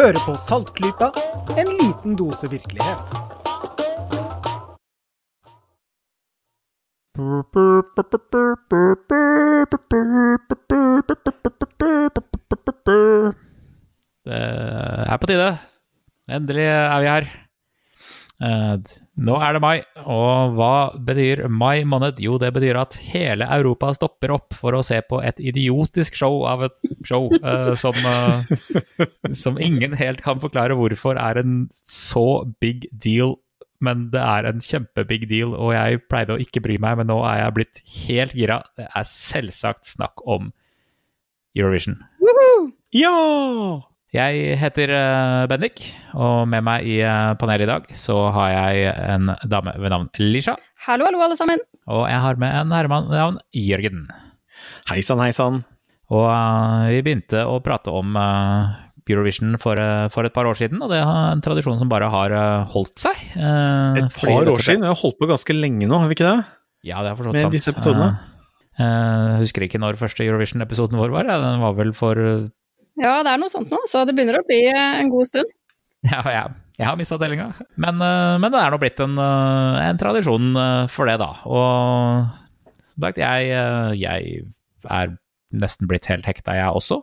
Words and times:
Hører 0.00 0.16
på 0.24 0.32
Saltklypa, 0.40 1.10
en 1.60 1.68
liten 1.76 2.14
dose 2.16 2.48
virkelighet. 2.48 3.10
Det 14.24 14.38
er 15.10 15.20
på 15.20 15.28
tide. 15.28 15.50
Endelig 16.32 16.64
er 16.64 16.98
vi 17.04 17.10
her. 17.12 17.28
Nå 19.20 19.34
er 19.44 19.52
det 19.52 19.60
mai, 19.60 19.82
og 20.08 20.54
hva 20.56 20.74
betyr 21.04 21.42
mai 21.52 21.82
måned? 21.88 22.22
Jo, 22.24 22.38
det 22.40 22.54
betyr 22.56 22.78
at 22.80 22.96
hele 23.10 23.44
Europa 23.52 23.90
stopper 23.96 24.32
opp 24.32 24.56
for 24.56 24.76
å 24.76 24.80
se 24.86 24.96
på 25.04 25.20
et 25.20 25.42
idiotisk 25.44 26.16
show 26.16 26.40
av 26.48 26.64
et 26.70 26.94
show 27.04 27.28
uh, 27.44 27.74
som, 27.76 27.96
uh, 28.00 29.04
som 29.42 29.60
ingen 29.60 29.92
helt 30.00 30.24
kan 30.24 30.40
forklare 30.40 30.78
hvorfor 30.78 31.20
er 31.20 31.42
en 31.42 31.66
så 31.84 32.46
big 32.64 32.88
deal. 32.96 33.36
Men 33.84 34.08
det 34.12 34.20
er 34.20 34.48
en 34.48 34.64
kjempebig 34.64 35.28
deal, 35.28 35.52
og 35.56 35.72
jeg 35.72 36.02
pleide 36.08 36.36
å 36.36 36.40
ikke 36.40 36.64
bry 36.64 36.76
meg, 36.80 36.98
men 37.00 37.08
nå 37.12 37.20
er 37.24 37.42
jeg 37.44 37.56
blitt 37.56 37.84
helt 38.06 38.34
gira. 38.36 38.60
Det 38.76 38.88
er 38.88 39.08
selvsagt 39.08 39.88
snakk 39.88 40.24
om 40.28 40.50
Eurovision. 41.56 42.00
Ja! 42.96 43.14
Jeg 44.10 44.56
heter 44.58 44.90
uh, 44.90 45.44
Bendik, 45.46 45.84
og 46.18 46.48
med 46.50 46.64
meg 46.66 46.82
i 46.82 46.96
uh, 47.06 47.36
panelet 47.38 47.62
i 47.62 47.70
dag 47.70 47.84
så 47.94 48.16
har 48.34 48.48
jeg 48.50 48.90
en 49.06 49.30
dame 49.46 49.70
ved 49.78 49.92
navn 49.92 50.08
Lisha. 50.18 50.56
Hallo, 50.82 51.06
hallo, 51.06 51.20
alle 51.22 51.38
sammen. 51.38 51.62
Og 51.86 52.02
jeg 52.10 52.18
har 52.24 52.40
med 52.42 52.50
en 52.50 52.74
herremann 52.74 53.06
ved 53.06 53.20
navn 53.20 53.38
Jørgen. 53.54 54.08
Hei 54.90 54.98
sann, 55.06 55.22
hei 55.22 55.30
sann. 55.36 55.62
Og 56.10 56.26
uh, 56.26 56.90
vi 56.90 57.04
begynte 57.06 57.46
å 57.46 57.60
prate 57.62 57.94
om 57.94 58.18
Eurovision 59.06 59.54
for, 59.62 59.78
for, 60.10 60.26
et 60.26 60.34
par 60.34 60.46
år 60.50 60.58
siden, 60.58 60.82
og 60.82 60.90
det 60.90 60.98
er 61.04 61.06
en 61.06 61.46
tradisjon 61.46 61.78
som 61.78 61.90
bare 61.90 62.10
har 62.10 62.34
holdt 62.74 62.98
seg. 63.06 63.24
et 63.38 64.18
par 64.18 64.50
år 64.50 64.62
siden? 64.62 64.82
Vi 64.82 64.90
har 64.90 65.02
holdt 65.06 65.22
på 65.22 65.30
ganske 65.30 65.54
lenge 65.54 65.86
nå, 65.86 66.02
har 66.02 66.10
vi 66.10 66.18
ikke 66.18 66.32
det? 66.32 66.48
Ja, 66.86 67.02
det 67.06 67.12
er 67.12 67.18
forstått 67.18 67.38
Med 67.38 67.54
disse 67.54 67.74
episodene? 67.74 68.14
Jeg 68.80 69.42
husker 69.44 69.66
ikke 69.66 69.78
når 69.82 69.98
første 70.02 70.26
Eurovision-episoden 70.26 70.98
vår 70.98 71.12
var. 71.14 71.30
Den 71.30 71.62
var 71.62 71.78
vel 71.78 71.94
for 71.94 72.18
Ja, 73.00 73.20
det 73.24 73.32
er 73.32 73.40
noe 73.40 73.52
sånt 73.52 73.72
nå, 73.72 73.80
så 73.88 74.04
det 74.04 74.14
begynner 74.16 74.40
å 74.40 74.46
bli 74.46 74.60
en 74.70 75.10
god 75.12 75.30
stund. 75.30 75.56
Ja, 76.06 76.20
ja. 76.32 76.44
jeg 76.78 76.88
har 76.88 76.96
mista 76.96 77.18
tellinga. 77.20 77.50
Men, 77.80 77.98
men, 78.00 78.48
det 78.52 78.60
er 78.60 78.72
nå 78.72 78.78
blitt 78.80 79.00
en, 79.04 79.18
en, 79.20 80.00
tradisjon 80.00 80.54
for 80.92 81.10
det, 81.10 81.18
da. 81.20 81.30
Og 81.44 82.70
som 82.92 83.04
sagt, 83.04 83.20
jeg, 83.20 83.50
jeg 84.00 84.44
er 84.88 85.14
nesten 85.60 85.90
blitt 85.90 86.08
helt 86.10 86.28
hekta, 86.28 86.56
jeg 86.56 86.80
også. 86.80 87.02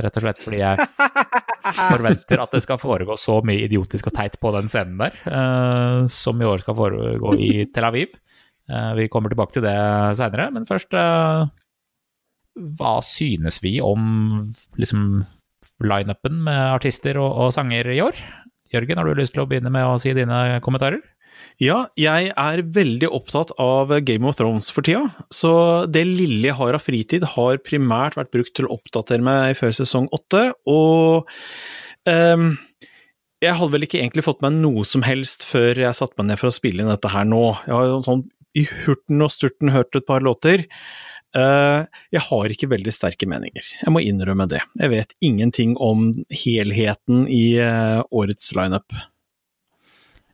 Rett 0.00 0.16
og 0.16 0.24
slett 0.24 0.40
fordi 0.40 0.60
jeg 0.62 0.86
forventer 1.90 2.40
at 2.40 2.54
det 2.54 2.62
skal 2.64 2.80
foregå 2.80 3.16
så 3.20 3.40
mye 3.44 3.66
idiotisk 3.66 4.08
og 4.08 4.16
teit 4.16 4.38
på 4.40 4.52
den 4.56 4.70
scenen 4.72 5.00
der, 5.02 5.18
som 6.12 6.40
i 6.40 6.48
år 6.48 6.62
skal 6.62 6.78
foregå 6.78 7.34
i 7.36 7.66
Tel 7.74 7.88
Aviv. 7.88 8.14
Vi 8.96 9.08
kommer 9.12 9.32
tilbake 9.32 9.56
til 9.56 9.66
det 9.66 9.76
seinere, 10.18 10.48
men 10.54 10.68
først 10.68 10.94
Hva 12.78 12.98
synes 13.04 13.60
vi 13.64 13.78
om 13.84 14.50
liksom 14.80 15.22
lineupen 15.84 16.42
med 16.46 16.60
artister 16.76 17.18
og, 17.20 17.30
og, 17.32 17.54
sanger 17.56 17.88
i 17.92 18.00
år? 18.04 18.18
Jørgen, 18.74 19.00
har 19.00 19.08
du 19.08 19.18
lyst 19.18 19.34
til 19.34 19.44
å 19.44 19.48
begynne 19.50 19.72
med 19.74 19.86
å 19.86 19.96
si 20.00 20.12
dine 20.16 20.60
kommentarer? 20.64 21.00
Ja, 21.60 21.90
jeg 21.98 22.30
er 22.32 22.62
veldig 22.72 23.08
opptatt 23.12 23.50
av 23.60 23.92
Game 24.08 24.28
of 24.28 24.38
Thrones 24.38 24.70
for 24.72 24.86
tida. 24.86 25.10
Så 25.32 25.52
det 25.92 26.06
lille 26.08 26.48
jeg 26.48 26.56
har 26.56 26.76
av 26.76 26.84
fritid, 26.84 27.26
har 27.34 27.60
primært 27.64 28.16
vært 28.16 28.32
brukt 28.32 28.54
til 28.56 28.68
å 28.68 28.78
oppdatere 28.78 29.24
meg 29.24 29.58
før 29.58 29.74
sesong 29.76 30.08
åtte. 30.16 30.46
Og 30.70 31.28
um, 32.08 32.46
jeg 33.44 33.56
hadde 33.56 33.72
vel 33.74 33.84
ikke 33.84 34.00
egentlig 34.00 34.24
fått 34.24 34.40
meg 34.44 34.56
noe 34.56 34.86
som 34.88 35.04
helst 35.04 35.44
før 35.48 35.78
jeg 35.84 35.96
satte 35.96 36.16
meg 36.20 36.30
ned 36.30 36.40
for 36.40 36.48
å 36.48 36.54
spille 36.54 36.84
inn 36.84 36.92
dette 36.92 37.12
her 37.12 37.28
nå. 37.28 37.44
Jeg 37.66 37.76
har 37.76 37.94
sånn 38.08 38.24
i 38.56 38.64
hurten 38.84 39.22
og 39.22 39.32
sturten 39.32 39.72
hørt 39.74 39.96
et 39.96 40.08
par 40.08 40.24
låter. 40.24 40.64
Uh, 41.30 41.86
jeg 42.10 42.24
har 42.26 42.50
ikke 42.50 42.68
veldig 42.72 42.90
sterke 42.90 43.26
meninger, 43.30 43.62
jeg 43.62 43.94
må 43.94 44.02
innrømme 44.02 44.48
det. 44.50 44.62
Jeg 44.80 44.90
vet 44.90 45.14
ingenting 45.22 45.76
om 45.78 46.08
helheten 46.34 47.22
i 47.30 47.54
uh, 47.62 48.02
årets 48.10 48.50
lineup. 48.58 48.90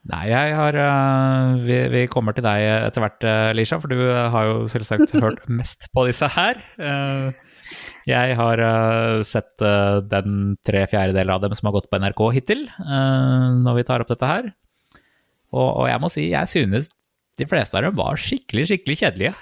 Nei, 0.07 0.23
jeg 0.31 0.55
har 0.57 0.79
uh, 0.79 1.59
vi, 1.67 1.81
vi, 1.93 2.05
kommer 2.09 2.33
til 2.33 2.47
deg 2.47 2.65
etter 2.87 3.05
hvert, 3.05 3.27
Lisha, 3.59 3.81
for 3.83 3.93
du 3.93 4.01
har 4.09 4.49
jo 4.49 4.63
selvsagt 4.73 5.13
hørt 5.25 5.45
mest 5.51 5.91
på 5.93 6.07
disse 6.09 6.31
her. 6.33 6.63
jeg 8.09 8.37
har 8.39 8.63
sett 9.27 9.65
den 10.09 10.55
tre 10.65 10.87
fjerdedeler 10.89 11.35
av 11.35 11.43
dem 11.45 11.57
som 11.59 11.69
har 11.69 11.77
gått 11.77 11.91
på 11.91 12.01
NRK 12.01 12.23
hittil, 12.39 12.63
når 12.79 13.81
vi 13.81 13.85
tar 13.89 14.05
opp 14.05 14.15
dette 14.15 14.31
her. 14.31 14.49
Og, 15.53 15.69
og 15.83 15.91
jeg 15.91 16.01
må 16.01 16.09
si, 16.13 16.31
jeg 16.31 16.53
synes 16.55 16.89
de 17.37 17.45
fleste 17.51 17.77
av 17.77 17.85
dem 17.85 17.99
var 17.99 18.17
skikkelig, 18.17 18.71
skikkelig 18.71 18.99
kjedelige 19.03 19.35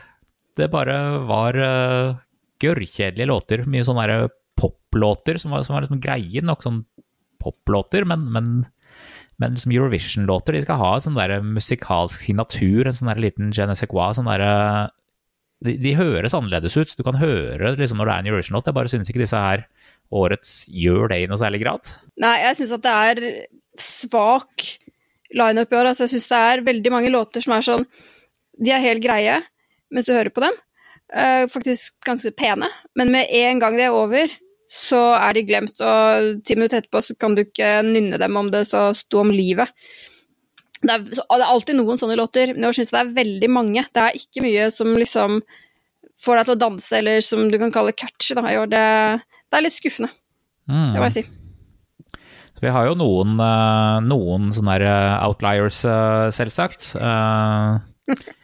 det 0.58 0.70
bare 0.72 0.96
var 1.28 1.58
uh, 1.58 2.16
gørrkjedelige 2.62 3.30
låter. 3.30 3.64
Mye 3.70 3.86
sånne 3.86 4.28
poplåter 4.58 5.38
som 5.40 5.54
som 5.62 5.74
var 5.74 5.84
liksom 5.84 6.02
greie 6.02 6.42
nok, 6.44 6.62
sånn 6.64 6.84
poplåter, 7.42 8.06
men, 8.08 8.24
men, 8.32 8.50
men 9.42 9.56
liksom 9.56 9.74
Eurovision-låter. 9.74 10.56
De 10.56 10.64
skal 10.64 10.80
ha 10.80 10.92
en 10.96 11.06
sånn 11.06 11.18
der 11.18 11.40
musikalsk 11.44 12.22
signatur, 12.24 12.86
en 12.86 12.96
sånn 12.96 13.10
der 13.12 13.22
liten 13.26 13.52
je 13.54 13.66
ne 13.66 13.76
sais 13.78 13.90
quoi. 13.90 14.12
Sånn 14.16 14.30
der, 14.30 14.44
de, 15.64 15.76
de, 15.80 15.96
høres 15.98 16.36
annerledes 16.36 16.78
ut. 16.78 16.94
Du 16.96 17.04
kan 17.06 17.18
høre 17.20 17.74
liksom 17.78 18.00
når 18.00 18.10
det 18.10 18.14
er 18.14 18.24
en 18.24 18.30
Eurovision-låt. 18.32 18.70
Jeg 18.70 18.78
bare 18.78 18.92
synes 18.92 19.10
ikke 19.10 19.24
disse 19.24 19.44
her 19.48 19.66
årets 20.14 20.56
gjør 20.70 21.10
det 21.10 21.22
i 21.24 21.28
noe 21.30 21.40
særlig 21.40 21.64
grad. 21.64 21.90
Nei, 22.22 22.36
jeg 22.44 22.60
synes 22.60 22.76
at 22.78 22.86
det 22.86 22.96
er 23.10 23.22
svak 23.80 24.68
lineup 25.34 25.72
i 25.72 25.80
år. 25.80 25.90
Altså, 25.90 26.06
jeg 26.06 26.14
syns 26.14 26.30
det 26.30 26.44
er 26.52 26.68
veldig 26.70 26.94
mange 26.94 27.10
låter 27.12 27.44
som 27.44 27.56
er 27.56 27.66
sånn 27.66 27.88
De 28.62 28.70
er 28.70 28.84
helt 28.84 29.02
greie 29.02 29.40
mens 29.94 30.08
du 30.08 30.14
hører 30.14 30.32
på 30.34 30.42
dem. 30.44 30.56
Uh, 31.14 31.44
faktisk 31.52 31.94
ganske 32.06 32.32
pene, 32.34 32.70
men 32.98 33.12
med 33.12 33.30
en 33.30 33.60
gang 33.62 33.76
det 33.78 33.86
er 33.86 33.94
over, 33.94 34.32
så 34.70 35.00
er 35.18 35.36
de 35.36 35.44
glemt, 35.46 35.78
og 35.84 36.40
ti 36.46 36.56
minutter 36.56 36.80
etterpå 36.80 37.02
så 37.04 37.14
kan 37.20 37.36
du 37.36 37.44
ikke 37.44 37.76
nynne 37.86 38.18
dem 38.18 38.38
om 38.40 38.48
det 38.50 38.64
så 38.70 38.88
sto 38.96 39.20
om 39.20 39.30
livet. 39.30 39.70
Det 40.80 40.90
er, 40.90 41.04
det 41.04 41.20
er, 41.20 41.46
alltid 41.46 41.78
noen 41.78 42.00
sånne 42.00 42.16
låter, 42.18 42.54
men 42.54 42.66
jeg 42.68 42.80
syns 42.80 42.92
det 42.92 43.00
er 43.00 43.14
veldig 43.20 43.50
mange. 43.52 43.84
Det 43.94 44.02
er 44.02 44.18
ikke 44.18 44.44
mye 44.44 44.66
som 44.74 44.90
liksom 44.96 45.38
får 46.24 46.40
deg 46.40 46.48
til 46.48 46.56
å 46.56 46.62
danse, 46.64 46.92
eller 46.98 47.24
som 47.24 47.46
du 47.52 47.58
kan 47.60 47.72
kalle 47.74 47.94
catchy. 47.96 48.36
Det, 48.36 48.84
det 49.22 49.58
er 49.58 49.64
litt 49.64 49.76
skuffende, 49.76 50.10
mm. 50.70 50.92
det 50.94 51.00
må 51.00 51.08
jeg 51.10 51.16
si. 51.18 51.26
Så 52.54 52.62
vi 52.62 52.72
har 52.72 52.88
jo 52.88 52.96
noen, 52.96 53.36
noen 54.08 54.52
sånne 54.56 54.94
outliers, 55.26 55.82
selvsagt. 56.36 56.94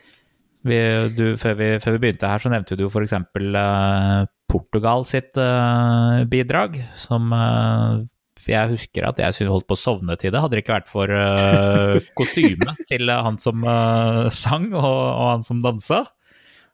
Vi, 0.66 0.78
du, 1.16 1.24
før, 1.40 1.56
vi, 1.56 1.68
før, 1.80 1.96
vi, 1.96 2.02
begynte 2.04 2.28
her, 2.28 2.42
så 2.42 2.52
nevnte 2.52 2.76
du 2.76 2.86
f.eks. 2.90 3.14
Uh, 3.16 4.28
Portugal 4.50 5.06
sitt 5.08 5.38
uh, 5.40 6.26
bidrag, 6.28 6.76
som 6.98 7.30
uh, 7.32 8.02
jeg 8.48 8.72
husker 8.72 9.06
at 9.08 9.20
jeg 9.20 9.48
holdt 9.48 9.68
på 9.68 9.76
å 9.76 9.80
sovne 9.80 10.16
til 10.20 10.32
det. 10.32 10.40
Hadde 10.42 10.56
det 10.56 10.64
ikke 10.64 10.78
vært 10.78 10.90
for 10.90 11.12
uh, 11.12 11.96
kostymet 12.18 12.84
til 12.90 13.12
han 13.12 13.40
som 13.40 13.64
uh, 13.66 14.28
sang 14.32 14.70
og, 14.72 14.84
og, 14.84 15.26
han 15.34 15.46
som 15.46 15.62
dansa. 15.64 16.04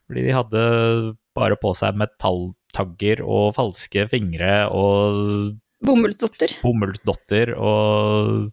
Fordi 0.07 0.27
de 0.29 0.35
hadde 0.35 0.67
bare 1.37 1.59
på 1.61 1.73
seg 1.77 1.99
metalltagger 2.01 3.23
og 3.27 3.55
falske 3.57 4.07
fingre 4.11 4.67
og 4.73 5.57
Bomullsdotter. 5.87 6.55
Bomullsdotter 6.63 7.53
og 7.59 8.47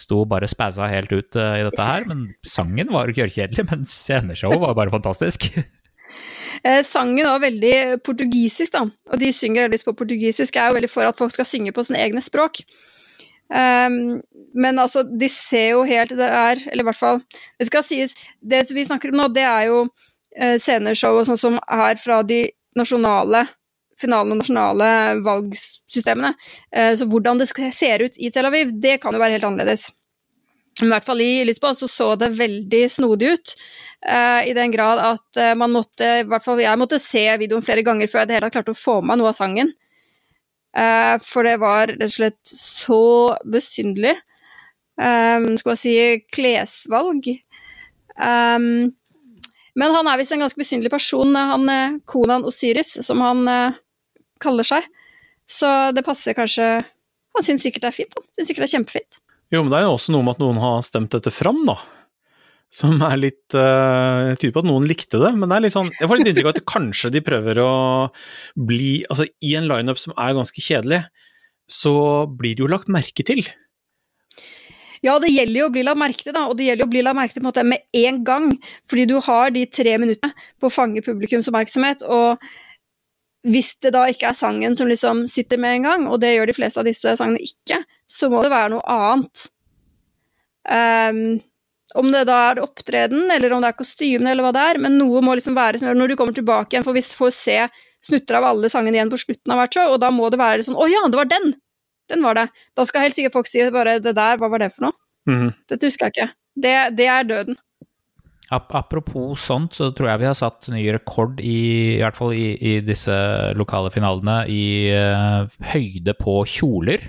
sto 0.00 0.22
bare 0.28 0.48
spæsa 0.50 0.88
helt 0.90 1.12
ut 1.12 1.38
uh, 1.38 1.58
i 1.60 1.64
dette 1.66 1.86
her. 1.86 2.06
Men 2.08 2.30
sangen 2.46 2.92
var 2.94 3.12
kjørkjedelig, 3.12 3.66
men 3.70 3.86
sceneshowet 3.90 4.62
var 4.62 4.76
bare 4.78 4.94
fantastisk. 4.94 5.50
eh, 6.66 6.80
sangen 6.86 7.28
var 7.28 7.42
veldig 7.44 8.02
portugisisk, 8.06 8.74
da. 8.74 8.86
Og 9.12 9.20
de 9.22 9.32
synger 9.36 9.68
veldig 9.68 9.82
på 9.86 9.98
portugisisk. 10.04 10.56
Jeg 10.56 10.64
er 10.64 10.72
jo 10.72 10.80
veldig 10.80 10.92
for 10.92 11.08
at 11.08 11.18
folk 11.18 11.34
skal 11.34 11.48
synge 11.48 11.74
på 11.76 11.84
sine 11.86 12.00
egne 12.02 12.24
språk. 12.24 12.64
Um, 13.52 14.22
men 14.56 14.78
altså, 14.80 15.02
de 15.04 15.28
ser 15.28 15.74
jo 15.74 15.82
helt 15.84 16.14
Det 16.16 16.24
er, 16.24 16.60
eller 16.70 16.84
i 16.84 16.86
hvert 16.86 16.96
fall 16.96 17.18
Det 17.60 17.66
skal 17.66 17.82
sies, 17.84 18.14
det 18.40 18.62
vi 18.72 18.84
snakker 18.86 19.12
om 19.12 19.18
nå, 19.18 19.26
det 19.28 19.42
er 19.44 19.66
jo 19.68 19.82
uh, 19.90 20.54
sceneshow 20.56 21.18
og 21.18 21.26
sånn 21.28 21.40
som 21.40 21.58
er 21.60 21.98
fra 22.00 22.22
de 22.24 22.46
nasjonale 22.78 23.42
finalen 24.02 24.34
og 24.34 24.42
nasjonale 24.42 24.92
valgsystemene. 25.24 26.34
Uh, 26.74 26.92
så 26.98 27.08
hvordan 27.08 27.40
det 27.40 27.48
ser 27.48 28.04
ut 28.04 28.18
i 28.18 28.30
Tel 28.34 28.50
Aviv, 28.50 28.74
det 28.82 28.98
kan 29.02 29.14
jo 29.14 29.22
være 29.22 29.38
helt 29.38 29.50
annerledes. 29.50 29.90
I 30.80 30.88
hvert 30.88 31.04
fall 31.04 31.20
i 31.20 31.44
Lisboa 31.44 31.74
så 31.76 31.88
så 31.90 32.14
det 32.16 32.32
veldig 32.38 32.82
snodig 32.90 33.34
ut. 33.34 33.54
Uh, 34.02 34.40
I 34.48 34.54
den 34.56 34.72
grad 34.72 35.02
at 35.04 35.38
uh, 35.38 35.52
man 35.58 35.74
måtte, 35.74 36.06
i 36.22 36.26
hvert 36.26 36.44
fall 36.44 36.62
jeg 36.62 36.80
måtte 36.80 36.98
se 37.02 37.22
videoen 37.38 37.64
flere 37.64 37.84
ganger 37.86 38.10
før 38.10 38.22
jeg 38.22 38.30
det 38.30 38.38
hele 38.38 38.48
tatt 38.48 38.56
klarte 38.56 38.74
å 38.74 38.80
få 38.80 38.96
med 39.00 39.12
meg 39.12 39.20
noe 39.20 39.30
av 39.30 39.38
sangen. 39.38 39.74
Uh, 40.72 41.20
for 41.22 41.44
det 41.46 41.58
var 41.60 41.92
rett 41.92 42.08
og 42.08 42.16
slett 42.16 42.40
så 42.48 43.04
besynderlig. 43.44 44.16
Um, 44.96 45.52
skal 45.60 45.74
man 45.74 45.80
si 45.80 45.94
klesvalg. 46.32 47.30
Um, 48.16 48.90
men 49.78 49.94
han 49.94 50.08
er 50.08 50.18
visst 50.20 50.34
en 50.34 50.42
ganske 50.42 50.60
besynderlig 50.60 50.92
person, 50.92 51.36
han 51.36 52.00
Konan 52.08 52.44
Osiris, 52.48 52.98
som 53.06 53.22
han 53.24 53.46
kaller 54.42 54.66
seg. 54.66 54.86
Så 55.50 55.68
det 55.94 56.04
passer 56.06 56.36
kanskje 56.38 56.76
Han 57.32 57.44
syns 57.44 57.64
sikkert 57.64 57.86
det 57.86 57.90
er 57.90 57.96
fint. 57.96 58.14
Han 58.18 58.28
syns 58.36 58.50
sikkert 58.50 58.66
det 58.66 58.68
er 58.68 58.76
kjempefint. 58.76 59.18
Jo, 59.52 59.62
men 59.62 59.72
det 59.72 59.80
er 59.80 59.86
jo 59.86 59.96
også 59.96 60.14
noe 60.14 60.24
med 60.24 60.36
at 60.36 60.42
noen 60.42 60.60
har 60.62 60.84
stemt 60.84 61.12
dette 61.12 61.32
fram, 61.32 61.62
da. 61.68 61.78
Som 62.72 62.94
er 63.04 63.18
litt 63.20 63.56
uh, 63.56 64.32
tyder 64.40 64.54
på 64.54 64.62
at 64.62 64.68
noen 64.68 64.86
likte 64.88 65.20
det, 65.20 65.32
men 65.36 65.50
det 65.50 65.56
er 65.58 65.64
litt 65.66 65.74
sånn 65.74 65.90
Jeg 65.92 66.08
får 66.08 66.20
litt 66.20 66.30
inntrykk 66.30 66.48
av 66.48 66.54
at 66.54 66.62
kanskje 66.74 67.10
de 67.12 67.24
prøver 67.24 67.60
å 67.60 67.72
bli 68.56 68.92
Altså, 69.12 69.28
i 69.44 69.52
en 69.58 69.68
lineup 69.68 70.00
som 70.00 70.14
er 70.16 70.38
ganske 70.38 70.64
kjedelig, 70.64 71.02
så 71.68 71.94
blir 72.28 72.56
det 72.56 72.64
jo 72.64 72.70
lagt 72.72 72.92
merke 72.92 73.24
til. 73.28 73.44
Ja, 75.02 75.16
det 75.18 75.32
gjelder 75.34 75.58
jo 75.58 75.66
å 75.66 75.74
bli 75.74 75.82
lagt 75.82 75.98
merke 75.98 76.22
til, 76.22 76.34
da, 76.36 76.46
og 76.46 76.56
det 76.58 76.68
gjelder 76.68 76.84
jo 76.84 76.88
å 76.88 76.92
bli 76.92 77.02
lagt 77.02 77.18
merke 77.18 77.34
til 77.34 77.44
måte 77.44 77.64
med 77.66 77.82
en 77.98 78.20
gang. 78.24 78.50
Fordi 78.88 79.06
du 79.10 79.16
har 79.26 79.50
de 79.54 79.64
tre 79.66 79.96
minuttene 79.98 80.48
på 80.62 80.68
å 80.68 80.72
fange 80.72 81.02
publikums 81.02 81.50
oppmerksomhet, 81.50 82.04
og 82.06 82.40
hvis 83.42 83.72
det 83.82 83.92
da 83.96 84.04
ikke 84.10 84.30
er 84.30 84.38
sangen 84.38 84.76
som 84.78 84.90
liksom 84.90 85.24
sitter 85.30 85.58
med 85.58 85.78
en 85.78 85.88
gang, 85.88 86.04
og 86.10 86.20
det 86.22 86.34
gjør 86.36 86.50
de 86.50 86.56
fleste 86.56 86.82
av 86.82 86.86
disse 86.86 87.14
sangene 87.18 87.42
ikke, 87.42 87.80
så 88.10 88.28
må 88.30 88.42
det 88.44 88.52
være 88.52 88.74
noe 88.74 88.84
annet. 88.86 89.46
Um, 90.62 91.40
om 91.98 92.12
det 92.14 92.22
da 92.28 92.36
er 92.52 92.62
opptreden, 92.62 93.26
eller 93.34 93.52
om 93.52 93.64
det 93.64 93.72
er 93.72 93.78
kostymene, 93.80 94.30
eller 94.32 94.46
hva 94.46 94.52
det 94.54 94.62
er, 94.70 94.80
men 94.84 94.94
noe 95.00 95.20
må 95.24 95.34
liksom 95.36 95.56
være 95.58 95.80
sånn 95.80 95.98
når 95.98 96.12
du 96.12 96.18
kommer 96.20 96.36
tilbake 96.36 96.76
igjen, 96.76 96.86
for 96.86 96.96
vi 96.96 97.02
får 97.02 97.34
se 97.36 97.58
snutter 98.02 98.38
av 98.38 98.46
alle 98.48 98.70
sangene 98.72 98.98
igjen 98.98 99.10
på 99.12 99.20
slutten 99.20 99.52
av 99.54 99.60
hvert 99.60 99.76
show, 99.76 99.92
og 99.94 100.00
da 100.02 100.10
må 100.14 100.30
det 100.32 100.40
være 100.40 100.64
sånn 100.66 100.78
Å 100.78 100.88
ja, 100.90 101.02
det 101.10 101.18
var 101.18 101.28
den! 101.30 101.52
Den 102.10 102.24
var 102.24 102.36
det. 102.36 102.46
Da 102.76 102.84
skal 102.84 103.06
helt 103.06 103.16
sikkert 103.16 103.36
folk 103.36 103.48
si 103.48 103.62
bare 103.72 103.98
Det 104.02 104.14
der, 104.16 104.40
hva 104.40 104.50
var 104.52 104.62
det 104.62 104.72
for 104.74 104.88
noe? 104.88 104.96
Mhm. 105.30 105.52
Dette 105.70 105.86
husker 105.86 106.08
jeg 106.08 106.16
ikke. 106.16 106.32
Det, 106.64 106.74
det 106.98 107.06
er 107.08 107.28
døden. 107.28 107.58
Ap 108.52 108.74
apropos 108.76 109.40
sånt, 109.40 109.72
så 109.78 109.90
tror 109.96 110.10
jeg 110.10 110.20
vi 110.20 110.28
har 110.28 110.36
satt 110.36 110.68
ny 110.72 110.82
rekord 110.92 111.40
i, 111.40 111.96
i 111.96 112.02
hvert 112.02 112.18
fall 112.18 112.34
i, 112.36 112.52
i 112.52 112.72
disse 112.84 113.14
lokale 113.56 113.92
finalene, 113.94 114.42
i 114.52 114.92
uh, 114.92 115.48
høyde 115.72 116.12
på 116.20 116.42
kjoler. 116.52 117.06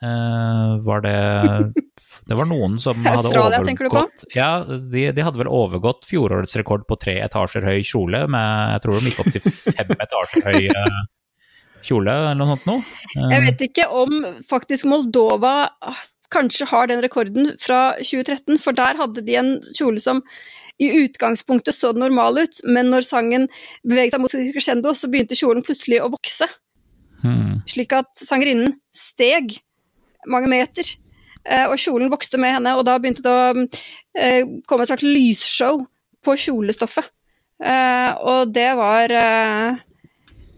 Uh, 0.00 0.80
var 0.84 1.02
det 1.04 1.16
Det 2.24 2.36
var 2.38 2.46
noen 2.48 2.78
som 2.80 3.02
hadde 3.04 3.28
Australia, 3.28 3.58
overgått 3.60 4.22
Ja, 4.32 4.62
de, 4.64 5.02
de 5.12 5.24
hadde 5.26 5.40
vel 5.42 5.50
overgått 5.52 6.06
fjorårets 6.08 6.56
rekord 6.56 6.86
på 6.88 6.96
tre 7.00 7.18
etasjer 7.20 7.66
høy 7.68 7.82
kjole, 7.84 8.22
med 8.32 8.76
jeg 8.76 8.84
tror 8.84 8.96
de 8.96 9.10
gikk 9.10 9.20
opp 9.24 9.34
til 9.34 9.44
fem 9.50 9.92
etasjer 10.06 10.46
høy 10.48 10.70
eh, 10.70 11.02
kjole, 11.84 12.14
eller 12.14 12.40
noe 12.40 12.54
sånt 12.54 12.70
noe. 12.70 12.86
Jeg 13.34 13.44
vet 13.48 13.66
ikke 13.68 13.90
om 13.92 14.16
faktisk 14.48 14.88
Moldova 14.88 15.54
kanskje 16.32 16.68
har 16.70 16.90
den 16.90 17.02
rekorden 17.04 17.52
fra 17.60 17.94
2013, 17.98 18.58
for 18.62 18.76
der 18.76 18.98
hadde 19.00 19.24
de 19.26 19.36
en 19.40 19.54
kjole 19.76 20.02
som 20.02 20.22
i 20.80 20.88
utgangspunktet 21.02 21.76
så 21.76 21.92
normal 21.92 22.40
ut, 22.40 22.62
men 22.64 22.88
når 22.92 23.04
sangen 23.04 23.48
beveget 23.84 24.14
seg 24.14 24.22
mot 24.22 24.36
crescendo, 24.54 24.94
så 24.96 25.10
begynte 25.12 25.36
kjolen 25.36 25.64
plutselig 25.66 26.00
å 26.00 26.08
vokse, 26.14 26.48
hmm. 27.20 27.60
slik 27.68 27.92
at 27.98 28.08
sangerinnen 28.16 28.78
steg 28.96 29.58
mange 30.28 30.48
meter. 30.52 30.88
eh, 31.44 31.66
Og 31.68 31.76
kjolen 31.80 32.12
vokste 32.12 32.40
med 32.40 32.56
henne, 32.56 32.74
og 32.76 32.86
da 32.88 32.98
begynte 32.98 33.24
det 33.24 33.32
å 33.32 33.66
eh, 34.16 34.42
komme 34.68 34.84
et 34.84 34.92
slags 34.92 35.04
lysshow 35.04 35.84
på 36.24 36.36
kjolestoffet. 36.36 37.12
Eh, 37.60 38.10
Og 38.24 38.52
det 38.52 38.70
var 38.76 39.12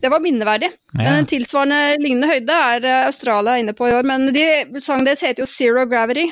Det 0.03 0.11
var 0.11 0.23
minneverdig. 0.25 0.69
Men 0.99 1.13
en 1.21 1.29
tilsvarende 1.31 1.97
lignende 2.03 2.31
høyde 2.33 2.57
er 2.75 2.87
eh, 2.89 3.05
Australia 3.07 3.59
inne 3.63 3.75
på 3.79 3.87
i 3.89 3.95
år. 3.95 4.07
Men 4.09 4.27
de, 4.35 4.47
sangen 4.83 5.07
deres 5.07 5.23
heter 5.23 5.45
jo 5.45 5.51
Zero 5.51 5.85
Gravity, 5.87 6.27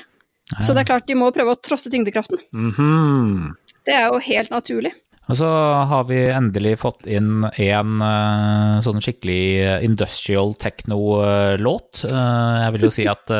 så 0.58 0.75
det 0.75 0.82
er 0.82 0.88
klart 0.90 1.06
de 1.06 1.14
må 1.14 1.28
prøve 1.34 1.55
å 1.55 1.61
trosse 1.62 1.93
tyngdekraften. 1.93 2.40
Mhm. 2.50 3.55
Det 3.87 3.94
er 3.96 4.11
jo 4.11 4.19
helt 4.26 4.50
naturlig. 4.52 4.90
Og 5.31 5.37
så 5.38 5.46
har 5.87 6.05
vi 6.08 6.19
endelig 6.34 6.72
fått 6.82 7.06
inn 7.06 7.44
en 7.46 8.02
eh, 8.02 8.81
sånn 8.82 8.99
skikkelig 9.05 9.84
industrial 9.87 10.56
techno-låt. 10.58 12.02
Eh, 12.11 12.56
jeg 12.64 12.75
vil 12.75 12.87
jo 12.88 12.93
si 12.99 13.06
at 13.11 13.31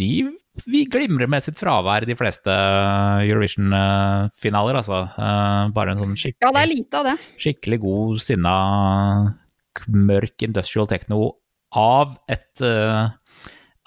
de 0.00 0.10
vi 0.64 0.86
glimrer 0.88 1.28
med 1.28 1.44
sitt 1.44 1.58
fravær, 1.60 2.06
i 2.06 2.08
de 2.08 2.14
fleste 2.16 2.48
Eurovision-finaler, 3.28 4.78
altså. 4.80 5.02
Bare 5.76 5.92
en 5.92 6.00
sånn 6.00 6.14
skikkelig, 6.16 6.40
Ja, 6.46 6.52
det 6.56 6.62
er 6.62 6.70
lite 6.70 7.00
av 7.00 7.04
det. 7.10 7.16
skikkelig 7.42 7.78
god, 7.82 8.20
sinna, 8.24 8.54
mørk 9.88 10.44
industrial 10.46 10.88
techno 10.90 11.36
av 11.76 12.16
et 12.32 12.62
uh, 12.64 13.12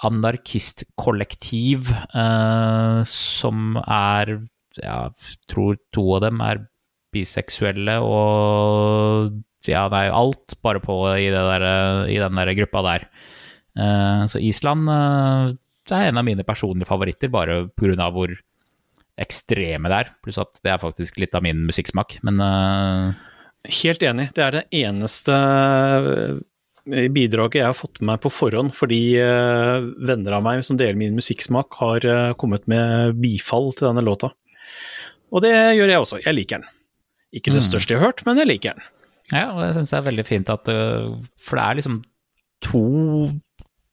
anarkistkollektiv 0.05 1.91
uh, 2.13 3.01
som 3.07 3.75
er 3.85 4.39
Ja, 4.79 5.09
tror 5.49 5.79
to 5.91 6.03
av 6.15 6.21
dem 6.23 6.43
er 6.45 6.61
biseksuelle 7.11 7.97
og 8.05 9.33
ja, 9.67 9.87
nei, 9.91 10.05
alt 10.13 10.55
bare 10.63 10.79
på 10.79 10.95
i, 11.17 11.27
det 11.33 11.41
der, 11.41 11.65
i 12.07 12.19
den 12.21 12.37
der 12.39 12.53
gruppa 12.61 12.83
der. 12.85 13.07
Uh, 13.79 14.23
så 14.29 14.39
Island 14.39 14.89
eh, 14.91 15.55
er 15.89 16.09
en 16.09 16.19
av 16.21 16.25
mine 16.27 16.45
personlige 16.47 16.89
favoritter, 16.89 17.31
bare 17.33 17.65
pga. 17.77 18.09
hvor 18.13 18.33
ekstreme 19.19 19.91
det 19.91 19.97
er. 19.97 20.11
Pluss 20.23 20.39
at 20.39 20.61
det 20.63 20.71
er 20.71 20.81
faktisk 20.81 21.19
litt 21.19 21.35
av 21.35 21.43
min 21.43 21.65
musikksmak. 21.67 22.19
Men 22.23 22.39
eh, 22.43 23.17
Helt 23.67 24.03
enig. 24.07 24.29
Det 24.33 24.43
er 24.45 24.55
det 24.55 24.61
eneste 24.79 25.35
eh, 25.35 27.07
bidraget 27.11 27.59
jeg 27.59 27.67
har 27.67 27.75
fått 27.77 27.99
med 27.99 28.13
meg 28.13 28.21
på 28.23 28.31
forhånd, 28.31 28.71
fordi 28.77 29.01
eh, 29.19 29.79
venner 30.07 30.37
av 30.37 30.45
meg 30.45 30.63
som 30.65 30.79
deler 30.79 30.95
min 30.99 31.17
musikksmak, 31.17 31.75
har 31.81 32.05
eh, 32.07 32.33
kommet 32.39 32.67
med 32.71 33.17
bifall 33.19 33.73
til 33.75 33.89
denne 33.89 34.05
låta. 34.05 34.31
Og 35.29 35.43
det 35.45 35.51
gjør 35.77 35.91
jeg 35.91 36.01
også. 36.05 36.21
Jeg 36.23 36.37
liker 36.37 36.61
den. 36.63 36.69
Ikke 37.35 37.51
det 37.53 37.59
Mm. 37.61 37.67
største 37.67 37.93
jeg 37.93 37.99
har 38.01 38.07
hørt, 38.09 38.23
men 38.25 38.39
jeg 38.41 38.47
liker 38.49 38.73
den. 38.79 38.87
Ja, 39.35 39.51
og 39.53 39.59
jeg 39.61 39.75
syns 39.75 39.91
det 39.91 39.97
er 39.99 40.07
veldig 40.07 40.25
fint 40.25 40.49
at 40.49 40.65
For 41.37 41.59
det 41.59 41.65
er 41.67 41.75
liksom 41.77 41.99
to 42.65 43.29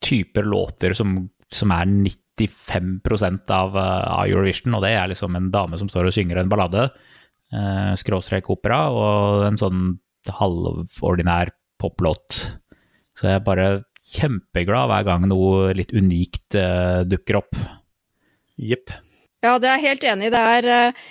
typer 0.01 0.47
låter 0.49 0.95
som, 0.97 1.27
som 1.53 1.75
er 1.77 1.85
95 1.85 3.51
av, 3.53 3.77
av 3.77 4.25
Eurovision, 4.25 4.75
og 4.79 4.83
det 4.87 4.95
er 4.97 5.11
liksom 5.13 5.37
en 5.37 5.51
dame 5.53 5.77
som 5.77 5.91
står 5.93 6.09
og 6.09 6.17
synger 6.17 6.41
en 6.41 6.49
ballade, 6.49 6.87
skråstrek 7.97 8.49
opera, 8.51 8.79
og 8.91 9.45
en 9.47 9.59
sånn 9.61 9.83
halvordinær 10.35 11.53
poplåt. 11.81 12.41
Så 13.17 13.29
jeg 13.29 13.39
er 13.39 13.45
bare 13.47 13.69
kjempeglad 14.07 14.91
hver 14.91 15.07
gang 15.07 15.27
noe 15.31 15.73
litt 15.77 15.93
unikt 15.97 16.57
eh, 16.59 17.03
dukker 17.09 17.41
opp. 17.41 17.59
Jepp. 18.57 18.93
Ja, 19.45 19.57
det 19.61 19.71
er 19.71 19.79
jeg 19.79 19.87
helt 19.91 20.07
enig 20.13 20.29
i. 20.29 20.35
Det 20.35 20.43
er, 20.57 20.69
eh, 20.73 21.07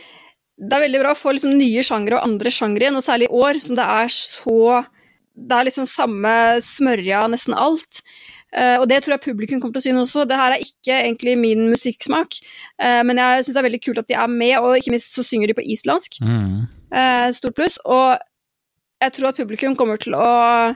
det 0.62 0.78
er 0.78 0.86
veldig 0.86 1.02
bra 1.04 1.14
å 1.16 1.20
få 1.20 1.36
liksom 1.36 1.58
nye 1.60 1.84
sjangre 1.86 2.20
og 2.20 2.28
andre 2.28 2.54
sjangre 2.54 2.88
igjen, 2.88 3.00
og 3.00 3.06
særlig 3.06 3.30
i 3.30 3.40
år, 3.42 3.62
som 3.64 3.80
det 3.80 3.88
er 4.02 4.14
så 4.14 4.60
Det 5.36 5.52
er 5.52 5.66
liksom 5.68 5.84
samme 5.84 6.32
smørja 6.64 7.26
nesten 7.28 7.52
alt. 7.60 7.98
Eh, 8.56 8.78
og 8.80 8.88
det 8.88 9.02
tror 9.04 9.18
jeg 9.18 9.26
publikum 9.26 9.60
kommer 9.60 9.76
til 9.76 9.84
å 9.84 9.88
synes 9.90 10.06
også. 10.06 10.26
Det 10.30 10.40
her 10.40 10.56
er 10.56 10.64
ikke 10.64 10.96
egentlig 10.96 11.36
min 11.40 11.68
musikksmak, 11.74 12.38
eh, 12.80 13.02
men 13.08 13.20
jeg 13.20 13.44
syns 13.44 13.58
det 13.58 13.62
er 13.62 13.68
veldig 13.68 13.82
kult 13.84 14.02
at 14.02 14.10
de 14.12 14.18
er 14.22 14.32
med, 14.32 14.56
og 14.62 14.78
ikke 14.80 14.94
minst 14.96 15.16
så 15.16 15.26
synger 15.28 15.52
de 15.52 15.58
på 15.58 15.66
islandsk. 15.76 16.22
Mm. 16.24 16.64
Eh, 16.96 17.28
stort 17.36 17.58
pluss. 17.58 17.78
Og 17.84 18.16
jeg 19.04 19.16
tror 19.18 19.32
at 19.32 19.42
publikum 19.42 19.76
kommer 19.76 20.00
til 20.02 20.16
å 20.16 20.76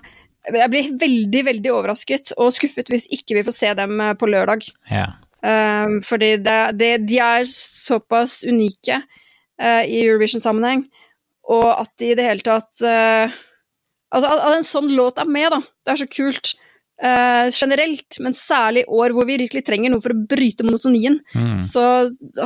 Jeg 0.50 0.72
blir 0.72 0.94
veldig, 0.98 1.42
veldig 1.46 1.72
overrasket 1.76 2.32
og 2.40 2.54
skuffet 2.56 2.88
hvis 2.90 3.10
ikke 3.12 3.36
vi 3.36 3.44
får 3.44 3.54
se 3.54 3.74
dem 3.76 4.00
på 4.18 4.26
lørdag. 4.26 4.64
Ja. 4.90 5.20
Um, 5.44 6.00
fordi 6.02 6.38
det, 6.40 6.80
det, 6.80 6.88
de 7.06 7.20
er 7.20 7.44
såpass 7.46 8.40
unike 8.48 9.02
i 9.60 10.00
Eurovision-sammenheng, 10.00 10.86
og 11.44 11.68
at 11.76 11.92
de 12.00 12.14
i 12.14 12.16
det 12.16 12.26
hele 12.26 12.44
tatt 12.48 12.80
Altså, 12.80 14.26
at, 14.32 14.40
at 14.40 14.56
en 14.56 14.66
sånn 14.66 14.88
låt 14.96 15.20
er 15.22 15.28
med, 15.30 15.52
da. 15.54 15.60
Det 15.86 15.92
er 15.94 16.02
så 16.02 16.08
kult. 16.10 16.56
Eh, 17.02 17.50
generelt, 17.56 18.20
men 18.20 18.36
særlig 18.38 18.86
år 18.88 19.16
hvor 19.16 19.28
vi 19.30 19.38
virkelig 19.42 19.66
trenger 19.68 19.94
noe 19.94 20.04
for 20.04 20.16
å 20.16 20.22
bryte 20.30 20.66
monotonien, 20.68 21.20
Mm. 21.36 21.60
så 21.64 21.84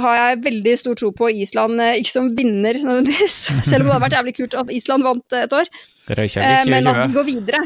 har 0.03 0.15
jeg 0.19 0.43
veldig 0.45 0.75
stor 0.79 0.95
tro 0.99 1.11
på 1.11 1.29
Island, 1.43 1.81
eh, 1.81 1.99
ikke 2.01 2.15
som 2.15 2.33
vinner 2.35 2.73
nødvendigvis, 2.73 3.37
selv 3.69 3.83
om 3.83 3.87
det 3.87 3.95
hadde 3.95 4.05
vært 4.07 4.19
jævlig 4.19 4.35
kult 4.41 4.59
at 4.63 4.73
Island 4.73 5.03
vant 5.03 5.39
et 5.39 5.53
år, 5.53 5.71
uh, 6.09 6.65
men 6.69 6.87
at 6.87 7.07
de 7.07 7.13
går 7.13 7.25
videre. 7.25 7.63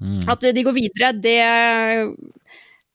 Mm. 0.00 0.20
At 0.28 0.40
de 0.40 0.62
går 0.66 0.74
videre, 0.76 1.12
det, 1.16 1.38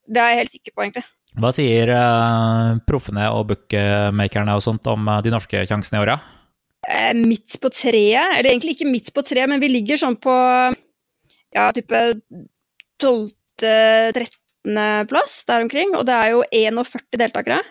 det 0.05 0.21
er 0.21 0.29
jeg 0.29 0.41
helt 0.43 0.53
sikker 0.53 0.75
på, 0.75 0.83
egentlig. 0.85 1.07
Hva 1.41 1.49
sier 1.55 1.87
uh, 1.95 2.75
proffene 2.83 3.29
og 3.31 3.47
bookmakerne 3.53 4.53
og 4.57 4.63
sånt 4.65 4.85
om 4.91 5.07
eh, 5.07 5.21
de 5.23 5.31
norske 5.31 5.63
sjansene 5.69 5.97
i 5.97 6.03
åra? 6.03 6.19
eh, 6.89 7.13
midt 7.15 7.59
på 7.61 7.69
treet, 7.69 8.37
eller 8.37 8.49
egentlig 8.51 8.75
ikke 8.75 8.89
midt 8.89 9.11
på 9.13 9.23
treet, 9.25 9.49
men 9.49 9.61
vi 9.61 9.69
ligger 9.71 9.99
sånn 10.01 10.17
på 10.21 10.33
ja, 11.55 11.67
type 11.75 12.01
12.-13. 13.01 14.81
plass 15.09 15.41
der 15.49 15.65
omkring, 15.65 15.95
og 15.97 16.05
det 16.09 16.17
er 16.17 16.35
jo 16.35 16.43
41 16.53 17.19
deltakere. 17.19 17.61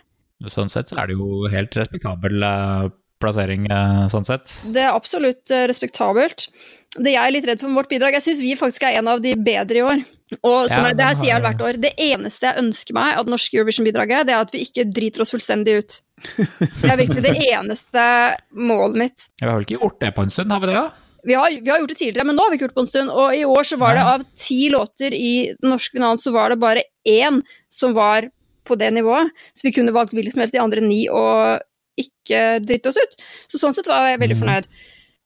Sånn 0.49 0.71
sett 0.73 0.89
så 0.89 1.03
er 1.03 1.11
det 1.11 1.19
jo 1.19 1.45
helt 1.53 1.75
respektabel 1.77 2.45
eh, 2.47 2.87
plassering, 3.21 3.67
eh, 3.69 4.07
sånn 4.13 4.25
sett. 4.27 4.55
Det 4.73 4.87
er 4.87 4.95
absolutt 4.95 5.53
eh, 5.53 5.67
respektabelt. 5.69 6.49
Det 6.97 7.13
jeg 7.13 7.21
er 7.21 7.35
litt 7.35 7.47
redd 7.47 7.61
for 7.61 7.71
med 7.71 7.83
vårt 7.83 7.93
bidrag, 7.93 8.17
jeg 8.17 8.25
syns 8.25 8.41
vi 8.43 8.57
faktisk 8.59 8.87
er 8.89 8.97
en 8.99 9.11
av 9.13 9.21
de 9.23 9.35
bedre 9.37 9.83
i 9.83 9.85
år. 9.85 10.07
Og 10.41 10.71
som 10.71 10.85
Ja, 10.85 10.89
jeg, 10.89 10.97
det 10.97 11.07
her 11.07 11.19
sier 11.19 11.33
jeg 11.33 11.45
hvert 11.45 11.65
år, 11.67 11.79
det 11.83 11.91
eneste 12.01 12.49
jeg 12.49 12.63
ønsker 12.63 12.97
meg 12.97 13.19
av 13.19 13.27
det 13.27 13.35
norske 13.35 13.59
Eurovision-bidraget, 13.59 14.29
det 14.29 14.35
er 14.35 14.47
at 14.47 14.55
vi 14.55 14.63
ikke 14.65 14.87
driter 14.89 15.25
oss 15.25 15.35
fullstendig 15.35 15.77
ut. 15.83 16.01
Det 16.39 16.87
er 16.87 17.01
virkelig 17.01 17.25
det 17.27 17.37
eneste 17.51 18.05
målet 18.57 19.01
mitt. 19.05 19.31
Vi 19.43 19.49
har 19.49 19.59
vel 19.59 19.67
ikke 19.67 19.81
gjort 19.81 19.99
det 20.03 20.13
på 20.17 20.27
en 20.27 20.35
stund, 20.35 20.55
har 20.55 20.63
vi 20.63 20.71
det? 20.71 20.79
da? 20.79 20.87
Vi 21.27 21.35
har, 21.37 21.51
vi 21.51 21.71
har 21.71 21.79
gjort 21.83 21.93
det 21.93 21.99
tidligere, 22.01 22.27
men 22.27 22.37
nå 22.37 22.45
har 22.45 22.51
vi 22.51 22.57
ikke 22.59 22.67
gjort 22.69 22.75
det 22.75 22.81
på 22.81 22.85
en 22.87 22.93
stund. 22.93 23.11
Og 23.13 23.35
i 23.37 23.45
år 23.45 23.67
så 23.69 23.77
var 23.81 23.97
det 23.97 24.05
av 24.09 24.23
ti 24.39 24.69
låter 24.73 25.15
i 25.17 25.33
den 25.61 25.71
norske 25.75 25.97
finalen, 25.99 26.19
så 26.19 26.33
var 26.33 26.51
det 26.53 26.61
bare 26.63 26.85
én 27.09 27.43
som 27.71 27.93
var 27.97 28.31
på 28.65 28.77
det 28.79 28.91
nivået. 28.95 29.31
Så 29.55 29.67
vi 29.67 29.73
kunne 29.77 29.93
valgt 29.93 30.15
hvilken 30.17 30.33
som 30.33 30.45
helst 30.45 30.55
de 30.55 30.63
andre 30.63 30.81
ni 30.85 31.03
og 31.09 31.61
ikke 32.01 32.61
drite 32.65 32.93
oss 32.93 33.01
ut. 33.01 33.17
Så 33.51 33.61
sånn 33.61 33.75
sett 33.77 33.89
var 33.91 34.09
jeg 34.09 34.21
veldig 34.23 34.37
Mhm. 34.39 34.43
fornøyd. 34.45 34.71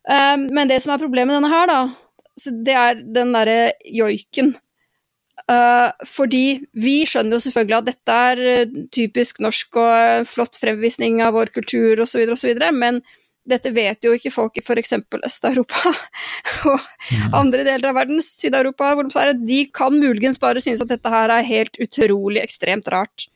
Um, 0.05 0.49
men 0.53 0.69
det 0.69 0.83
som 0.83 0.93
er 0.93 0.99
problemet 1.01 1.33
med 1.33 1.43
denne 1.43 1.53
her, 1.53 1.67
da, 1.67 1.95
så 2.41 2.51
det 2.65 2.75
er 2.75 2.95
den 2.95 3.33
derre 3.33 3.73
joiken. 3.87 4.55
Uh, 5.51 5.93
fordi 6.09 6.65
vi 6.75 7.05
skjønner 7.05 7.37
jo 7.37 7.45
selvfølgelig 7.45 7.79
at 7.79 7.89
dette 7.91 8.17
er 8.33 8.67
typisk 8.95 9.41
norsk 9.45 9.77
og 9.77 10.27
flott 10.27 10.57
fremvisning 10.57 11.21
av 11.23 11.35
vår 11.35 11.53
kultur 11.53 12.01
osv., 12.01 12.25
osv., 12.33 12.55
men 12.73 13.03
dette 13.49 13.73
vet 13.77 14.05
jo 14.05 14.15
ikke 14.17 14.33
folk 14.33 14.57
i 14.57 14.63
f.eks. 14.65 14.95
Øst-Europa 15.29 15.93
og 16.71 16.87
andre 17.37 17.67
deler 17.67 17.91
av 17.91 17.99
verden, 17.99 18.23
Syd-Europa, 18.25 18.95
de 19.05 19.35
de 19.45 19.61
kan 19.75 19.93
muligens 19.93 20.41
bare 20.41 20.63
synes 20.65 20.83
at 20.85 20.93
dette 20.93 21.13
her 21.13 21.33
er 21.33 21.47
helt 21.47 21.77
utrolig 21.83 22.43
ekstremt 22.43 22.89
rart. 22.93 23.29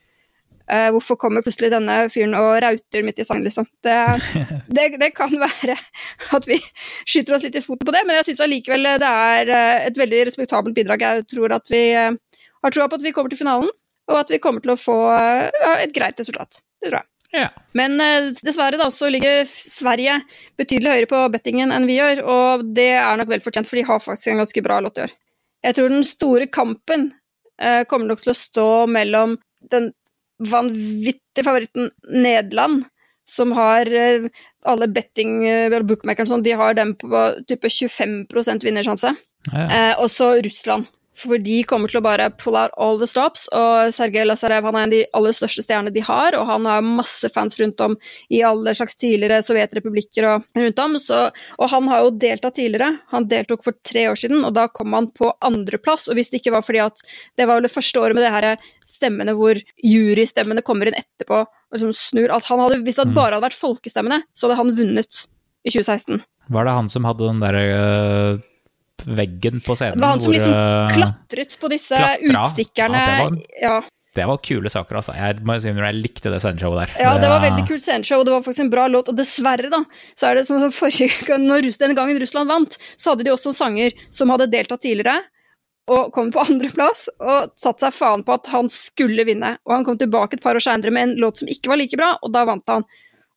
Uh, 0.69 0.91
hvorfor 0.93 1.17
kommer 1.17 1.41
plutselig 1.41 1.71
denne 1.73 1.95
fyren 2.13 2.35
og 2.37 2.59
rauter 2.61 3.05
midt 3.05 3.21
i 3.21 3.25
sangen, 3.25 3.45
liksom? 3.47 3.65
Det, 3.85 3.95
det, 4.75 4.83
det 5.01 5.11
kan 5.17 5.31
være 5.33 5.77
at 6.37 6.45
vi 6.49 6.59
skyter 7.09 7.37
oss 7.37 7.45
litt 7.47 7.57
i 7.57 7.63
foten 7.65 7.89
på 7.89 7.95
det, 7.95 8.03
men 8.05 8.19
jeg 8.19 8.29
syns 8.29 8.43
allikevel 8.45 8.85
det 9.01 9.09
er 9.09 9.53
eh, 9.55 9.87
et 9.89 9.97
veldig 9.97 10.25
respektabelt 10.29 10.77
bidrag. 10.77 11.05
Jeg 11.05 11.25
tror 11.33 11.57
at 11.57 11.73
vi 11.73 11.83
eh, 11.97 12.11
har 12.61 12.75
troa 12.75 12.89
på 12.89 12.99
at 13.01 13.05
vi 13.05 13.13
kommer 13.15 13.33
til 13.33 13.41
finalen, 13.41 13.73
og 14.09 14.21
at 14.21 14.33
vi 14.33 14.41
kommer 14.41 14.61
til 14.61 14.73
å 14.73 14.77
få 14.77 14.99
et 15.13 15.93
greit 15.93 16.21
resultat. 16.21 16.61
Det 16.81 16.89
tror 16.89 17.01
jeg. 17.01 17.09
Ja. 17.35 17.49
Men 17.77 17.99
eh, 18.01 18.31
dessverre 18.41 18.79
da, 18.79 18.89
så 18.93 19.09
ligger 19.11 19.45
Sverige 19.49 20.19
betydelig 20.57 20.93
høyere 20.95 21.09
på 21.11 21.23
bettingen 21.33 21.73
enn 21.73 21.87
vi 21.89 21.99
gjør, 21.99 22.23
og 22.25 22.67
det 22.77 22.91
er 22.97 23.19
nok 23.19 23.29
vel 23.33 23.43
fortjent, 23.43 23.69
for 23.69 23.79
de 23.79 23.85
har 23.85 24.01
faktisk 24.03 24.31
en 24.33 24.41
ganske 24.41 24.63
bra 24.65 24.79
låt 24.83 24.97
i 24.97 25.05
år. 25.05 25.15
Jeg 25.65 25.75
tror 25.77 25.91
den 25.91 26.05
store 26.07 26.47
kampen 26.49 27.09
eh, 27.61 27.83
kommer 27.89 28.09
nok 28.09 28.23
til 28.23 28.33
å 28.33 28.39
stå 28.39 28.69
mellom 28.89 29.37
den 29.71 29.91
vanvittige 30.39 31.45
favoritten 31.45 31.89
Nederland, 32.09 32.85
som 33.29 33.53
har 33.57 33.89
eh, 33.93 34.29
alle 34.65 34.89
betting 34.89 35.43
eh, 35.47 35.81
bookmakerne 35.85 36.31
sånn, 36.31 36.45
de 36.45 36.55
har 36.57 36.77
dem 36.79 36.95
på 36.97 37.25
type 37.49 37.69
25 37.69 38.25
vinnersjanse. 38.65 39.13
Ja. 39.51 39.65
Eh, 39.67 39.93
og 40.01 40.09
så 40.11 40.33
Russland. 40.41 40.89
For 41.19 41.41
de 41.43 41.57
kommer 41.67 41.91
til 41.91 41.99
å 41.99 42.05
bare 42.05 42.29
pull 42.39 42.55
out 42.55 42.75
all 42.79 42.99
the 43.01 43.07
stops. 43.09 43.47
Og 43.55 43.91
Sergej 43.95 44.25
Lazarev 44.27 44.67
han 44.67 44.77
er 44.77 44.85
en 44.85 44.89
av 44.89 44.93
de 44.93 45.01
aller 45.19 45.35
største 45.35 45.65
stjernene 45.65 45.93
de 45.95 46.03
har, 46.05 46.37
og 46.37 46.47
han 46.47 46.67
har 46.69 46.85
masse 46.85 47.27
fans 47.33 47.57
rundt 47.59 47.81
om 47.83 47.97
i 48.31 48.41
alle 48.45 48.73
slags 48.77 48.95
tidligere 48.99 49.41
sovjetrepublikker 49.45 50.29
og 50.29 50.47
rundt 50.59 50.81
om. 50.83 50.97
Så, 51.01 51.21
og 51.57 51.71
han 51.73 51.89
har 51.91 52.05
jo 52.05 52.15
deltatt 52.23 52.57
tidligere. 52.59 52.93
Han 53.13 53.27
deltok 53.31 53.65
for 53.67 53.77
tre 53.85 54.07
år 54.11 54.19
siden, 54.19 54.43
og 54.47 54.55
da 54.55 54.69
kom 54.71 54.95
han 54.95 55.09
på 55.11 55.33
andreplass. 55.45 56.07
Og 56.07 56.19
hvis 56.19 56.31
det 56.31 56.41
ikke 56.41 56.55
var 56.55 56.65
fordi 56.65 56.83
at 56.85 57.03
det 57.39 57.47
var 57.47 57.59
vel 57.59 57.67
det 57.67 57.75
første 57.75 58.01
året 58.01 58.17
med 58.17 58.25
det 58.25 58.33
her 58.35 58.71
stemmene 58.87 59.35
hvor 59.37 59.59
jurystemmene 59.83 60.63
kommer 60.65 60.89
inn 60.89 60.99
etterpå 60.99 61.43
og 61.43 61.75
liksom 61.75 61.93
snur 61.93 62.31
alt 62.33 62.47
han 62.49 62.61
hadde, 62.63 62.81
Hvis 62.85 62.97
det 62.97 63.11
bare 63.13 63.35
hadde 63.35 63.45
vært 63.45 63.59
folkestemmene, 63.59 64.23
så 64.33 64.47
hadde 64.47 64.57
han 64.61 64.75
vunnet 64.77 65.25
i 65.67 65.73
2016. 65.73 66.23
Var 66.49 66.65
det 66.65 66.73
han 66.73 66.89
som 66.89 67.05
hadde 67.05 67.27
den 67.27 67.41
derre 67.43 67.65
øh, 67.69 68.39
veggen 69.05 69.61
på 69.65 69.75
scenen? 69.77 69.95
Det 69.97 70.03
var 70.03 70.15
han 70.15 70.21
som 70.25 70.33
liksom 70.35 70.53
øh, 70.53 70.91
klatret 70.95 71.55
på 71.61 71.69
disse 71.71 71.95
klatra. 71.95 72.43
utstikkerne. 72.43 72.99
Ja, 73.05 73.15
det 73.15 73.23
var- 73.29 73.39
Ja, 73.61 73.79
Det 74.15 74.25
var 74.25 74.37
kule 74.41 74.69
saker, 74.69 74.95
altså. 74.95 75.13
Jeg 75.15 75.43
må 75.45 75.55
si 75.61 75.69
jeg 75.69 75.95
likte 75.95 76.31
det 76.33 76.41
sceneshowet 76.41 76.79
der. 76.87 77.03
ja, 77.03 77.17
det 77.21 77.29
var 77.29 77.39
veldig 77.41 77.67
kult 77.69 77.81
sceneshow, 77.81 78.19
og 78.19 78.25
det 78.25 78.33
var 78.33 78.41
faktisk 78.41 78.59
en 78.65 78.69
bra 78.73 78.87
låt. 78.87 79.07
Og 79.07 79.15
dessverre, 79.15 79.69
da, 79.69 79.83
så 80.17 80.27
er 80.31 80.35
det 80.35 80.47
sånn 80.47 80.59
som 80.59 80.71
forrige 80.71 81.37
når 81.49 81.69
den 81.77 81.95
gangen 81.95 82.19
Russland 82.19 82.49
vant, 82.49 82.77
så 82.97 83.11
hadde 83.13 83.23
de 83.23 83.31
også 83.31 83.53
en 83.53 83.59
sanger 83.59 83.93
som 84.11 84.29
hadde 84.33 84.49
deltatt 84.51 84.81
tidligere, 84.81 85.21
og 85.87 86.11
kom 86.13 86.31
på 86.31 86.41
andreplass, 86.49 87.07
og 87.19 87.51
satt 87.55 87.79
seg 87.85 87.93
faen 87.93 88.23
på 88.25 88.33
at 88.33 88.47
han 88.47 88.67
skulle 88.69 89.23
vinne. 89.25 89.57
Og 89.65 89.75
han 89.77 89.85
kom 89.85 89.97
tilbake 89.97 90.33
et 90.37 90.43
par 90.43 90.55
år 90.57 90.59
seinere 90.65 90.91
med 90.91 91.03
en 91.09 91.15
låt 91.21 91.37
som 91.37 91.47
ikke 91.47 91.69
var 91.69 91.77
like 91.77 91.95
bra, 91.97 92.15
og 92.21 92.33
da 92.33 92.43
vant 92.49 92.65
han. 92.67 92.83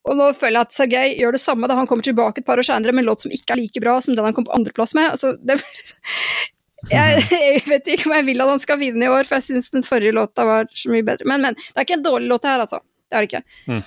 Og 0.09 0.19
nå 0.19 0.29
føler 0.35 0.59
jeg 0.59 0.67
at 0.67 0.75
Sergej 0.75 1.13
gjør 1.21 1.37
det 1.37 1.43
samme 1.43 1.69
da 1.71 1.77
han 1.79 1.87
kommer 1.91 2.07
tilbake 2.07 2.43
et 2.43 2.47
par 2.47 2.59
år 2.59 2.67
seinere 2.67 2.95
med 2.95 3.05
en 3.05 3.13
låt 3.13 3.23
som 3.23 3.35
ikke 3.35 3.55
er 3.55 3.61
like 3.61 3.83
bra 3.85 4.01
som 4.03 4.17
den 4.17 4.27
han 4.27 4.35
kom 4.35 4.49
på 4.49 4.55
andreplass 4.57 4.97
med. 4.99 5.13
Altså, 5.15 5.37
det, 5.39 5.61
jeg, 6.93 7.23
jeg 7.31 7.63
vet 7.69 7.93
ikke 7.95 8.11
om 8.11 8.17
jeg 8.19 8.27
vil 8.33 8.43
at 8.43 8.53
han 8.55 8.63
skal 8.65 8.81
vinne 8.83 9.07
i 9.07 9.13
år, 9.13 9.29
for 9.29 9.39
jeg 9.39 9.49
syns 9.51 9.71
den 9.75 9.87
forrige 9.87 10.17
låta 10.17 10.47
var 10.49 10.67
så 10.75 10.91
mye 10.91 11.07
bedre. 11.07 11.29
Men, 11.31 11.47
men. 11.47 11.59
Det 11.59 11.79
er 11.79 11.87
ikke 11.87 12.01
en 12.01 12.07
dårlig 12.09 12.33
låt 12.35 12.51
her, 12.51 12.65
altså. 12.65 12.83
Det 13.07 13.19
er 13.19 13.27
det 13.27 13.31
ikke. 13.31 13.45
Mm. 13.71 13.83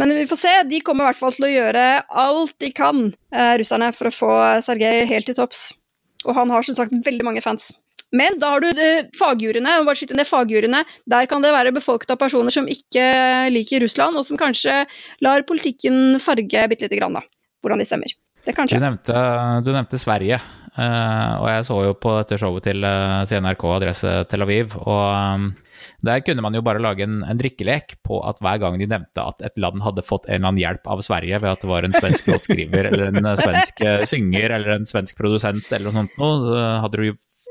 Men 0.00 0.16
vi 0.16 0.26
får 0.26 0.40
se. 0.40 0.52
De 0.70 0.80
kommer 0.82 1.04
i 1.04 1.12
hvert 1.12 1.20
fall 1.20 1.36
til 1.36 1.46
å 1.46 1.52
gjøre 1.52 1.86
alt 2.24 2.56
de 2.64 2.70
kan, 2.74 3.06
eh, 3.34 3.54
russerne, 3.60 3.92
for 3.94 4.10
å 4.10 4.14
få 4.14 4.32
Sergej 4.64 5.04
helt 5.10 5.28
til 5.28 5.36
topps. 5.38 5.68
Og 6.24 6.34
han 6.38 6.50
har 6.50 6.64
som 6.66 6.78
sagt 6.78 6.94
veldig 7.04 7.26
mange 7.26 7.44
fans. 7.44 7.68
Men 8.14 8.38
da 8.42 8.54
har 8.54 8.64
du 8.64 8.70
eh, 8.70 9.06
fagjuryene, 9.18 9.78
og 9.80 9.88
bare 9.88 9.98
skyte 9.98 10.16
ned 10.18 10.28
fagjuryene. 10.28 10.84
Der 11.10 11.30
kan 11.30 11.44
det 11.44 11.54
være 11.54 11.74
befolket 11.74 12.14
av 12.14 12.20
personer 12.20 12.54
som 12.54 12.68
ikke 12.70 13.04
liker 13.52 13.84
Russland, 13.84 14.18
og 14.20 14.26
som 14.28 14.40
kanskje 14.40 14.84
lar 15.24 15.46
politikken 15.48 16.20
farge 16.22 16.68
bitte 16.70 16.86
lite 16.86 17.00
grann, 17.00 17.18
da. 17.18 17.24
Hvordan 17.64 17.80
de 17.80 17.88
stemmer. 17.88 18.18
Det 18.44 18.52
kan 18.52 18.68
Du 18.68 18.76
nevnte, 18.76 19.16
du 19.64 19.72
nevnte 19.72 19.98
Sverige, 19.98 20.38
Uh, 20.74 21.34
og 21.38 21.44
jeg 21.46 21.66
så 21.68 21.74
jo 21.86 21.92
på 22.02 22.12
dette 22.18 22.36
showet 22.42 22.64
til, 22.66 22.82
eh, 22.82 23.20
til 23.30 23.38
NRK 23.44 23.62
Adresse 23.76 24.14
Tel 24.26 24.42
Aviv. 24.42 24.72
og 24.74 25.04
um, 25.14 25.44
Der 26.02 26.18
kunne 26.26 26.42
man 26.42 26.56
jo 26.58 26.64
bare 26.66 26.82
lage 26.82 27.06
en, 27.06 27.20
en 27.22 27.38
drikkelek 27.38 27.94
på 28.02 28.18
at 28.26 28.40
hver 28.42 28.58
gang 28.58 28.80
de 28.80 28.88
nevnte 28.90 29.22
at 29.22 29.44
et 29.46 29.62
land 29.62 29.84
hadde 29.86 30.02
fått 30.02 30.26
en 30.26 30.40
eller 30.40 30.50
annen 30.50 30.62
hjelp 30.64 30.90
av 30.90 31.04
Sverige 31.06 31.38
ved 31.38 31.52
at 31.52 31.62
det 31.62 31.70
var 31.70 31.86
en 31.86 31.94
svensk 31.94 32.26
låtskriver 32.32 32.90
eller 32.90 33.12
en 33.12 33.22
eh, 33.22 33.38
svensk 33.38 33.84
eh, 33.86 34.02
synger 34.10 34.56
eller 34.58 34.74
en 34.74 34.90
svensk 34.90 35.14
produsent 35.20 35.70
eller 35.70 35.94
noe 35.94 36.00
sånt 36.00 36.18
noe, 36.18 36.58
hadde 36.82 36.98
du 36.98 37.06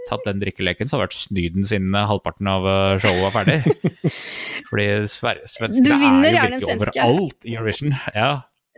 tatt 0.09 0.25
den 0.27 0.41
drikkeleken, 0.43 0.87
så 0.89 0.97
hadde 0.97 1.05
det 1.05 1.11
vært 1.11 1.19
snyden 1.21 1.67
siden 1.67 1.93
halvparten 1.95 2.49
av 2.51 2.65
eh, 2.69 2.95
showet 3.03 3.23
var 3.27 3.35
ferdig. 3.37 3.59
Fordi 4.69 4.87
svenskene 5.11 6.31
er 6.31 6.57
jo 6.57 6.63
svenske. 6.65 6.97
overalt 6.97 7.47
i 7.47 7.55
Eurovision. 7.57 7.95
Ja. 8.17 8.31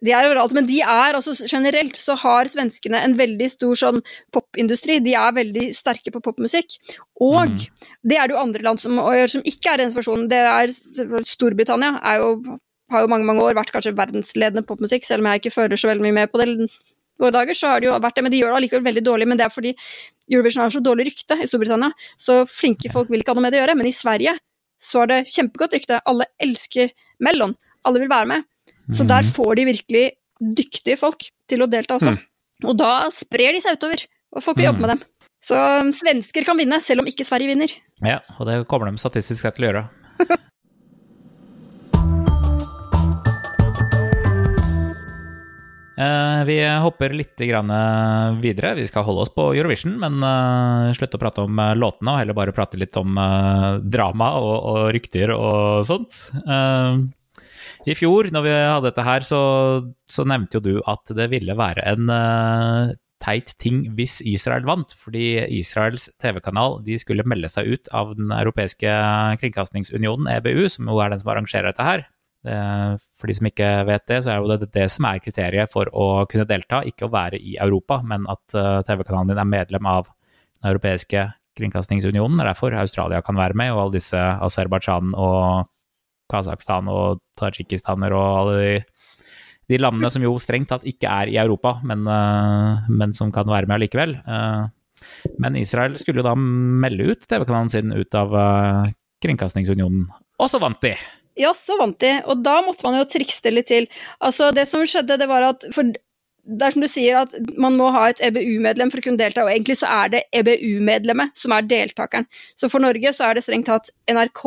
De 0.04 0.12
er 0.12 0.26
overalt, 0.28 0.52
men 0.54 0.66
de 0.68 0.82
er 0.84 1.16
altså 1.16 1.32
generelt 1.48 1.96
så 1.96 2.18
har 2.20 2.50
svenskene 2.52 3.00
en 3.00 3.14
veldig 3.16 3.48
stor 3.50 3.78
sånn 3.80 4.02
popindustri. 4.36 4.98
De 5.02 5.14
er 5.16 5.32
veldig 5.38 5.70
sterke 5.74 6.12
på 6.12 6.20
popmusikk. 6.22 6.76
Og 7.24 7.48
Mm. 7.48 7.88
det 8.04 8.18
er 8.20 8.28
det 8.28 8.36
jo 8.36 8.42
andre 8.42 8.62
land 8.68 8.82
som, 8.84 9.00
som 9.32 9.42
ikke 9.48 9.72
er 9.72 9.80
i 9.80 9.84
den 9.86 9.94
situasjonen. 9.96 10.28
Det 10.30 10.42
er 10.44 10.74
Storbritannia 11.24 11.94
er 12.04 12.20
jo, 12.20 12.60
har 12.92 13.06
jo 13.06 13.12
mange 13.14 13.26
mange 13.26 13.48
år 13.48 13.56
vært 13.56 13.72
kanskje 13.72 13.96
verdensledende 13.96 14.66
popmusikk, 14.68 15.08
selv 15.08 15.24
om 15.24 15.32
jeg 15.32 15.42
ikke 15.46 15.56
føler 15.56 15.80
så 15.80 15.88
veldig 15.90 16.04
mye 16.10 16.18
med 16.20 16.32
på 16.34 16.44
det 16.44 16.50
våre 17.22 17.34
dager, 17.36 17.58
så 17.58 17.72
har 17.72 17.82
det 17.82 17.90
jo 17.90 17.96
vært 18.04 18.18
det, 18.18 18.26
men 18.26 18.34
de 18.34 18.42
gjør 18.42 18.52
det 18.52 18.60
allikevel 18.60 18.86
veldig 18.90 19.06
dårlig. 19.06 19.28
Men 19.32 19.40
det 19.40 19.48
er 19.48 19.54
fordi 19.54 19.74
Eurovision 20.32 20.66
har 20.66 20.74
så 20.74 20.82
dårlig 20.84 21.08
rykte 21.12 21.38
i 21.42 21.48
Storbritannia, 21.50 21.92
så 22.20 22.42
flinke 22.50 22.92
folk 22.94 23.12
vil 23.12 23.24
ikke 23.24 23.34
ha 23.34 23.40
noe 23.40 23.46
med 23.46 23.56
det 23.56 23.62
å 23.62 23.64
gjøre. 23.64 23.78
Men 23.80 23.90
i 23.90 23.96
Sverige 23.96 24.36
så 24.84 25.04
er 25.04 25.12
det 25.12 25.22
kjempegodt 25.32 25.78
rykte. 25.78 26.02
Alle 26.10 26.28
elsker 26.44 26.92
Mellon. 27.24 27.56
Alle 27.86 28.04
vil 28.04 28.12
være 28.12 28.32
med. 28.34 28.48
Så 28.94 29.06
der 29.08 29.26
får 29.26 29.56
de 29.58 29.70
virkelig 29.72 30.06
dyktige 30.40 30.98
folk 31.00 31.26
til 31.50 31.64
å 31.64 31.70
delta 31.70 31.98
også. 31.98 32.16
Og 32.66 32.78
da 32.78 33.08
sprer 33.14 33.56
de 33.56 33.62
seg 33.64 33.80
utover, 33.80 34.06
og 34.36 34.44
folk 34.44 34.60
vil 34.60 34.70
jobbe 34.70 34.84
med 34.84 34.94
dem. 34.94 35.04
Så 35.46 35.58
svensker 35.94 36.46
kan 36.48 36.58
vinne, 36.58 36.80
selv 36.82 37.04
om 37.04 37.10
ikke 37.10 37.26
Sverige 37.28 37.52
vinner. 37.54 37.72
Ja, 38.06 38.20
og 38.40 38.50
det 38.50 38.64
kommer 38.70 38.90
de 38.90 39.02
statistisk 39.02 39.44
sett 39.44 39.58
til 39.58 39.68
å 39.68 39.72
gjøre. 39.72 39.86
Vi 45.96 46.56
hopper 46.84 47.14
litt 47.16 47.40
eh, 47.40 48.40
videre. 48.44 48.74
Vi 48.76 48.88
skal 48.88 49.06
holde 49.08 49.24
oss 49.24 49.32
på 49.32 49.48
Eurovision, 49.56 49.96
men 50.02 50.20
eh, 50.20 50.94
slutte 50.98 51.16
å 51.16 51.22
prate 51.22 51.46
om 51.48 51.60
eh, 51.62 51.76
låtene 51.80 52.12
og 52.12 52.20
heller 52.20 52.36
bare 52.36 52.56
prate 52.56 52.80
litt 52.82 52.98
om 53.00 53.16
eh, 53.16 53.78
drama 53.80 54.34
og, 54.42 54.56
og 54.74 54.82
rykter 54.96 55.32
og 55.36 55.86
sånt. 55.88 56.20
Eh, 56.44 57.00
I 57.88 57.96
fjor, 57.96 58.28
når 58.36 58.44
vi 58.44 58.54
hadde 58.58 58.90
dette 58.90 59.08
her, 59.08 59.24
så, 59.24 59.42
så 60.12 60.28
nevnte 60.28 60.60
jo 60.60 60.66
du 60.66 60.74
at 60.84 61.16
det 61.16 61.30
ville 61.32 61.56
være 61.56 61.88
en 61.94 62.12
eh, 62.12 62.96
teit 63.24 63.54
ting 63.62 63.86
hvis 63.96 64.20
Israel 64.28 64.68
vant, 64.68 64.92
fordi 65.00 65.46
Israels 65.62 66.10
TV-kanal 66.22 66.82
de 66.86 67.00
skulle 67.02 67.26
melde 67.28 67.50
seg 67.52 67.72
ut 67.72 67.90
av 67.96 68.12
den 68.18 68.36
europeiske 68.36 69.00
kringkastingsunionen, 69.42 70.28
EBU, 70.38 70.68
som 70.70 70.92
jo 70.92 71.00
er 71.00 71.14
den 71.14 71.24
som 71.24 71.32
arrangerer 71.34 71.72
dette 71.72 71.88
her. 71.88 72.06
Det, 72.46 72.58
for 73.18 73.30
de 73.30 73.36
som 73.38 73.50
ikke 73.50 73.70
vet 73.90 74.06
det, 74.12 74.20
så 74.24 74.34
er 74.34 74.42
jo 74.42 74.50
det 74.52 74.72
det 74.76 74.88
som 74.94 75.08
er 75.10 75.22
kriteriet 75.24 75.72
for 75.72 75.90
å 75.90 76.26
kunne 76.30 76.48
delta, 76.50 76.84
ikke 76.86 77.08
å 77.08 77.14
være 77.14 77.40
i 77.42 77.58
Europa, 77.62 78.02
men 78.06 78.28
at 78.32 78.58
eh, 78.58 78.82
TV-kanalen 78.88 79.34
din 79.34 79.42
er 79.42 79.50
medlem 79.50 79.90
av 79.90 80.10
den 80.62 80.72
europeiske 80.74 81.28
kringkastingsunionen. 81.58 82.38
Det 82.38 82.46
er 82.46 82.52
derfor 82.52 82.76
Australia 82.78 83.24
kan 83.26 83.40
være 83.40 83.58
med, 83.58 83.74
og 83.74 83.86
alle 83.86 83.98
disse 83.98 84.20
Aserbajdsjan 84.20 85.16
og 85.16 85.72
Kasakhstan 86.32 86.90
og 86.90 87.22
Tadsjikistaner 87.38 88.14
og 88.18 88.28
alle 88.42 88.60
de 88.60 88.76
de 89.72 89.80
landene 89.82 90.12
som 90.14 90.22
jo 90.22 90.36
strengt 90.42 90.70
tatt 90.70 90.86
ikke 90.86 91.10
er 91.10 91.32
i 91.32 91.40
Europa, 91.42 91.80
men, 91.88 92.06
eh, 92.06 92.90
men 92.90 93.16
som 93.18 93.32
kan 93.34 93.50
være 93.50 93.66
med 93.66 93.80
allikevel. 93.80 94.14
Eh, 94.22 94.68
men 95.42 95.58
Israel 95.58 95.98
skulle 95.98 96.22
jo 96.22 96.28
da 96.28 96.36
melde 96.38 97.12
ut 97.12 97.26
TV-kanalen 97.26 97.72
sin 97.74 97.94
ut 97.96 98.18
av 98.18 98.36
eh, 98.36 98.94
Kringkastingsunionen, 99.26 100.10
og 100.38 100.52
så 100.52 100.60
vant 100.62 100.82
de! 100.84 100.94
Ja, 101.36 101.52
så 101.58 101.76
vant 101.80 102.00
de, 102.00 102.14
og 102.26 102.44
da 102.46 102.62
måtte 102.64 102.86
man 102.88 103.00
jo 103.02 103.08
trikse 103.12 103.52
litt 103.52 103.68
til. 103.68 103.88
Altså, 104.24 104.54
det 104.56 104.68
som 104.70 104.86
skjedde, 104.88 105.18
det 105.20 105.28
var 105.28 105.44
at 105.50 105.66
For 105.76 105.84
det 106.46 106.62
er 106.62 106.76
som 106.76 106.84
du 106.84 106.88
sier, 106.88 107.18
at 107.24 107.34
man 107.58 107.74
må 107.74 107.90
ha 107.90 108.04
et 108.12 108.22
EBU-medlem 108.22 108.92
for 108.94 109.02
å 109.02 109.06
kunne 109.08 109.18
delta, 109.18 109.44
og 109.44 109.50
egentlig 109.50 109.80
så 109.80 109.90
er 109.90 110.12
det 110.14 110.24
EBU-medlemmet 110.38 111.34
som 111.42 111.56
er 111.56 111.66
deltakeren. 111.66 112.28
Så 112.54 112.70
for 112.70 112.84
Norge 112.84 113.14
så 113.18 113.26
er 113.26 113.38
det 113.38 113.44
strengt 113.48 113.66
tatt 113.72 113.90
NRK 114.12 114.44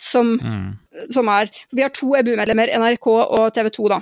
som, 0.00 0.38
Mm. 0.38 0.78
som 1.10 1.28
er 1.28 1.50
Vi 1.74 1.82
har 1.82 1.90
to 1.90 2.14
EBU-medlemmer, 2.14 2.70
NRK 2.70 3.06
og 3.08 3.52
TV 3.52 3.68
2, 3.68 3.88
da. 3.88 4.00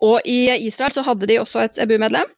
Og 0.00 0.20
i 0.26 0.66
Israel 0.66 0.92
så 0.92 1.02
hadde 1.02 1.26
de 1.26 1.40
også 1.40 1.64
et 1.64 1.78
EBU-medlem. 1.78 2.28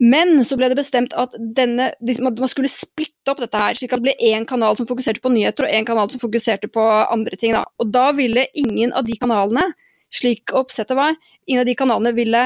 Men 0.00 0.44
så 0.46 0.54
ble 0.58 0.68
det 0.70 0.78
bestemt 0.78 1.14
at 1.18 1.32
denne, 1.38 1.90
man 2.22 2.50
skulle 2.50 2.70
splitte 2.70 3.32
opp 3.32 3.40
dette 3.42 3.58
her, 3.58 3.74
slik 3.74 3.92
at 3.92 3.98
det 4.02 4.06
ble 4.12 4.30
én 4.30 4.46
kanal 4.46 4.76
som 4.78 4.86
fokuserte 4.86 5.22
på 5.24 5.32
nyheter, 5.34 5.66
og 5.66 5.74
én 5.74 5.86
kanal 5.88 6.10
som 6.12 6.22
fokuserte 6.22 6.70
på 6.70 6.84
andre 7.10 7.36
ting. 7.36 7.56
Da. 7.56 7.64
Og 7.82 7.90
da 7.90 8.12
ville 8.14 8.46
ingen 8.54 8.94
av 8.94 9.08
de 9.08 9.16
kanalene, 9.18 9.72
slik 10.14 10.54
oppsettet 10.56 10.96
var, 10.96 11.18
ingen 11.46 11.64
av 11.64 11.66
de 11.68 11.74
kanalene 11.74 12.14
ville 12.14 12.44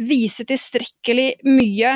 vise 0.00 0.44
tilstrekkelig 0.48 1.28
mye 1.44 1.92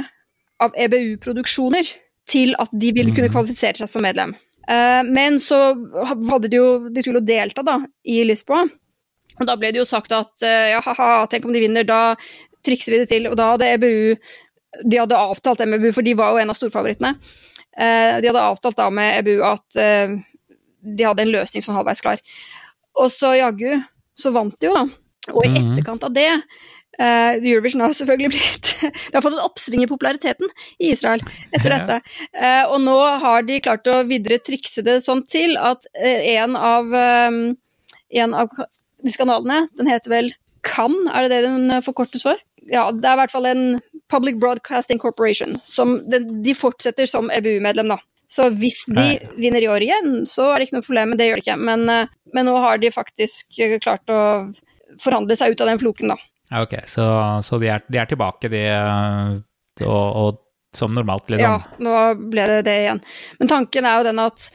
av 0.60 0.76
EBU-produksjoner 0.76 1.88
til 2.30 2.54
at 2.60 2.70
de 2.72 2.92
ville 2.92 3.14
kunne 3.16 3.28
Mhm. 3.28 3.34
kvalifisere 3.34 3.80
seg 3.80 3.88
som 3.88 4.02
medlem. 4.02 4.36
Eh, 4.68 5.02
men 5.02 5.38
så 5.38 5.74
hadde 6.06 6.48
de 6.48 6.56
jo 6.56 6.88
De 6.90 7.02
skulle 7.02 7.20
jo 7.20 7.26
delta, 7.26 7.62
da, 7.62 7.80
i 8.06 8.22
Lisboa. 8.24 8.68
Og 9.40 9.46
da 9.46 9.56
ble 9.56 9.72
det 9.72 9.80
jo 9.80 9.84
sagt 9.88 10.12
at 10.12 10.32
ja, 10.42 10.76
ja, 10.76 10.80
haha, 10.80 11.26
tenk 11.26 11.46
om 11.46 11.52
de 11.52 11.60
vinner, 11.60 11.82
da 11.84 12.14
trikser 12.62 12.92
vi 12.92 12.98
det 12.98 13.08
til. 13.08 13.26
Og 13.26 13.36
da 13.36 13.52
hadde 13.56 13.66
EBU 13.72 14.16
De 14.84 15.00
hadde 15.00 15.18
avtalt 15.18 15.58
det 15.58 15.68
med 15.68 15.80
EBU, 15.80 15.92
for 15.96 16.06
de 16.06 16.14
var 16.18 16.34
jo 16.34 16.42
en 16.42 16.52
av 16.52 16.58
storfavorittene. 16.58 17.14
Eh, 17.76 18.16
de 18.22 18.30
hadde 18.30 18.42
avtalt 18.42 18.78
da 18.78 18.88
med 18.94 19.20
EBU 19.20 19.44
at 19.46 19.78
eh, 19.80 20.16
de 20.80 21.06
hadde 21.06 21.24
en 21.26 21.32
løsning 21.34 21.64
som 21.64 21.76
halvveis 21.78 22.02
klar. 22.04 22.22
Og 22.98 23.10
så 23.12 23.34
jaggu 23.38 23.80
så 24.18 24.32
vant 24.34 24.54
de 24.60 24.68
jo, 24.70 24.74
da. 24.76 24.86
Og 25.34 25.44
i 25.46 25.50
Mhm. 25.52 25.72
etterkant 25.74 26.04
av 26.04 26.14
det 26.16 26.28
Uh, 27.00 27.38
Eurovision 27.38 27.80
har 27.80 27.94
selvfølgelig 27.96 28.30
blitt 28.34 28.70
Det 28.82 29.14
har 29.14 29.22
fått 29.24 29.32
et 29.38 29.44
oppsving 29.46 29.84
i 29.84 29.88
populariteten 29.88 30.50
i 30.82 30.90
Israel 30.92 31.22
etter 31.54 31.72
dette. 31.72 31.94
Uh, 32.34 32.66
og 32.74 32.82
nå 32.82 32.96
har 33.22 33.46
de 33.46 33.60
klart 33.64 33.88
å 33.88 34.02
videre 34.04 34.36
trikse 34.44 34.82
det 34.84 34.98
sånn 35.00 35.22
til 35.30 35.54
at 35.56 35.86
uh, 35.96 36.20
en 36.34 36.58
av 36.58 36.92
um, 36.92 37.38
en 38.10 38.34
av 38.36 38.52
disse 39.00 39.16
kanalene, 39.16 39.62
den 39.78 39.88
heter 39.88 40.12
vel 40.12 40.32
Kan, 40.66 40.92
er 41.08 41.30
det 41.30 41.38
det 41.38 41.54
den 41.54 41.72
forkortes 41.86 42.26
for? 42.26 42.36
Ja, 42.68 42.90
det 42.92 43.06
er 43.06 43.16
i 43.16 43.20
hvert 43.22 43.32
fall 43.32 43.48
en 43.48 43.64
Public 44.10 44.40
Broadcasting 44.42 44.98
Corporation. 44.98 45.56
Som 45.64 45.98
de, 46.10 46.22
de 46.44 46.54
fortsetter 46.56 47.08
som 47.10 47.30
EBU-medlem, 47.34 47.92
da. 47.94 48.00
Så 48.30 48.46
hvis 48.54 48.84
de 48.86 48.94
Nei. 48.94 49.14
vinner 49.42 49.64
i 49.64 49.68
år 49.70 49.82
igjen, 49.82 50.10
så 50.30 50.52
er 50.52 50.60
det 50.60 50.68
ikke 50.68 50.78
noe 50.78 50.86
problem, 50.86 51.14
det 51.18 51.26
gjør 51.26 51.40
de 51.40 51.44
ikke. 51.44 51.56
Men, 51.66 51.88
eh, 51.90 52.12
men 52.34 52.46
nå 52.46 52.54
har 52.62 52.78
de 52.78 52.92
faktisk 52.94 53.58
eh, 53.58 53.78
klart 53.82 54.12
å 54.12 54.20
forhandle 55.02 55.34
seg 55.38 55.54
ut 55.54 55.64
av 55.64 55.72
den 55.72 55.80
floken, 55.82 56.12
da. 56.14 56.18
Ok, 56.60 56.76
så, 56.90 57.06
så 57.46 57.58
de, 57.62 57.70
er, 57.74 57.82
de 57.90 57.98
er 57.98 58.10
tilbake, 58.10 58.50
de, 58.52 58.62
eh, 58.70 59.34
og, 59.86 60.06
og 60.22 60.40
som 60.74 60.94
normalt, 60.94 61.30
liksom? 61.30 61.58
Ja, 61.58 61.82
nå 61.82 62.30
ble 62.30 62.46
det 62.52 62.60
det 62.68 62.76
igjen. 62.84 63.02
Men 63.40 63.50
tanken 63.50 63.86
er 63.90 63.98
jo 63.98 64.06
den 64.06 64.22
at 64.22 64.46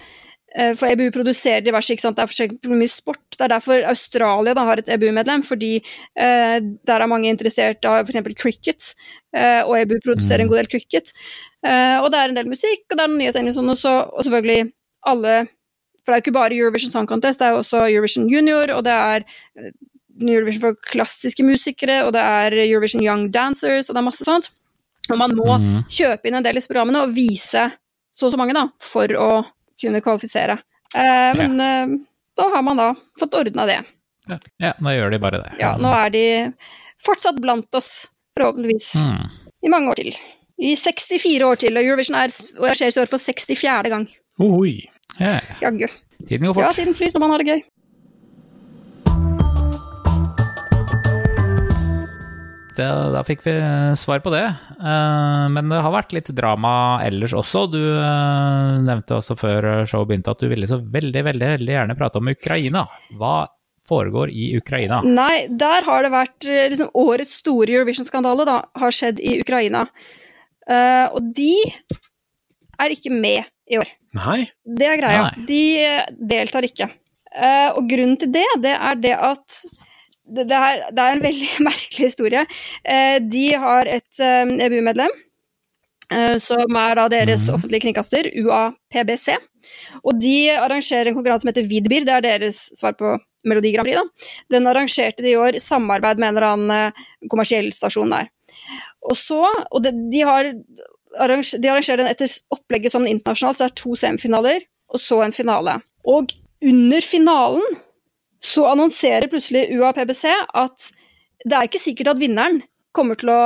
for 0.77 0.88
EBU 0.88 1.09
produserer 1.12 1.63
diverse, 1.65 1.91
ikke 1.91 2.05
sant? 2.05 2.15
det 2.15 2.24
er 2.24 2.31
for 2.31 2.75
mye 2.79 2.91
sport. 2.91 3.24
Det 3.35 3.43
er 3.43 3.51
derfor 3.51 3.88
Australia 3.89 4.53
da 4.55 4.63
har 4.69 4.79
et 4.79 4.91
EBU-medlem, 4.95 5.43
fordi 5.43 5.74
eh, 5.81 6.57
der 6.62 7.03
er 7.03 7.12
mange 7.12 7.27
interessert 7.31 7.83
av 7.89 8.05
f.eks. 8.05 8.31
cricket, 8.39 8.93
eh, 9.35 9.62
og 9.65 9.75
EBU 9.81 10.00
produserer 10.05 10.45
en 10.45 10.47
Mm. 10.47 10.53
god 10.53 10.62
del 10.62 10.71
cricket. 10.71 11.12
Eh, 11.65 11.97
og 12.00 12.12
det 12.12 12.19
er 12.19 12.29
en 12.29 12.38
del 12.38 12.47
musikk, 12.47 12.85
og 12.89 12.97
det 12.97 13.03
er 13.03 13.09
noen 13.09 13.21
nyhetssendinger 13.24 13.55
og 13.55 13.79
sånn, 13.81 14.00
og, 14.13 14.24
selvfølgelig 14.24 14.71
alle 15.05 15.35
For 16.05 16.13
det 16.13 16.17
er 16.17 16.21
jo 16.21 16.24
ikke 16.29 16.38
bare 16.38 16.53
Eurovision 16.53 16.91
Song 16.93 17.07
Contest, 17.09 17.39
det 17.39 17.47
er 17.47 17.55
jo 17.55 17.63
også 17.63 17.80
Eurovision 17.89 18.27
Junior, 18.30 18.69
og 18.75 18.84
det 18.86 18.93
er 18.93 19.23
eh, 19.58 19.71
Eurovision 20.21 20.62
for 20.62 20.77
klassiske 20.77 21.41
musikere, 21.43 22.03
og 22.06 22.13
det 22.13 22.21
er 22.21 22.53
Eurovision 22.62 23.01
Young 23.01 23.32
Dancers, 23.34 23.89
og 23.89 23.95
det 23.95 24.03
er 24.03 24.06
masse 24.06 24.27
sånt. 24.27 24.51
Og 25.10 25.17
man 25.17 25.34
må 25.34 25.58
mm. 25.58 25.80
kjøpe 25.89 26.30
inn 26.30 26.38
en 26.38 26.45
del 26.45 26.60
disse 26.60 26.69
programmene 26.69 27.01
og 27.01 27.15
vise 27.17 27.65
så 28.15 28.27
og 28.30 28.32
så 28.32 28.38
mange, 28.38 28.53
da, 28.53 28.67
for 28.80 29.12
å 29.17 29.30
kunne 29.81 30.01
kvalifisere. 30.01 30.57
Eh, 30.95 31.31
men 31.38 31.59
eh, 31.59 31.95
da 32.38 32.49
har 32.55 32.63
man 32.63 32.77
da 32.79 32.89
fått 33.19 33.33
ordna 33.39 33.65
det. 33.69 33.81
Ja, 34.29 34.38
ja, 34.59 34.71
da 34.79 34.93
gjør 34.95 35.11
de 35.13 35.19
bare 35.21 35.41
det. 35.43 35.51
Ja, 35.61 35.75
nå 35.77 35.91
er 35.93 36.09
de 36.13 36.23
fortsatt 37.05 37.38
blant 37.41 37.75
oss, 37.77 38.07
forhåpentligvis, 38.38 38.93
Mm. 38.95 39.29
i 39.65 39.69
mange 39.69 39.91
år 39.91 39.95
til. 40.01 40.15
I 40.57 40.75
64 40.79 41.43
år 41.45 41.55
til, 41.59 41.77
og 41.77 41.83
Eurovision 41.83 42.15
er 42.15 42.31
arrangeres 42.31 42.97
i 42.97 43.01
år 43.03 43.09
for 43.11 43.17
64. 43.19 43.89
gang. 43.91 44.07
Oi. 44.39 44.88
Ja, 45.19 45.39
ja. 45.43 45.55
Jaggu. 45.67 45.88
Tiden 46.27 46.47
går 46.47 46.61
Ja, 46.63 46.71
tiden 46.71 46.93
flyr 46.95 47.11
når 47.13 47.19
man 47.19 47.29
har 47.35 47.38
det 47.43 47.47
gøy. 47.47 47.61
Det, 52.75 52.85
da 53.15 53.21
fikk 53.23 53.45
vi 53.45 53.55
svar 53.99 54.19
på 54.23 54.33
det. 54.33 54.45
Eh, 54.45 55.45
men 55.55 55.71
det 55.71 55.81
har 55.85 55.93
vært 55.95 56.15
litt 56.15 56.31
drama 56.35 57.01
ellers 57.05 57.35
også. 57.38 57.65
Du 57.71 57.81
eh, 57.81 58.71
nevnte 58.83 59.19
også 59.19 59.38
før 59.39 59.69
showet 59.88 60.11
begynte 60.11 60.33
at 60.35 60.43
du 60.43 60.49
ville 60.51 60.67
så 60.69 60.81
veldig, 60.81 61.23
veldig, 61.29 61.51
veldig 61.57 61.77
gjerne 61.77 61.97
prate 61.99 62.19
om 62.19 62.33
Ukraina. 62.33 62.85
Hva 63.15 63.38
foregår 63.88 64.29
i 64.33 64.49
Ukraina? 64.57 65.01
Nei, 65.05 65.45
der 65.49 65.85
har 65.85 66.05
det 66.05 66.11
vært 66.13 66.49
eh, 66.49 66.67
liksom, 66.73 66.91
årets 66.97 67.39
store 67.41 67.71
Eurovision-skandale, 67.71 68.47
da, 68.47 68.59
har 68.81 68.95
skjedd 68.95 69.21
i 69.21 69.38
Ukraina. 69.43 69.85
Eh, 70.67 71.05
og 71.13 71.31
de 71.38 71.53
er 72.81 72.95
ikke 72.95 73.13
med 73.13 73.45
i 73.71 73.79
år. 73.81 73.89
Nei. 74.17 74.39
Det 74.65 74.89
er 74.89 75.01
greia. 75.01 75.25
Nei. 75.29 75.47
De 75.49 75.63
eh, 75.83 76.13
deltar 76.33 76.67
ikke. 76.67 76.89
Eh, 77.35 77.69
og 77.75 77.88
grunnen 77.89 78.17
til 78.19 78.31
det, 78.33 78.47
det 78.63 78.75
er 78.75 79.01
det 79.01 79.15
at 79.17 79.59
det, 80.27 80.47
det, 80.49 80.57
er, 80.57 80.81
det 80.91 81.03
er 81.03 81.15
en 81.15 81.23
veldig 81.23 81.51
merkelig 81.69 82.09
historie. 82.09 82.45
Eh, 82.83 83.17
de 83.21 83.45
har 83.61 83.89
et 83.91 84.21
eh, 84.23 84.55
EBU-medlem, 84.67 85.13
eh, 86.13 86.38
som 86.43 86.79
er 86.81 86.97
da 86.99 87.07
deres 87.11 87.47
Mhm. 87.47 87.55
offentlige 87.59 87.85
kringkaster, 87.88 88.31
UAPBC. 88.41 89.38
Og 90.03 90.19
de 90.21 90.49
arrangerer 90.55 91.09
en 91.09 91.17
konkurranse 91.17 91.45
som 91.45 91.53
heter 91.53 91.69
Vidbir, 91.69 92.05
det 92.05 92.13
er 92.13 92.25
deres 92.25 92.67
svar 92.77 92.97
på 92.97 93.17
Melodi 93.45 93.71
Grand 93.73 93.88
Prix. 93.88 93.97
Da. 94.01 94.33
Den 94.57 94.67
arrangerte 94.67 95.23
de 95.23 95.33
i 95.33 95.38
år 95.38 95.55
i 95.55 95.61
samarbeid 95.61 96.17
med 96.17 96.29
en 96.29 96.38
eller 96.38 96.49
annen 96.53 97.29
kommersiell 97.29 97.71
stasjon 97.73 98.13
der. 98.13 98.29
Og 99.05 99.17
så, 99.17 99.41
og 99.45 99.83
det, 99.85 99.93
de 100.11 100.21
har 100.25 100.49
de 101.15 101.69
arrangerer 101.69 102.01
den 102.01 102.09
etter 102.09 102.31
opplegget 102.51 102.91
som 102.91 103.05
internasjonalt, 103.07 103.57
så 103.57 103.65
det 103.67 103.71
er 103.71 103.81
to 103.81 103.95
semifinaler, 103.95 104.65
og 104.91 104.99
så 104.99 105.21
en 105.23 105.35
finale. 105.35 105.77
Og 106.03 106.33
under 106.65 107.05
finalen 107.05 107.77
så 108.45 108.67
annonserer 108.69 109.27
plutselig 109.31 109.67
UAPBC 109.73 110.25
at 110.53 110.89
det 111.45 111.55
er 111.58 111.67
ikke 111.67 111.81
sikkert 111.81 112.13
at 112.13 112.21
vinneren 112.21 112.62
kommer 112.95 113.17
til 113.19 113.31
å 113.34 113.41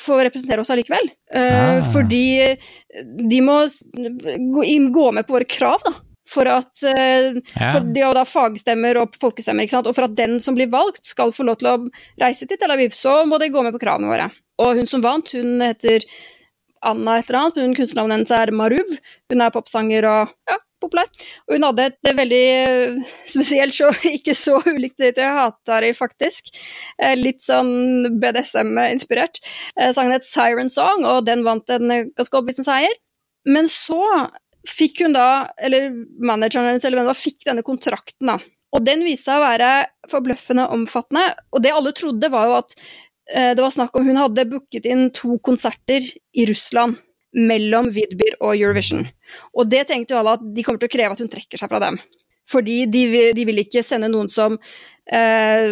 få 0.00 0.16
representere 0.26 0.62
oss 0.62 0.72
allikevel. 0.74 1.10
Eh, 1.34 1.78
Ah. 1.78 1.82
Fordi 1.92 2.56
de 3.30 3.40
må 3.44 3.60
gå, 4.94 5.12
med 5.12 5.26
på 5.26 5.36
våre 5.36 5.46
krav, 5.46 5.82
da. 5.84 5.92
For 6.26 6.48
at 6.48 6.82
eh, 6.88 7.34
Ja. 7.54 7.70
for 7.74 7.80
de 7.94 8.00
har 8.00 8.14
da 8.16 8.24
fagstemmer 8.24 8.96
og 9.02 9.14
folkestemmer, 9.20 9.66
ikke 9.66 9.76
sant? 9.76 9.86
og 9.86 9.94
for 9.94 10.04
at 10.08 10.16
den 10.16 10.38
som 10.40 10.56
blir 10.56 10.70
valgt, 10.72 11.04
skal 11.04 11.30
få 11.36 11.44
lov 11.44 11.58
til 11.60 11.68
å 11.68 11.76
reise 12.20 12.48
til 12.48 12.56
Tel 12.58 12.72
Aviv, 12.74 12.94
så 12.96 13.24
må 13.28 13.38
de 13.38 13.50
gå 13.52 13.62
med 13.62 13.74
på 13.76 13.82
kravene 13.84 14.08
våre. 14.10 14.30
Og 14.58 14.76
hun 14.78 14.86
som 14.86 15.02
vant, 15.04 15.30
hun 15.36 15.60
heter 15.60 16.06
Anna 16.84 17.18
et 17.18 17.28
eller 17.28 17.40
annet, 17.40 17.56
men 17.56 17.74
kunstnernavnet 17.76 18.16
hennes 18.18 18.34
er 18.36 18.52
Maruv. 18.52 18.90
Hun 19.30 19.40
er 19.40 19.50
popsanger 19.54 20.04
og 20.08 20.32
ja, 20.50 20.56
populær. 20.84 21.10
Og 21.48 21.56
hun 21.56 21.66
hadde 21.68 21.88
et 21.90 22.10
veldig 22.20 22.42
eh, 22.54 23.12
spesielt 23.30 23.76
show, 23.76 23.90
ikke 24.16 24.36
så 24.38 24.60
ulikt 24.68 25.00
det 25.02 25.14
til 25.18 25.36
Hatari, 25.38 25.92
faktisk. 25.96 26.52
Eh, 26.98 27.16
Litt 27.18 27.44
sånn 27.44 28.14
BDSM-inspirert. 28.22 29.42
Eh, 29.78 29.92
Sangen 29.96 30.14
het 30.16 30.26
Siren 30.26 30.72
Song, 30.72 31.06
og 31.08 31.24
den 31.28 31.44
vant 31.46 31.70
en 31.74 31.90
ganske 32.14 32.34
overbevisende 32.34 32.68
seier. 32.70 32.98
Men 33.48 33.68
så 33.72 34.00
fikk 34.68 35.04
hun 35.04 35.16
da, 35.16 35.46
eller 35.60 35.90
manageren 36.24 36.70
hennes, 36.70 36.84
eller 36.86 37.00
hvem 37.00 37.08
det 37.08 37.12
var, 37.12 37.20
fikk 37.20 37.48
denne 37.48 37.64
kontrakten, 37.66 38.30
da. 38.32 38.38
Og 38.74 38.82
den 38.82 39.04
viste 39.06 39.28
seg 39.28 39.38
å 39.38 39.44
være 39.44 39.72
forbløffende 40.10 40.64
omfattende, 40.74 41.28
og 41.54 41.62
det 41.62 41.74
alle 41.76 41.92
trodde 41.94 42.30
var 42.32 42.48
jo 42.48 42.56
at 42.62 42.72
det 43.24 43.62
var 43.62 43.72
snakk 43.72 43.94
om 43.96 44.04
hun 44.04 44.18
hadde 44.20 44.42
booket 44.50 44.84
inn 44.90 45.06
to 45.16 45.38
konserter 45.46 46.04
i 46.04 46.44
Russland 46.44 46.98
mellom 47.34 47.88
Vidbir 47.94 48.36
og 48.40 48.54
Eurovision. 48.56 49.06
Og 49.54 49.68
det 49.70 49.86
tenkte 49.88 50.14
jo 50.14 50.20
alle 50.20 50.36
at 50.38 50.44
de 50.54 50.62
kommer 50.62 50.78
til 50.82 50.90
å 50.90 50.94
kreve 50.94 51.16
at 51.16 51.22
hun 51.22 51.30
trekker 51.32 51.58
seg 51.60 51.70
fra 51.72 51.80
dem. 51.82 51.98
Fordi 52.50 52.84
de, 52.92 53.32
de 53.32 53.44
vil 53.48 53.62
ikke 53.62 53.80
sende 53.82 54.10
noen 54.12 54.28
som 54.28 54.58
eh, 55.08 55.68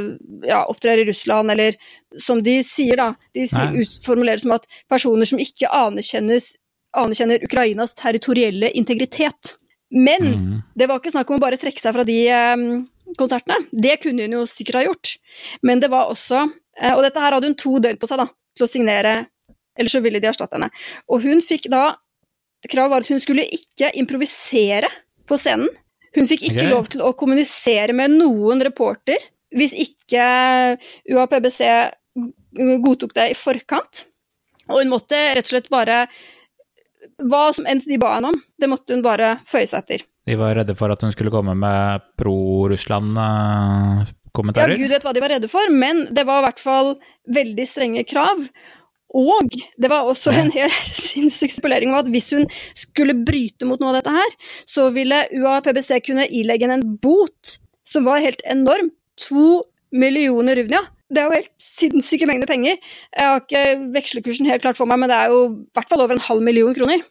ja, 0.49 0.63
opptrer 0.73 1.03
i 1.03 1.05
Russland, 1.05 1.53
eller 1.53 1.77
som 2.19 2.41
de 2.43 2.59
sier, 2.65 2.97
da. 2.97 3.11
De 3.37 3.45
sier, 3.47 3.69
Nei. 3.75 3.85
utformulerer 3.85 4.41
som 4.41 4.55
at 4.57 4.65
personer 4.91 5.29
som 5.29 5.39
ikke 5.43 5.69
anerkjenner 5.69 7.45
Ukrainas 7.45 7.95
territorielle 7.95 8.71
integritet. 8.79 9.57
Men 9.93 10.23
Mhm. 10.33 10.63
det 10.75 10.89
var 10.89 10.99
ikke 11.01 11.13
snakk 11.13 11.31
om 11.31 11.37
å 11.37 11.45
bare 11.45 11.61
trekke 11.61 11.81
seg 11.81 11.93
fra 11.93 12.05
de 12.09 12.19
eh, 12.29 12.57
konsertene. 13.19 13.67
Det 13.73 14.01
kunne 14.01 14.23
hun 14.25 14.33
jo 14.41 14.47
sikkert 14.49 14.81
ha 14.81 14.85
gjort. 14.87 15.17
Men 15.63 15.81
det 15.81 15.91
var 15.93 16.09
også 16.09 16.47
eh, 16.81 16.95
Og 16.97 17.03
dette 17.05 17.21
her 17.21 17.33
hadde 17.37 17.47
hun 17.51 17.55
to 17.55 17.79
døgn 17.79 17.99
på 18.01 18.09
seg 18.09 18.19
da, 18.19 18.27
til 18.57 18.65
å 18.65 18.71
signere, 18.71 19.27
ellers 19.79 19.97
så 19.97 20.03
ville 20.05 20.23
de 20.23 20.31
erstatte 20.31 20.59
henne. 20.59 20.71
Og 21.09 21.25
hun 21.27 21.45
fikk 21.45 21.71
da 21.73 21.93
Kravet 22.71 22.93
var 22.93 23.03
at 23.03 23.09
hun 23.11 23.19
skulle 23.19 23.43
ikke 23.43 23.89
improvisere 23.99 24.87
på 25.27 25.35
scenen. 25.35 25.67
Hun 26.15 26.29
fikk 26.31 26.45
ikke 26.47 26.61
okay. 26.61 26.71
lov 26.71 26.87
til 26.93 27.01
å 27.03 27.09
kommunisere 27.19 27.91
med 27.97 28.15
noen 28.15 28.63
reporter 28.63 29.19
hvis 29.53 29.75
ikke 29.77 30.23
UAPBC 31.11 31.59
godtok 32.85 33.17
det 33.17 33.27
i 33.33 33.37
forkant. 33.37 34.05
Og 34.71 34.79
hun 34.79 34.93
måtte 34.93 35.19
rett 35.35 35.49
og 35.49 35.53
slett 35.57 35.73
bare 35.73 36.05
Hva 37.19 37.53
som 37.55 37.67
enn 37.69 37.81
de 37.83 37.99
ba 38.01 38.15
henne 38.15 38.29
om, 38.31 38.39
det 38.63 38.69
måtte 38.71 38.95
hun 38.95 39.03
bare 39.05 39.29
føye 39.49 39.67
seg 39.69 39.79
etter. 39.83 40.01
De 40.27 40.35
var 40.39 40.55
redde 40.55 40.75
for 40.79 40.93
at 40.95 41.03
hun 41.03 41.13
skulle 41.15 41.33
komme 41.35 41.55
med 41.59 42.01
pro-Russland-kommentarer. 42.21 44.75
Ja, 44.77 44.79
gud 44.79 44.91
vet 44.95 45.05
hva 45.07 45.15
de 45.15 45.25
var 45.25 45.33
redde 45.35 45.49
for, 45.51 45.67
men 45.75 45.97
det 46.15 46.25
var 46.29 46.39
i 46.41 46.47
hvert 46.47 46.63
fall 46.63 46.89
veldig 47.35 47.67
strenge 47.67 48.05
krav. 48.07 48.39
Og 49.19 49.53
det 49.53 49.91
var 49.93 50.09
også 50.09 50.33
en 50.37 50.51
helt 50.59 50.97
sinnssyk 50.97 51.53
spolering 51.55 51.93
om 51.93 52.01
at 52.01 52.09
hvis 52.13 52.31
hun 52.37 52.47
skulle 52.79 53.17
bryte 53.27 53.69
mot 53.69 53.81
noe 53.83 53.93
av 53.93 54.01
dette 54.01 54.15
her, 54.17 54.39
så 54.69 54.89
ville 54.95 55.25
UAPBC 55.37 56.01
kunne 56.09 56.29
ilegge 56.31 56.67
henne 56.67 56.81
en 56.81 56.97
bot 57.03 57.59
som 57.89 58.07
var 58.09 58.25
helt 58.25 58.43
enorm. 58.49 58.91
To 59.29 59.63
millioner 59.93 60.57
ruvnia. 60.57 60.81
Det 61.13 61.21
er 61.21 61.29
jo 61.29 61.37
helt 61.37 61.51
sinnssyke 61.61 62.27
mengder 62.29 62.49
penger. 62.49 62.79
Jeg 63.13 63.29
har 63.29 63.43
ikke 63.43 63.65
vekslekursen 63.93 64.49
helt 64.49 64.65
klart 64.65 64.79
for 64.79 64.89
meg, 64.89 65.03
men 65.03 65.13
det 65.13 65.19
er 65.19 65.33
jo 65.35 65.43
i 65.51 65.77
hvert 65.77 65.91
fall 65.91 66.01
over 66.05 66.17
en 66.17 66.25
halv 66.25 66.45
million 66.45 66.73
kroner. 66.77 67.05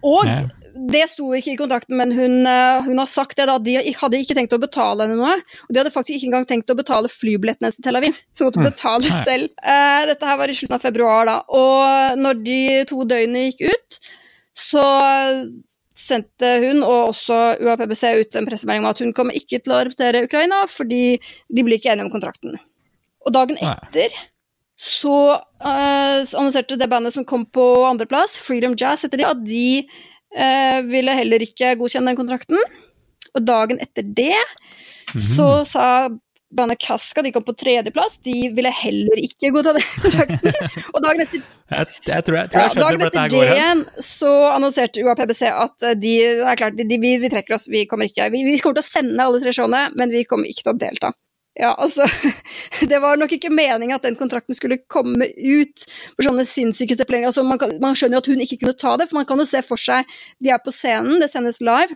Og 0.00 0.24
Ja. 0.30 0.44
Det 0.74 1.04
sto 1.12 1.28
ikke 1.36 1.52
i 1.52 1.58
kontrakten, 1.58 1.94
men 2.00 2.12
hun, 2.14 2.40
eh, 2.50 2.82
hun 2.82 2.98
har 2.98 3.06
sagt 3.06 3.38
det 3.38 3.46
da, 3.46 3.58
de 3.62 3.76
hadde 3.94 4.18
ikke 4.18 4.34
tenkt 4.34 4.56
å 4.56 4.60
betale 4.62 5.06
henne 5.06 5.18
noe. 5.20 5.36
Og 5.68 5.70
de 5.70 5.80
hadde 5.80 5.92
faktisk 5.94 6.16
ikke 6.16 6.30
engang 6.32 6.48
tenkt 6.50 6.72
å 6.72 6.78
betale 6.78 7.10
flybilletten 7.12 7.68
hennes 7.68 7.78
til 7.78 7.86
Tel 7.86 8.00
Aviv, 8.00 8.18
så 8.34 8.48
måtte 8.48 8.58
hun 8.58 8.66
betale 8.66 9.12
selv. 9.28 9.52
Uh, 9.62 10.02
dette 10.10 10.26
her 10.26 10.40
var 10.40 10.50
i 10.50 10.56
slutten 10.58 10.78
av 10.78 10.82
februar, 10.82 11.30
da. 11.30 11.36
Og 11.54 12.18
når 12.18 12.42
de 12.42 12.58
to 12.90 13.06
døgnene 13.06 13.46
gikk 13.52 13.70
ut, 13.70 14.00
så 14.58 14.84
sendte 16.04 16.50
hun 16.66 16.82
og 16.82 17.14
også 17.14 17.38
UAPBC 17.62 18.04
ut 18.18 18.36
en 18.36 18.46
pressemelding 18.48 18.84
om 18.84 18.90
at 18.90 19.02
hun 19.02 19.14
kommer 19.16 19.36
ikke 19.38 19.62
til 19.62 19.76
å 19.76 19.80
representere 19.84 20.24
Ukraina, 20.26 20.64
fordi 20.70 21.04
de 21.22 21.64
blir 21.64 21.78
ikke 21.78 21.94
enige 21.94 22.08
om 22.08 22.14
kontrakten. 22.14 22.58
Og 23.24 23.34
dagen 23.34 23.60
etter 23.62 24.14
så 24.84 25.18
uh, 25.38 26.18
annonserte 26.34 26.76
det 26.76 26.90
bandet 26.90 27.14
som 27.14 27.24
kom 27.24 27.46
på 27.46 27.62
andreplass, 27.86 28.34
Freedom 28.42 28.74
Jazz 28.76 29.06
etter 29.06 29.22
de, 29.22 29.28
at 29.28 29.44
de 29.46 29.68
eh, 30.36 30.80
ville 30.88 31.16
heller 31.16 31.44
ikke 31.46 31.74
godkjenne 31.80 32.12
den 32.12 32.20
kontrakten. 32.20 32.60
Og 33.34 33.42
dagen 33.42 33.80
etter 33.82 34.06
det 34.06 34.36
så 35.14 35.64
sa 35.68 35.88
bandet 36.54 36.78
Kaska, 36.78 37.22
de 37.22 37.32
kom 37.32 37.44
på 37.44 37.54
tredjeplass, 37.58 38.18
de 38.22 38.34
ville 38.54 38.70
heller 38.70 39.20
ikke 39.20 39.50
godta 39.54 39.74
den 39.76 39.86
kontrakten. 40.04 40.52
Og 40.92 41.02
dagen 41.02 41.24
etter 41.24 41.40
Jeg, 41.40 41.88
jeg 42.06 42.26
tror 42.26 42.38
jeg, 42.38 42.50
tror 42.52 42.60
jeg 42.60 42.70
ja, 42.70 42.84
dagen 42.84 43.06
etter 43.08 43.32
det 43.32 43.40
går 43.40 44.04
så 44.04 44.32
annonserte 44.52 45.02
UAPBC 45.02 45.42
at 45.50 45.88
eh, 45.88 45.98
de, 45.98 46.14
det 46.38 46.48
er 46.52 46.60
klart, 46.60 46.78
de, 46.78 46.86
de, 46.88 47.00
vi, 47.02 47.16
vi 47.22 47.32
trekker 47.32 47.58
oss, 47.58 47.66
vi 47.72 47.84
kommer 47.90 48.10
ikke 48.10 48.30
vi, 48.34 48.44
vi 48.46 48.56
kommer 48.62 48.78
til 48.78 48.86
å 48.86 48.90
sende 48.90 49.26
alle 49.26 49.42
tre 49.42 49.54
showene, 49.56 49.88
men 49.98 50.14
vi 50.14 50.24
kommer 50.28 50.50
ikke 50.50 50.68
til 50.68 50.74
å 50.76 50.78
delta. 50.86 51.14
Ja, 51.54 51.70
altså 51.78 52.06
Det 52.90 52.98
var 53.02 53.18
nok 53.20 53.32
ikke 53.36 53.52
meningen 53.54 53.94
at 53.94 54.06
den 54.06 54.16
kontrakten 54.18 54.56
skulle 54.56 54.80
komme 54.90 55.28
ut 55.30 55.84
for 56.16 56.26
sånne 56.26 56.46
sinnssyke 56.48 56.96
stipuleringer. 56.96 57.30
Altså, 57.30 57.44
man, 57.46 57.60
kan, 57.62 57.76
man 57.82 57.94
skjønner 57.98 58.18
jo 58.18 58.24
at 58.24 58.30
hun 58.32 58.42
ikke 58.42 58.58
kunne 58.64 58.78
ta 58.80 58.96
det, 58.98 59.06
for 59.10 59.20
man 59.20 59.28
kan 59.28 59.38
jo 59.38 59.46
se 59.48 59.62
for 59.66 59.80
seg 59.80 60.08
De 60.42 60.50
er 60.50 60.62
på 60.62 60.74
scenen, 60.74 61.20
det 61.22 61.30
sendes 61.30 61.62
live. 61.64 61.94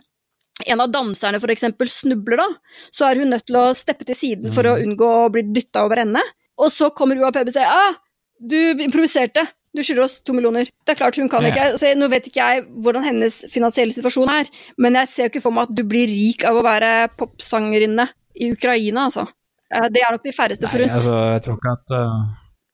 En 0.67 0.83
av 0.83 0.91
danserne 0.91 1.39
eksempel 1.53 1.87
snubler 1.91 2.39
da, 2.41 2.47
så 2.91 3.07
er 3.07 3.21
hun 3.21 3.31
nødt 3.31 3.45
til 3.47 3.59
å 3.59 3.69
steppe 3.75 4.07
til 4.07 4.17
siden 4.17 4.51
for 4.51 4.67
å 4.67 4.75
unngå 4.81 5.07
å 5.07 5.29
bli 5.31 5.45
dytta 5.55 5.85
over 5.87 6.03
ende. 6.03 6.23
Og 6.59 6.71
så 6.75 6.89
kommer 6.91 7.19
UAPB 7.19 7.45
og 7.45 7.53
sier 7.55 7.71
ah, 7.71 7.95
du 8.39 8.57
improviserte, 8.83 9.45
du 9.75 9.83
skylder 9.85 10.03
oss 10.03 10.17
to 10.25 10.35
millioner. 10.35 10.67
Det 10.83 10.95
er 10.95 10.99
klart 10.99 11.19
hun 11.19 11.29
kan 11.31 11.45
Ja. 11.47 11.53
ikke. 11.53 11.79
Så 11.79 11.93
nå 11.95 12.09
vet 12.11 12.27
ikke 12.27 12.43
jeg 12.43 12.65
hvordan 12.83 13.07
hennes 13.07 13.45
finansielle 13.53 13.95
situasjon 13.95 14.31
er, 14.33 14.51
men 14.77 14.99
jeg 14.99 15.07
ser 15.07 15.23
jo 15.27 15.33
ikke 15.33 15.45
for 15.47 15.55
meg 15.55 15.69
at 15.69 15.75
du 15.79 15.83
blir 15.87 16.11
rik 16.11 16.43
av 16.43 16.59
å 16.59 16.65
være 16.65 17.09
popsangerinne 17.15 18.09
i 18.35 18.51
Ukraina, 18.51 19.07
altså. 19.07 19.27
Eh, 19.73 19.87
Det 19.93 20.01
er 20.01 20.11
nok 20.15 20.23
de 20.25 20.31
færreste 20.33 20.65
Nei, 20.65 20.71
forunt. 20.73 20.91
altså, 20.97 21.15
jeg 21.35 21.41
tror 21.45 21.57
ikke 21.59 21.73
at 21.77 21.91
uh, 21.93 22.23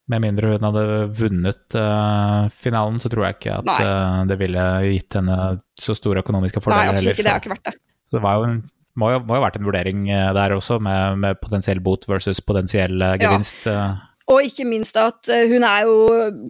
Med 0.07 0.21
mindre 0.21 0.51
hun 0.53 0.63
hadde 0.67 0.83
vunnet 1.17 1.75
uh, 1.75 2.45
finalen, 2.53 2.99
så 3.01 3.09
tror 3.09 3.25
jeg 3.25 3.35
ikke 3.39 3.55
at 3.57 3.69
uh, 3.73 4.23
det 4.29 4.37
ville 4.39 4.65
gitt 4.93 5.17
henne 5.17 5.37
så 5.81 5.95
store 5.97 6.21
økonomiske 6.21 6.61
Nei, 6.61 6.65
fordeler 6.67 6.93
absolutt 6.93 7.15
ikke. 7.17 7.23
Det 7.25 7.31
har 7.33 7.41
ikke 7.43 7.53
vært 7.55 7.69
det. 7.71 7.73
Så 8.05 8.17
det 8.19 8.21
var 8.23 8.35
jo 8.37 8.43
en, 8.51 8.57
må, 9.01 9.09
jo, 9.15 9.19
må 9.25 9.33
jo 9.35 9.41
ha 9.41 9.45
vært 9.47 9.57
en 9.59 9.65
vurdering 9.67 10.03
der 10.37 10.53
også, 10.55 10.77
med, 10.79 11.17
med 11.23 11.39
potensiell 11.41 11.81
bot 11.83 12.05
versus 12.07 12.39
potensiell 12.45 13.01
Ja. 13.01 13.15
gevinst. 13.17 13.65
uh. 13.67 13.97
Og 14.31 14.41
ikke 14.47 14.63
minst 14.65 14.95
at 14.97 15.27
hun 15.49 15.61
er 15.67 15.83
jo 15.85 15.97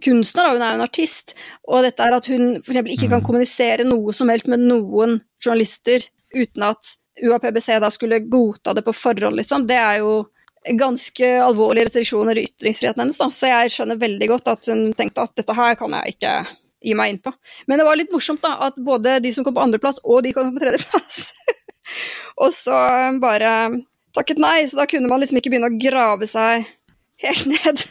kunstner, 0.04 0.52
hun 0.54 0.62
er 0.64 0.70
jo 0.76 0.78
en 0.78 0.84
artist. 0.86 1.34
Og 1.68 1.82
dette 1.84 2.00
er 2.06 2.14
at 2.16 2.28
hun 2.30 2.54
f.eks. 2.62 2.78
ikke 2.94 3.08
kan 3.10 3.20
Mm. 3.20 3.26
kommunisere 3.26 3.84
noe 3.84 4.12
som 4.16 4.28
helst 4.32 4.48
med 4.48 4.60
noen 4.68 5.18
journalister 5.44 6.06
uten 6.36 6.62
at 6.70 6.94
UAPBC 7.24 7.80
da 7.80 7.88
skulle 7.92 8.20
godta 8.28 8.72
det 8.76 8.84
på 8.84 8.92
forhånd, 8.96 9.36
liksom. 9.40 9.66
Det 9.68 9.76
er 9.76 9.98
jo 10.04 10.26
ganske 10.74 11.28
alvorlige 11.42 11.86
restriksjoner 11.88 12.38
i 12.38 12.46
ytringsfriheten 12.48 13.02
hennes, 13.04 13.18
da. 13.20 13.28
Så 13.32 13.50
jeg 13.50 13.72
skjønner 13.74 14.00
veldig 14.00 14.28
godt 14.32 14.52
at 14.52 14.70
hun 14.72 14.88
tenkte 14.98 15.26
at 15.26 15.34
dette 15.38 15.56
her 15.56 15.76
kan 15.78 15.94
jeg 15.98 16.16
ikke 16.16 16.36
gi 16.86 16.94
meg 16.98 17.12
inn 17.12 17.20
på. 17.22 17.32
Men 17.66 17.80
det 17.80 17.86
var 17.88 17.98
litt 17.98 18.14
morsomt, 18.14 18.42
da, 18.44 18.56
at 18.68 18.78
både 18.78 19.18
de 19.24 19.32
som 19.34 19.46
kom 19.46 19.56
på 19.56 19.64
andreplass, 19.64 20.00
og 20.04 20.24
de 20.26 20.32
som 20.34 20.42
kom 20.42 20.56
på 20.56 20.64
tredjeplass, 20.64 21.20
og 22.42 22.54
så 22.54 22.80
bare 23.22 23.52
takket 24.16 24.42
nei. 24.42 24.58
Så 24.68 24.80
da 24.80 24.88
kunne 24.90 25.10
man 25.10 25.22
liksom 25.22 25.40
ikke 25.40 25.52
begynne 25.54 25.70
å 25.72 25.78
grave 25.80 26.28
seg 26.30 26.66
helt 27.22 27.46
ned. 27.54 27.86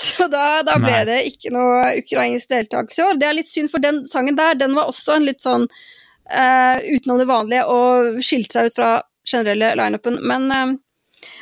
Så 0.00 0.26
da, 0.32 0.62
da 0.64 0.78
ble 0.80 0.92
Nei. 0.92 1.06
det 1.08 1.16
ikke 1.28 1.52
noe 1.52 1.94
ukrainsk 2.00 2.52
deltakelse 2.52 3.02
i 3.02 3.04
år. 3.04 3.18
Det 3.20 3.26
er 3.28 3.36
litt 3.36 3.50
synd, 3.50 3.70
for 3.72 3.84
den 3.84 4.04
sangen 4.08 4.38
der, 4.38 4.56
den 4.56 4.76
var 4.76 4.88
også 4.88 5.16
en 5.16 5.26
litt 5.28 5.44
sånn 5.44 5.66
uh, 5.68 6.76
utenom 6.80 7.20
det 7.20 7.28
vanlige 7.28 7.66
og 7.68 8.20
skilte 8.24 8.56
seg 8.56 8.70
ut 8.70 8.78
fra 8.78 8.90
generelle 9.28 9.74
lineupen. 9.76 10.16
Men 10.24 10.46
eh, 10.54 10.72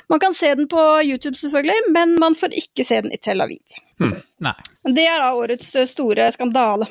man 0.09 0.21
kan 0.21 0.35
se 0.35 0.55
den 0.55 0.69
på 0.69 1.03
YouTube, 1.05 1.37
selvfølgelig, 1.37 1.93
men 1.93 2.17
man 2.21 2.35
får 2.35 2.55
ikke 2.57 2.85
se 2.85 3.01
den 3.05 3.13
i 3.13 3.21
Tel 3.21 3.45
Aviv. 3.45 3.77
Nei. 4.01 4.55
Det 4.95 5.05
er 5.05 5.21
da 5.21 5.35
årets 5.37 5.75
eh, 5.77 5.89
store 5.89 6.31
skandale. 6.33 6.89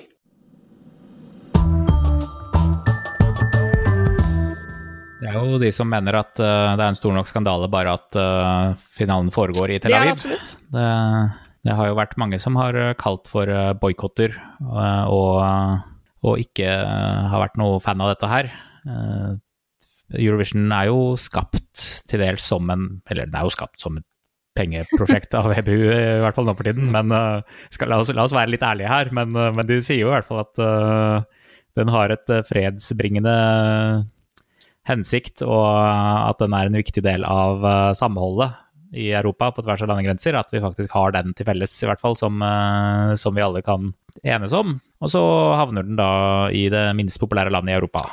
Det 5.18 5.32
er 5.32 5.40
jo 5.42 5.58
de 5.60 5.72
som 5.74 5.90
mener 5.90 6.20
at 6.20 6.38
uh, 6.38 6.76
det 6.78 6.84
er 6.84 6.92
en 6.92 7.00
stor 7.00 7.16
nok 7.16 7.28
skandale 7.28 7.68
bare 7.74 7.96
at 7.98 8.20
uh, 8.20 8.78
finalen 8.96 9.34
foregår 9.34 9.74
i 9.74 9.80
Tel 9.82 9.96
Det 9.96 9.98
er 9.98 10.14
det. 10.14 10.40
Det, 10.76 10.86
det 11.66 11.78
har 11.80 11.90
jo 11.90 11.98
vært 11.98 12.16
mange 12.22 12.40
som 12.40 12.56
har 12.60 12.78
kalt 13.02 13.28
for 13.32 13.50
uh, 13.50 13.74
boikotter 13.74 14.38
og, 14.62 15.42
og 16.22 16.46
ikke 16.46 16.70
har 16.70 17.44
vært 17.48 17.58
noe 17.60 17.82
fan 17.84 18.04
av 18.04 18.14
dette 18.14 18.30
her. 18.30 18.54
Eurovision 20.16 20.72
er 20.72 20.88
jo 20.88 21.16
skapt 21.20 21.82
til 22.08 22.22
dels 22.24 22.46
som 22.48 22.70
en 22.72 22.86
Eller 23.12 23.28
det 23.28 23.36
er 23.36 23.48
jo 23.48 23.56
skapt 23.58 23.82
som 23.84 23.98
et 24.00 24.08
pengeprosjekt 24.58 25.36
av 25.38 25.52
EBU, 25.54 25.76
i 25.94 26.22
hvert 26.24 26.38
fall 26.38 26.48
nå 26.48 26.56
for 26.58 26.68
tiden. 26.68 26.90
Men 26.94 27.14
uh, 27.14 27.58
skal, 27.74 27.92
la, 27.92 28.02
oss, 28.02 28.10
la 28.10 28.26
oss 28.26 28.36
være 28.36 28.56
litt 28.56 28.66
ærlige 28.66 28.92
her. 28.92 29.12
Men, 29.14 29.34
uh, 29.38 29.52
men 29.54 29.68
de 29.70 29.82
sier 29.86 30.02
jo 30.02 30.12
i 30.12 30.16
hvert 30.16 30.28
fall 30.28 30.42
at 30.42 30.62
uh, 30.62 31.50
den 31.78 31.92
har 31.94 32.14
et 32.14 32.32
fredsbringende 32.48 33.36
hensikt, 34.88 35.44
og 35.46 35.68
at 35.68 36.40
den 36.42 36.56
er 36.56 36.70
en 36.70 36.80
viktig 36.80 37.04
del 37.06 37.28
av 37.28 37.62
uh, 37.62 37.92
samholdet 37.98 38.56
i 38.98 39.12
Europa 39.12 39.52
på 39.54 39.62
tvers 39.66 39.84
av 39.84 39.92
landegrenser. 39.92 40.40
At 40.40 40.50
vi 40.56 40.64
faktisk 40.64 40.96
har 40.96 41.14
den 41.14 41.36
til 41.38 41.46
felles, 41.46 41.76
i 41.84 41.90
hvert 41.92 42.02
fall, 42.02 42.16
som, 42.18 42.42
som 43.20 43.36
vi 43.36 43.44
alle 43.44 43.62
kan 43.62 43.92
enes 44.24 44.56
om. 44.56 44.78
Og 45.04 45.12
så 45.14 45.22
havner 45.60 45.86
den 45.86 46.00
da 46.00 46.10
i 46.56 46.66
det 46.74 46.88
minst 46.98 47.20
populære 47.22 47.54
landet 47.54 47.76
i 47.76 47.78
Europa. 47.78 48.08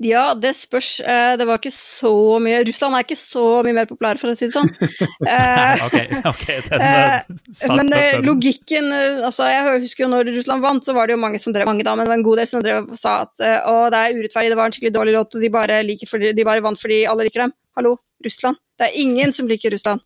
Ja, 0.00 0.32
det 0.34 0.54
spørs. 0.56 1.00
Eh, 1.04 1.36
Det 1.36 1.44
var 1.46 1.58
ikke 1.60 1.72
så 1.76 2.12
mye 2.40 2.62
Russland 2.64 2.96
er 2.96 3.04
ikke 3.04 3.18
så 3.20 3.42
mye 3.66 3.76
mer 3.76 3.88
populær, 3.90 4.16
for 4.16 4.32
å 4.32 4.36
si 4.36 4.48
det 4.48 4.56
sånn. 4.56 4.70
Eh, 5.30 5.82
ok, 5.84 5.96
ok, 6.30 6.44
den, 6.70 6.80
Eh, 6.80 7.74
Men 7.76 7.90
logikken 8.24 8.88
altså 9.26 9.50
Jeg 9.50 9.82
husker 9.84 10.06
jo 10.06 10.10
når 10.10 10.30
Russland 10.32 10.64
vant, 10.64 10.84
så 10.84 10.94
var 10.96 11.06
det 11.06 11.18
jo 11.18 11.20
mange 11.20 11.38
som 11.42 11.52
drev 11.52 11.68
mange 11.68 11.84
da, 11.84 11.94
men 11.94 12.06
det 12.08 12.14
var 12.14 12.18
en 12.18 12.24
god 12.26 12.40
del 12.40 12.48
som 12.48 12.64
drev 12.64 12.88
og 12.88 12.98
sa 12.98 13.20
at 13.26 13.44
å, 13.68 13.74
det 13.92 14.00
er 14.00 14.16
urettferdig, 14.16 14.50
det 14.54 14.58
var 14.58 14.70
en 14.70 14.74
skikkelig 14.74 14.94
dårlig 14.96 15.16
låt, 15.18 15.36
og 15.36 15.44
de 15.44 15.52
bare, 15.52 15.82
fordi, 16.08 16.32
de 16.36 16.48
bare 16.48 16.64
vant 16.64 16.80
fordi 16.80 17.02
alle 17.10 17.28
liker 17.28 17.44
dem. 17.44 17.52
Hallo, 17.76 17.98
Russland. 18.24 18.56
Det 18.80 18.88
er 18.88 18.98
ingen 19.04 19.32
som 19.36 19.48
liker 19.50 19.70
Russland. 19.76 20.00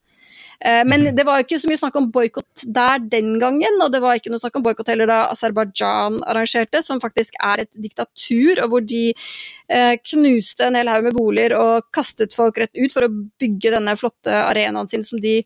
Eh, 0.64 0.85
Men 0.87 1.05
det 1.16 1.24
var 1.27 1.42
ikke 1.42 1.59
så 1.61 1.68
mye 1.70 1.81
snakk 1.81 1.96
om 2.00 2.11
boikott 2.14 2.64
der 2.77 3.03
den 3.12 3.38
gangen, 3.42 3.81
og 3.85 3.92
det 3.92 4.00
var 4.05 4.16
ikke 4.18 4.33
noe 4.33 4.42
snakk 4.42 4.57
om 4.59 4.64
boikott 4.66 4.88
heller 4.92 5.11
da 5.11 5.18
Aserbajdsjan 5.33 6.22
arrangerte, 6.24 6.83
som 6.83 7.03
faktisk 7.03 7.37
er 7.42 7.64
et 7.64 7.81
diktatur, 7.81 8.62
og 8.64 8.72
hvor 8.72 8.87
de 8.87 9.05
eh, 9.12 9.94
knuste 10.12 10.68
en 10.68 10.79
hel 10.81 10.90
haug 10.92 11.09
med 11.09 11.16
boliger 11.18 11.57
og 11.59 11.88
kastet 11.94 12.37
folk 12.37 12.59
rett 12.62 12.74
ut 12.77 12.94
for 12.96 13.07
å 13.07 13.12
bygge 13.42 13.74
denne 13.77 13.96
flotte 14.00 14.33
arenaen 14.44 14.88
sin 14.90 15.05
som 15.07 15.20
de 15.20 15.40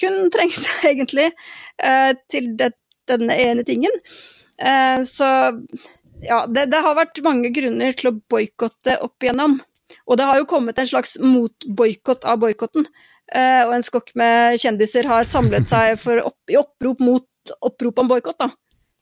kun 0.00 0.28
trengte, 0.34 0.68
egentlig, 0.86 1.30
eh, 1.82 2.12
til 2.30 2.52
denne 2.58 3.38
ene 3.40 3.64
tingen. 3.64 3.94
Så 5.08 5.26
ja, 6.22 6.38
det, 6.50 6.64
det 6.72 6.80
har 6.82 6.96
vært 6.98 7.20
mange 7.24 7.50
grunner 7.54 7.94
til 7.96 8.10
å 8.10 8.16
boikotte 8.30 8.98
opp 9.06 9.22
igjennom. 9.24 9.58
Og 10.08 10.18
det 10.18 10.26
har 10.28 10.40
jo 10.40 10.48
kommet 10.50 10.78
en 10.78 10.88
slags 10.90 11.16
motboikott 11.22 12.26
av 12.28 12.40
boikotten. 12.42 12.88
Eh, 13.34 13.62
og 13.66 13.74
en 13.74 13.82
skokk 13.84 14.14
med 14.16 14.58
kjendiser 14.60 15.04
har 15.06 15.24
samlet 15.28 15.68
seg 15.68 15.98
for 16.00 16.20
opp, 16.24 16.38
i 16.48 16.56
opprop 16.56 17.00
mot 17.00 17.24
opprop 17.64 17.98
om 17.98 18.08
boikott. 18.08 18.50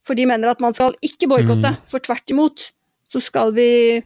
For 0.06 0.14
de 0.14 0.26
mener 0.26 0.48
at 0.50 0.60
man 0.60 0.74
skal 0.74 0.94
ikke 1.02 1.28
boikotte, 1.30 1.72
Mm. 1.76 1.78
for 1.88 1.98
tvert 2.00 2.30
imot 2.30 2.70
så 3.08 3.20
skal 3.22 3.52
vi 3.52 4.02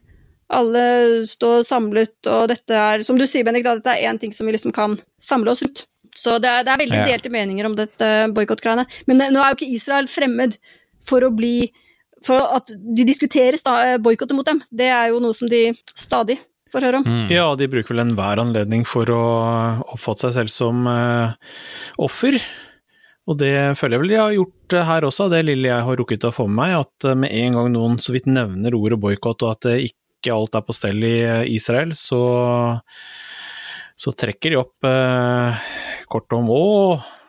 alle 0.50 1.24
stå 1.28 1.62
samlet, 1.64 2.26
og 2.26 2.48
dette 2.48 2.70
er, 2.74 3.02
som 3.06 3.16
du 3.16 3.24
sier, 3.24 3.44
Bendik, 3.44 3.62
da, 3.64 3.74
dette 3.78 3.92
er 3.94 4.08
én 4.10 4.18
ting 4.18 4.32
som 4.32 4.46
vi 4.46 4.52
liksom 4.52 4.72
kan 4.74 4.98
samle 5.20 5.50
oss 5.52 5.62
rundt. 5.62 5.84
Så 6.16 6.40
det 6.42 6.48
er, 6.50 6.64
det 6.64 6.72
er 6.72 6.80
veldig 6.84 6.98
Ja. 6.98 7.04
delte 7.06 7.30
meninger 7.30 7.64
om 7.66 7.76
dette 7.76 8.32
boikottgreiene. 8.34 8.86
Men 9.06 9.18
det, 9.18 9.30
nå 9.32 9.40
er 9.40 9.54
jo 9.54 9.56
ikke 9.60 9.74
Israel 9.76 10.06
fremmed 10.06 10.58
for 11.00 11.20
å 11.20 11.30
bli 11.34 11.70
For 12.22 12.36
at 12.36 12.66
de 12.66 13.02
diskuterer 13.08 13.56
sta- 13.56 13.96
boikotter 13.96 14.34
mot 14.36 14.44
dem. 14.44 14.62
Det 14.70 14.88
er 14.92 15.08
jo 15.08 15.20
noe 15.20 15.32
som 15.32 15.48
de 15.48 15.72
stadig 15.96 16.38
får 16.72 16.86
høre 16.88 17.02
om. 17.02 17.06
Mm. 17.06 17.28
Ja, 17.34 17.46
de 17.58 17.68
bruker 17.70 17.94
vel 17.94 18.04
enhver 18.04 18.42
anledning 18.42 18.86
for 18.88 19.10
å 19.14 19.22
oppfatte 19.94 20.28
seg 20.28 20.36
selv 20.38 20.54
som 20.54 20.88
uh, 20.88 21.36
offer. 22.02 22.38
Og 23.30 23.38
det 23.38 23.54
føler 23.78 23.96
jeg 23.96 24.02
vel 24.02 24.12
de 24.12 24.18
har 24.18 24.34
gjort 24.34 24.74
eh, 24.74 24.86
her 24.88 25.06
også, 25.06 25.28
det 25.30 25.44
lille 25.46 25.70
jeg 25.70 25.86
har 25.86 25.98
rukket 26.00 26.26
å 26.26 26.34
få 26.34 26.48
med 26.48 26.58
meg. 26.62 26.76
At 26.82 27.06
eh, 27.06 27.18
med 27.18 27.34
en 27.44 27.58
gang 27.58 27.68
noen 27.76 27.98
så 28.02 28.14
vidt 28.16 28.26
nevner 28.30 28.74
ordet 28.78 28.98
boikott, 29.02 29.44
og 29.46 29.52
at 29.54 29.68
ikke 29.76 30.34
alt 30.34 30.56
er 30.58 30.64
på 30.66 30.76
stell 30.76 31.04
i 31.06 31.14
Israel, 31.54 31.94
så, 31.96 32.20
så 33.94 34.14
trekker 34.18 34.54
de 34.54 34.60
opp 34.60 34.88
eh, 34.88 35.70
kortet 36.10 36.38
om 36.40 36.50
å, 36.54 36.64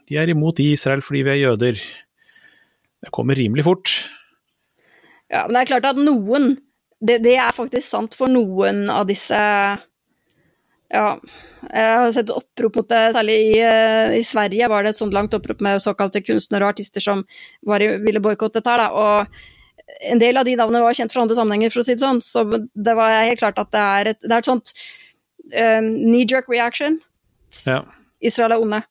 de 0.10 0.18
er 0.20 0.34
imot 0.34 0.60
Israel 0.64 1.04
fordi 1.06 1.22
vi 1.28 1.36
er 1.36 1.44
jøder. 1.44 1.86
Det 3.02 3.14
kommer 3.14 3.38
rimelig 3.38 3.68
fort. 3.68 3.94
Ja, 5.32 5.46
men 5.46 5.56
det 5.56 5.62
er 5.62 5.72
klart 5.76 5.88
at 5.94 6.02
noen 6.02 6.56
det, 7.02 7.22
det 7.26 7.38
er 7.42 7.56
faktisk 7.56 7.88
sant 7.88 8.18
for 8.18 8.32
noen 8.32 8.86
av 8.94 9.08
disse 9.10 9.38
Ja, 10.92 11.06
jeg 11.70 11.96
har 12.02 12.12
sett 12.14 12.34
opprop 12.34 12.78
mot 12.80 12.90
det, 12.90 13.02
særlig 13.16 13.38
i, 13.52 13.56
eh, 13.64 14.18
i 14.18 14.24
Sverige 14.26 14.70
var 14.72 14.84
det 14.84 14.94
et 14.94 15.00
sånt 15.00 15.14
langt 15.16 15.34
opprop 15.38 15.62
med 15.64 15.82
såkalte 15.82 16.24
kunstnere 16.26 16.66
og 16.66 16.74
artister 16.74 17.04
som 17.04 17.24
var 17.68 17.84
i, 17.84 17.90
ville 18.02 18.22
boikotte 18.24 18.60
dette 18.60 18.74
her, 18.74 18.82
da. 18.82 18.90
Og 18.92 20.10
en 20.12 20.22
del 20.22 20.40
av 20.42 20.48
de 20.48 20.56
navnene 20.58 20.84
var 20.84 20.98
kjent 20.98 21.14
fra 21.14 21.24
andre 21.24 21.38
sammenhenger, 21.38 21.74
for 21.74 21.84
å 21.84 21.86
si 21.86 21.96
det 21.96 22.04
sånn. 22.04 22.22
Så 22.26 22.44
det 22.50 22.96
var 22.98 23.14
helt 23.22 23.42
klart 23.42 23.62
at 23.62 23.72
det 23.74 23.86
er 23.86 24.12
et, 24.14 24.20
det 24.26 24.34
er 24.34 24.42
et 24.42 24.50
sånt 24.50 24.74
um, 25.54 25.90
knee-jerk 26.10 26.50
reaction. 26.52 26.98
Ja. 27.68 27.84
Israel 28.24 28.56
er 28.56 28.66
onde. 28.66 28.82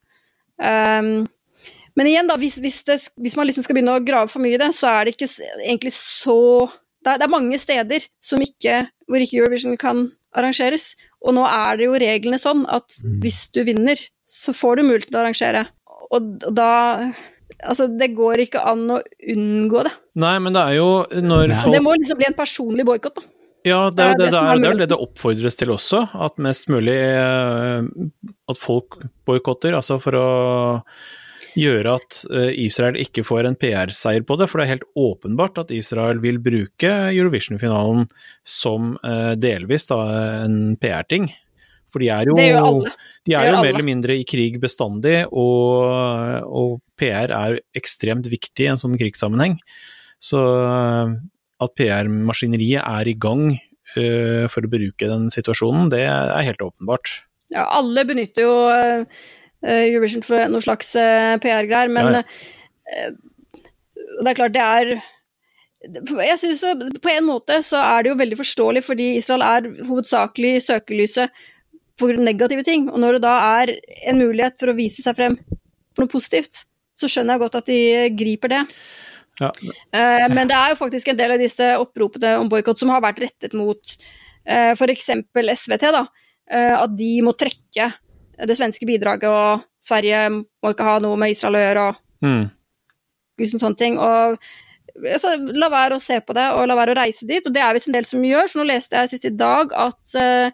Um, 0.61 1.11
men 1.99 2.11
igjen, 2.11 2.31
da, 2.31 2.37
hvis, 2.41 2.61
hvis, 2.63 2.83
det, 2.87 3.01
hvis 3.21 3.37
man 3.39 3.49
liksom 3.49 3.67
skal 3.67 3.77
begynne 3.77 3.99
å 3.99 4.05
grave 4.05 4.31
for 4.31 4.43
mye 4.45 4.55
i 4.55 4.63
det, 4.63 4.71
så 4.77 4.93
er 4.93 5.09
det 5.09 5.17
ikke 5.17 5.31
egentlig 5.65 5.95
så 5.97 6.39
Det 7.01 7.13
er, 7.15 7.21
det 7.21 7.27
er 7.27 7.33
mange 7.33 7.59
steder 7.61 8.07
som 8.25 8.43
ikke, 8.45 8.85
hvor 9.09 9.25
ikke 9.25 9.41
Eurovision 9.41 9.77
kan 9.81 10.07
arrangeres. 10.37 10.95
Og 11.25 11.37
nå 11.37 11.45
er 11.49 11.81
det 11.81 11.89
jo 11.89 11.99
reglene 12.01 12.41
sånn 12.41 12.65
at 12.71 13.01
hvis 13.23 13.47
du 13.55 13.63
vinner, 13.67 14.01
så 14.31 14.55
får 14.57 14.79
du 14.79 14.87
mulighet 14.87 15.11
til 15.11 15.19
å 15.19 15.25
arrangere. 15.25 15.67
Og, 16.11 16.33
og 16.47 16.57
da 16.57 16.71
Altså, 17.61 17.91
det 17.93 18.15
går 18.17 18.47
ikke 18.47 18.63
an 18.65 18.87
å 18.95 19.01
unngå 19.35 19.83
det. 19.85 19.91
Nei, 20.23 20.37
men 20.41 20.55
det 20.55 20.63
er 20.63 20.79
jo 20.79 20.87
når 21.27 21.51
Så 21.61 21.73
det 21.75 21.83
må 21.85 21.93
liksom 21.93 22.17
bli 22.17 22.29
en 22.31 22.37
personlig 22.39 22.87
boikott, 22.89 23.21
da. 23.21 23.27
Ja, 23.69 23.81
det 23.93 24.01
er, 24.01 24.15
jo 24.15 24.17
Det 24.17 24.25
det, 24.25 24.31
det 24.31 24.33
det, 24.33 24.39
er, 24.39 24.47
er 24.49 24.63
det 24.63 24.71
er 24.71 24.79
det 24.79 24.87
det 24.95 24.99
oppfordres 25.05 25.59
til 25.61 25.73
også, 25.75 26.01
at 26.25 26.41
mest 26.41 26.71
mulig 26.73 26.97
eh, 26.97 27.91
at 28.49 28.61
folk 28.61 28.97
boikotter, 29.29 29.77
altså 29.77 29.99
for 30.01 30.17
å 30.17 30.29
gjøre 31.59 31.97
at 31.99 32.21
eh, 32.31 32.51
Israel 32.65 32.99
ikke 33.01 33.25
får 33.27 33.49
en 33.49 33.59
PR-seier 33.59 34.25
på 34.27 34.37
det, 34.41 34.49
for 34.51 34.61
det 34.61 34.67
er 34.67 34.75
helt 34.77 34.89
åpenbart 34.99 35.61
at 35.65 35.73
Israel 35.75 36.21
vil 36.23 36.41
bruke 36.43 36.91
Eurovision-finalen 37.11 38.07
som 38.47 38.95
eh, 39.07 39.33
delvis 39.41 39.89
da, 39.91 40.01
en 40.47 40.77
PR-ting. 40.81 41.31
For 41.91 42.03
de 42.03 42.11
er 42.15 42.29
jo, 42.31 42.37
de 42.39 42.45
er 42.47 42.55
jo 42.55 43.55
mer 43.57 43.57
alle. 43.59 43.71
eller 43.73 43.87
mindre 43.87 44.15
i 44.21 44.27
krig 44.29 44.61
bestandig, 44.63 45.25
og, 45.35 46.47
og 46.47 46.77
PR 47.01 47.35
er 47.35 47.59
ekstremt 47.77 48.31
viktig 48.31 48.69
i 48.69 48.71
en 48.71 48.79
sånn 48.81 48.95
krigssammenheng. 49.01 49.59
Så 50.23 50.39
eh, 50.39 51.17
at 51.61 51.75
PR-maskineriet 51.77 52.85
er 52.85 53.11
i 53.11 53.17
gang 53.21 53.51
uh, 53.53 54.47
for 54.49 54.65
å 54.65 54.71
bruke 54.73 55.09
den 55.11 55.27
situasjonen, 55.29 55.91
det 55.93 56.07
er 56.09 56.47
helt 56.47 56.63
åpenbart. 56.65 57.11
Ja, 57.53 57.67
alle 57.77 58.07
benytter 58.09 58.47
jo 58.47 58.55
Eurovision 59.63 60.25
for 60.25 60.41
noe 60.49 60.65
slags 60.65 60.95
eh, 60.97 61.37
PR-greier, 61.43 61.93
men 61.93 62.21
Ja, 62.21 62.23
eh, 62.97 63.11
det 64.21 64.33
er 64.33 64.37
klart 64.37 64.55
det 64.57 64.63
er 64.65 65.01
jeg 65.81 66.37
synes 66.43 66.61
så, 66.61 66.75
På 67.01 67.09
en 67.09 67.25
måte 67.25 67.63
så 67.65 67.81
er 67.81 68.03
det 68.03 68.11
jo 68.11 68.19
veldig 68.21 68.37
forståelig, 68.37 68.83
fordi 68.85 69.15
Israel 69.17 69.45
er 69.47 69.69
hovedsakelig 69.87 70.51
i 70.57 70.65
søkelyset 70.65 71.45
for 72.01 72.21
negative 72.21 72.65
ting. 72.67 72.89
Og 72.93 73.01
når 73.01 73.17
det 73.17 73.23
da 73.25 73.37
er 73.63 73.73
en 74.11 74.21
mulighet 74.21 74.59
for 74.61 74.73
å 74.73 74.77
vise 74.77 75.05
seg 75.05 75.17
frem 75.17 75.39
for 75.41 76.05
noe 76.05 76.13
positivt, 76.13 76.67
så 77.01 77.09
skjønner 77.09 77.37
jeg 77.37 77.45
godt 77.45 77.59
at 77.63 77.71
de 77.73 77.81
griper 78.13 78.53
det. 78.53 78.61
Ja. 79.41 79.49
Uh, 79.97 80.27
men 80.35 80.51
det 80.51 80.57
er 80.59 80.75
jo 80.75 80.81
faktisk 80.83 81.09
en 81.09 81.21
del 81.21 81.33
av 81.33 81.41
disse 81.41 81.71
oppropene 81.81 82.35
om 82.43 82.51
boikott 82.53 82.81
som 82.81 82.93
har 82.93 83.01
vært 83.05 83.23
rettet 83.25 83.57
mot 83.57 83.81
uh, 83.81 84.73
f.eks. 84.77 85.09
SVT, 85.33 85.87
da. 85.97 86.05
Uh, 86.51 86.77
at 86.83 86.93
de 86.99 87.15
må 87.25 87.33
trekke 87.41 87.89
det 88.47 88.57
svenske 88.59 88.87
bidraget, 88.89 89.29
og 89.29 89.67
Sverige 89.83 90.29
må 90.31 90.73
ikke 90.73 90.87
ha 90.87 90.99
noe 91.03 91.19
med 91.21 91.35
Israel 91.35 91.59
å 91.59 91.65
gjøre, 91.67 91.87
og 91.89 92.07
Mm. 92.21 92.51
liksom 93.41 93.61
sånne 93.61 93.77
ting. 93.81 93.95
Og 93.99 94.37
altså, 95.09 95.35
la 95.57 95.71
være 95.73 95.97
å 95.97 96.03
se 96.03 96.21
på 96.21 96.35
det, 96.37 96.47
og 96.53 96.67
la 96.69 96.77
være 96.77 96.95
å 96.95 96.99
reise 96.99 97.27
dit. 97.27 97.47
Og 97.47 97.55
det 97.55 97.63
er 97.65 97.73
visst 97.77 97.89
en 97.89 97.97
del 97.97 98.05
som 98.05 98.23
gjør, 98.25 98.51
for 98.51 98.61
nå 98.61 98.67
leste 98.69 98.97
jeg 99.01 99.13
sist 99.15 99.25
i 99.25 99.33
dag 99.33 99.73
at 99.73 100.15
uh, 100.21 100.51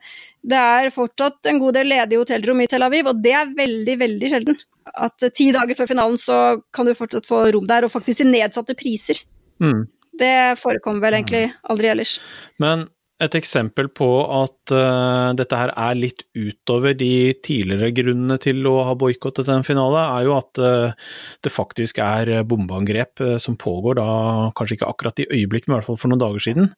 det 0.46 0.62
er 0.62 0.92
fortsatt 0.94 1.50
en 1.50 1.58
god 1.58 1.74
del 1.74 1.90
ledige 1.90 2.22
hotellrom 2.22 2.62
i 2.62 2.68
Tel 2.70 2.86
Aviv, 2.86 3.10
og 3.10 3.22
det 3.22 3.34
er 3.34 3.52
veldig, 3.56 3.98
veldig 4.04 4.30
sjelden. 4.30 4.60
At 4.94 5.26
uh, 5.26 5.32
ti 5.34 5.50
dager 5.56 5.74
før 5.78 5.90
finalen 5.90 6.20
så 6.20 6.40
kan 6.74 6.86
du 6.86 6.94
fortsatt 6.94 7.26
få 7.26 7.46
rom 7.50 7.66
der, 7.66 7.86
og 7.86 7.94
faktisk 7.94 8.22
i 8.22 8.30
nedsatte 8.30 8.78
priser. 8.78 9.24
Mm. 9.62 9.86
Det 10.16 10.36
forekommer 10.60 11.02
vel 11.08 11.18
egentlig 11.18 11.46
aldri 11.68 11.90
ellers. 11.90 12.18
Men 12.62 12.86
et 13.22 13.36
eksempel 13.38 13.88
på 13.96 14.06
at 14.42 14.72
uh, 14.76 15.32
dette 15.36 15.56
her 15.56 15.72
er 15.72 15.96
litt 15.96 16.26
utover 16.36 16.92
de 16.98 17.32
tidligere 17.44 17.88
grunnene 17.96 18.36
til 18.42 18.60
å 18.68 18.74
ha 18.90 18.96
boikottet 18.98 19.48
en 19.52 19.64
finale, 19.64 20.02
er 20.18 20.28
jo 20.28 20.34
at 20.36 20.60
uh, 20.60 21.12
det 21.44 21.52
faktisk 21.52 22.00
er 22.04 22.42
bombeangrep 22.48 23.24
uh, 23.24 23.36
som 23.42 23.56
pågår 23.56 23.96
da, 24.00 24.08
kanskje 24.58 24.78
ikke 24.78 24.90
akkurat 24.92 25.24
i 25.24 25.28
øyeblikk, 25.30 25.66
men 25.66 25.76
i 25.76 25.78
hvert 25.78 25.88
fall 25.88 26.00
for 26.02 26.12
noen 26.12 26.24
dager 26.26 26.44
siden, 26.48 26.72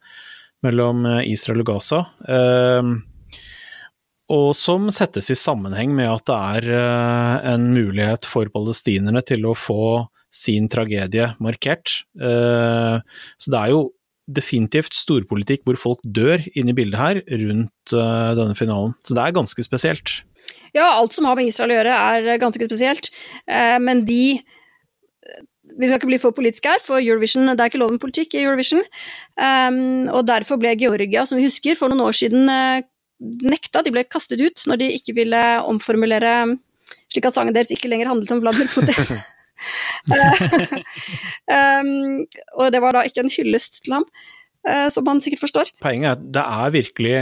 mellom 0.67 1.07
Israel 1.23 1.63
og 1.63 1.69
Gaza. 1.69 2.01
Eh, 2.27 2.89
og 4.35 4.49
som 4.59 4.89
settes 4.91 5.29
i 5.31 5.37
sammenheng 5.39 5.93
med 5.95 6.11
at 6.11 6.25
det 6.27 6.39
er 6.75 7.45
en 7.55 7.69
mulighet 7.71 8.27
for 8.27 8.51
palestinerne 8.51 9.23
til 9.23 9.47
å 9.47 9.55
få 9.55 10.09
sin 10.35 10.69
tragedie 10.69 11.31
markert. 11.43 12.03
Eh, 12.21 12.99
så 13.39 13.53
det 13.55 13.61
er 13.61 13.73
jo 13.73 13.87
definitivt 14.29 14.97
storpolitikk 14.97 15.65
hvor 15.67 15.79
folk 15.81 16.05
dør 16.05 16.43
inne 16.55 16.75
i 16.75 16.77
bildet 16.77 17.01
her 17.01 17.21
rundt 17.25 17.95
eh, 17.97 18.31
denne 18.39 18.57
finalen. 18.59 18.95
Så 19.07 19.17
det 19.17 19.25
er 19.25 19.37
ganske 19.37 19.65
spesielt. 19.65 20.21
Ja, 20.77 20.87
alt 20.91 21.17
som 21.17 21.29
har 21.29 21.37
med 21.39 21.49
Israel 21.49 21.73
å 21.73 21.79
gjøre 21.79 21.97
er 21.97 22.41
ganske 22.43 22.69
spesielt, 22.69 23.11
eh, 23.49 23.79
men 23.83 24.05
de 24.09 24.41
vi 25.79 25.87
skal 25.87 26.01
ikke 26.01 26.09
bli 26.09 26.19
for 26.19 26.35
politiske 26.35 26.71
her, 26.73 26.81
for 26.83 26.99
Eurovision, 26.99 27.47
det 27.53 27.61
er 27.61 27.71
ikke 27.71 27.79
lov 27.79 27.93
med 27.93 28.01
politikk 28.03 28.35
i 28.35 28.41
Eurovision. 28.41 28.81
Um, 29.37 30.09
og 30.11 30.25
derfor 30.27 30.59
ble 30.59 30.73
Georgia, 30.81 31.23
som 31.29 31.39
vi 31.39 31.45
husker, 31.45 31.77
for 31.79 31.93
noen 31.93 32.03
år 32.09 32.17
siden 32.19 32.49
eh, 32.51 32.87
nekta. 33.21 33.85
De 33.85 33.93
ble 33.95 34.03
kastet 34.09 34.43
ut 34.43 34.65
når 34.67 34.81
de 34.81 34.89
ikke 34.97 35.15
ville 35.21 35.43
omformulere 35.69 36.33
slik 37.13 37.29
at 37.29 37.37
sangen 37.37 37.57
deres 37.57 37.73
ikke 37.75 37.91
lenger 37.91 38.11
handlet 38.11 38.33
om 38.35 38.41
Vladimir 38.43 38.71
Putin. 38.73 39.21
Um, 41.49 42.27
og 42.61 42.69
det 42.75 42.81
var 42.85 42.93
da 42.93 43.05
ikke 43.09 43.23
en 43.25 43.33
hyllest 43.33 43.81
til 43.85 43.95
ham, 43.97 44.07
uh, 44.69 44.89
som 44.93 45.07
man 45.09 45.23
sikkert 45.25 45.47
forstår. 45.47 45.73
Poenget 45.81 46.11
er 46.11 46.17
at 46.19 46.25
det 46.37 46.45
er 46.45 46.75
virkelig 46.75 47.15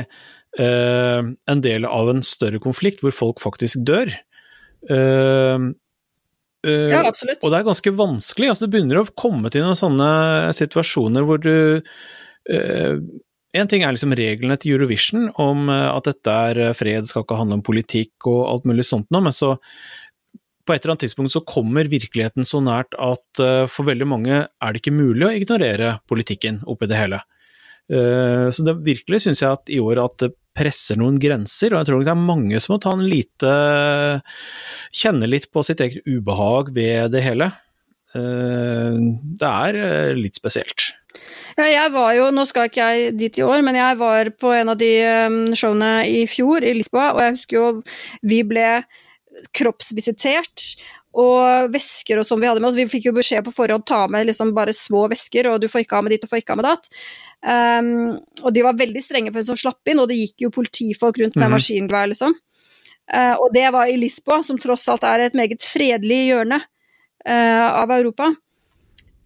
uh, 0.58 1.28
en 1.52 1.62
del 1.62 1.86
av 1.86 2.10
en 2.10 2.24
større 2.26 2.58
konflikt 2.62 3.04
hvor 3.04 3.14
folk 3.14 3.42
faktisk 3.44 3.84
dør. 3.86 4.14
Uh, 4.90 5.72
Ja, 6.66 7.04
absolutt. 7.06 7.44
Og 7.46 7.52
det 7.52 7.60
er 7.60 7.66
ganske 7.68 7.90
vanskelig. 7.94 8.48
altså 8.50 8.66
Det 8.66 8.72
begynner 8.72 8.98
å 8.98 9.10
komme 9.14 9.52
til 9.54 9.62
noen 9.62 9.76
sånne 9.78 10.08
situasjoner 10.56 11.22
hvor 11.22 11.38
du 11.38 11.52
En 13.54 13.70
ting 13.70 13.84
er 13.86 13.94
liksom 13.94 14.16
reglene 14.18 14.56
til 14.58 14.74
Eurovision 14.74 15.28
om 15.38 15.70
at 15.70 16.08
dette 16.08 16.32
er 16.48 16.74
fred, 16.74 17.06
skal 17.06 17.22
ikke 17.22 17.38
handle 17.38 17.60
om 17.60 17.62
politikk 17.62 18.26
og 18.26 18.40
alt 18.50 18.66
mulig 18.66 18.82
sånt 18.88 19.06
noe, 19.14 19.28
men 19.28 19.36
så 19.36 19.52
på 20.66 20.74
et 20.74 20.82
eller 20.82 20.96
annet 20.96 21.06
tidspunkt 21.06 21.34
så 21.34 21.44
kommer 21.46 21.88
virkeligheten 21.90 22.46
så 22.46 22.60
nært 22.64 22.96
at 22.98 23.42
eh, 23.42 23.64
for 23.70 23.88
veldig 23.88 24.08
mange 24.10 24.42
er 24.46 24.74
det 24.74 24.82
ikke 24.82 24.96
mulig 24.96 25.26
å 25.28 25.34
ignorere 25.36 25.96
politikken 26.10 26.60
oppi 26.66 26.88
det 26.90 26.98
hele. 26.98 27.22
Eh, 27.92 28.48
så 28.50 28.66
det 28.66 28.76
virkelig 28.86 29.22
syns 29.24 29.44
jeg 29.44 29.52
at 29.52 29.70
i 29.72 29.78
år 29.82 30.02
at 30.02 30.18
det 30.24 30.32
presser 30.56 30.96
noen 30.98 31.20
grenser, 31.20 31.74
og 31.74 31.82
jeg 31.82 31.90
tror 31.90 32.04
det 32.04 32.12
er 32.14 32.26
mange 32.32 32.60
som 32.62 32.74
må 32.74 32.80
ta 32.80 32.94
en 32.96 33.04
lite 33.04 33.50
Kjenne 34.96 35.28
litt 35.28 35.50
på 35.52 35.60
sitt 35.66 35.82
eget 35.84 36.06
ubehag 36.08 36.70
ved 36.74 37.12
det 37.12 37.22
hele. 37.26 37.50
Eh, 38.16 39.00
Det 39.42 39.50
er 39.50 40.14
litt 40.16 40.38
spesielt. 40.38 40.92
Ja, 41.56 41.64
jeg 41.64 41.92
var 41.94 42.10
jo, 42.12 42.28
Nå 42.34 42.44
skal 42.48 42.68
ikke 42.68 42.86
jeg 42.90 43.16
dit 43.16 43.38
i 43.40 43.44
år, 43.44 43.62
men 43.64 43.78
jeg 43.78 43.96
var 44.00 44.28
på 44.36 44.52
en 44.52 44.72
av 44.74 44.76
de 44.80 44.92
showene 45.56 45.92
i 46.04 46.26
fjor 46.28 46.64
i 46.64 46.74
Lisboa, 46.76 47.14
og 47.14 47.22
jeg 47.22 47.36
husker 47.38 47.56
jo 47.56 47.68
vi 48.28 48.42
ble 48.44 48.70
kroppsvisitert. 49.56 50.70
Og 51.16 51.70
vesker 51.72 52.18
og 52.20 52.26
sånn 52.28 52.42
vi 52.42 52.48
hadde 52.48 52.60
med 52.60 52.68
oss. 52.68 52.76
Vi 52.76 52.88
fikk 52.92 53.06
jo 53.08 53.14
beskjed 53.16 53.46
på 53.46 53.54
forhånd 53.56 53.86
ta 53.88 54.02
med 54.12 54.26
liksom 54.28 54.50
bare 54.56 54.74
små 54.76 55.06
vesker, 55.08 55.48
og 55.48 55.62
du 55.62 55.68
får 55.72 55.86
ikke 55.86 55.96
ha 55.96 56.04
med 56.04 56.12
ditt 56.12 56.26
og 56.26 56.32
får 56.32 56.42
ikke 56.42 56.52
ha 56.52 56.60
med 56.60 56.68
datt. 56.68 56.90
Um, 57.40 58.18
og 58.42 58.52
de 58.52 58.64
var 58.66 58.76
veldig 58.76 59.00
strenge 59.04 59.30
for 59.30 59.40
hvem 59.40 59.48
som 59.48 59.60
slapp 59.60 59.88
inn, 59.88 60.02
og 60.02 60.10
det 60.10 60.18
gikk 60.18 60.44
jo 60.44 60.52
politifolk 60.52 61.22
rundt 61.22 61.38
med 61.38 61.48
Mhm. 61.48 61.54
maskingevær, 61.56 62.10
liksom. 62.12 62.36
Uh, 63.06 63.34
og 63.40 63.52
det 63.54 63.72
var 63.72 63.86
i 63.88 63.96
Lisboa, 63.96 64.42
som 64.44 64.58
tross 64.58 64.88
alt 64.92 65.04
er 65.04 65.20
et 65.20 65.32
meget 65.38 65.62
fredelig 65.62 66.26
hjørne 66.26 66.60
uh, 66.60 67.68
av 67.80 67.90
Europa. 67.96 68.34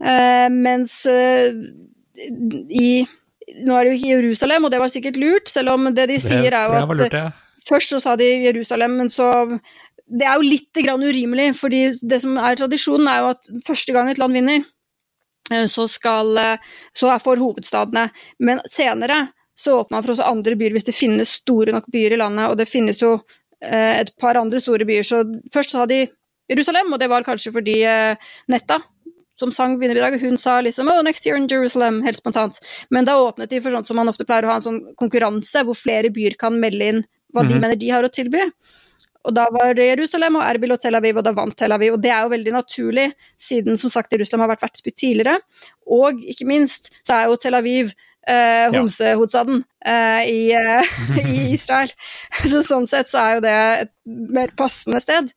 Uh, 0.01 0.49
mens 0.49 1.05
eh, 1.07 1.51
i 2.71 3.07
Nå 3.67 3.75
er 3.75 3.85
det 3.85 3.91
jo 3.91 3.99
ikke 3.99 4.15
Jerusalem, 4.15 4.65
og 4.65 4.71
det 4.71 4.79
var 4.79 4.91
sikkert 4.93 5.17
lurt, 5.19 5.49
selv 5.51 5.73
om 5.73 5.89
det 5.91 6.05
de 6.07 6.21
sier 6.23 6.55
er 6.55 6.69
jo 6.71 6.77
at 6.79 6.99
lurt, 7.01 7.17
ja. 7.19 7.31
Først 7.67 7.91
så 7.91 7.99
sa 8.01 8.15
de 8.17 8.29
Jerusalem, 8.45 8.95
men 9.01 9.09
så 9.11 9.27
Det 10.11 10.27
er 10.27 10.35
jo 10.41 10.47
litt 10.47 10.81
grann 10.85 11.03
urimelig, 11.07 11.53
fordi 11.61 11.83
det 12.03 12.21
som 12.23 12.37
er 12.39 12.59
tradisjonen, 12.59 13.09
er 13.09 13.21
jo 13.23 13.29
at 13.31 13.51
første 13.67 13.95
gang 13.95 14.11
et 14.11 14.19
land 14.19 14.35
vinner, 14.35 14.65
eh, 15.53 15.67
så 15.71 15.87
skal 15.89 16.37
eh, 16.39 16.57
Så 16.95 17.11
er 17.13 17.19
for 17.23 17.37
hovedstadene. 17.37 18.11
Men 18.41 18.61
senere 18.67 19.29
så 19.57 19.81
åpner 19.83 19.99
man 19.99 20.03
for 20.03 20.15
også 20.17 20.27
andre 20.27 20.57
byer, 20.57 20.73
hvis 20.73 20.89
det 20.89 20.97
finnes 20.97 21.37
store 21.43 21.73
nok 21.73 21.87
byer 21.93 22.13
i 22.17 22.21
landet, 22.21 22.49
og 22.49 22.57
det 22.59 22.69
finnes 22.69 22.99
jo 23.01 23.21
eh, 23.63 24.01
et 24.01 24.11
par 24.19 24.35
andre 24.41 24.61
store 24.61 24.87
byer. 24.89 25.05
Så 25.05 25.25
først 25.53 25.71
sa 25.71 25.87
de 25.87 26.07
Jerusalem, 26.51 26.93
og 26.93 26.99
det 26.99 27.09
var 27.11 27.23
kanskje 27.23 27.53
fordi 27.55 27.77
Netta, 28.51 28.81
som 29.39 29.53
sang 29.55 29.79
vinnerbidraget, 29.81 30.21
hun 30.21 30.37
sa 30.37 30.61
liksom 30.61 30.89
oh, 30.91 31.03
'next 31.03 31.27
year 31.27 31.37
in 31.37 31.47
Jerusalem', 31.49 32.03
helt 32.05 32.17
spontant. 32.17 32.59
Men 32.91 33.05
da 33.05 33.15
åpnet 33.17 33.49
de 33.49 33.61
for 33.61 33.71
sånn 33.71 33.87
som 33.87 33.97
man 33.97 34.09
ofte 34.09 34.27
pleier 34.29 34.45
å 34.45 34.53
ha 34.53 34.57
en 34.57 34.67
sånn 34.67 34.81
konkurranse, 35.01 35.63
hvor 35.65 35.79
flere 35.79 36.11
byer 36.13 36.37
kan 36.41 36.59
melde 36.61 36.89
inn 36.93 37.05
hva 37.33 37.47
de 37.47 37.55
Mhm. 37.55 37.61
mener 37.61 37.77
de 37.77 37.89
har 37.91 38.03
å 38.03 38.11
tilby. 38.11 38.43
Og 39.29 39.35
da 39.37 39.47
var 39.53 39.75
det 39.77 39.91
Jerusalem 39.91 40.39
og 40.41 40.45
Erbil 40.47 40.73
og 40.73 40.81
Tel 40.81 40.97
Aviv, 40.97 41.19
og 41.21 41.27
da 41.27 41.33
vant 41.37 41.57
Tel 41.59 41.75
Aviv. 41.77 41.97
Og 41.97 42.03
det 42.03 42.13
er 42.15 42.25
jo 42.25 42.33
veldig 42.33 42.55
naturlig, 42.57 43.11
siden 43.41 43.77
som 43.81 43.93
sagt 43.93 44.15
Jerusalem 44.17 44.47
har 44.47 44.55
vært 44.55 44.65
vertsby 44.65 44.95
tidligere. 44.95 45.41
Og 45.93 46.23
ikke 46.33 46.49
minst 46.49 46.89
så 47.03 47.19
er 47.19 47.29
jo 47.29 47.37
Tel 47.41 47.59
Aviv 47.59 47.93
eh, 48.29 48.71
homsehovedstaden 48.73 49.61
eh, 49.85 50.31
i, 50.31 50.41
eh, 50.57 50.95
i 51.21 51.43
Israel. 51.57 51.93
Så 52.41 52.63
sånn 52.67 52.89
sett 52.89 53.11
så 53.13 53.21
er 53.23 53.37
jo 53.37 53.45
det 53.45 53.59
et 53.85 53.93
mer 54.07 54.55
passende 54.57 55.03
sted. 55.05 55.29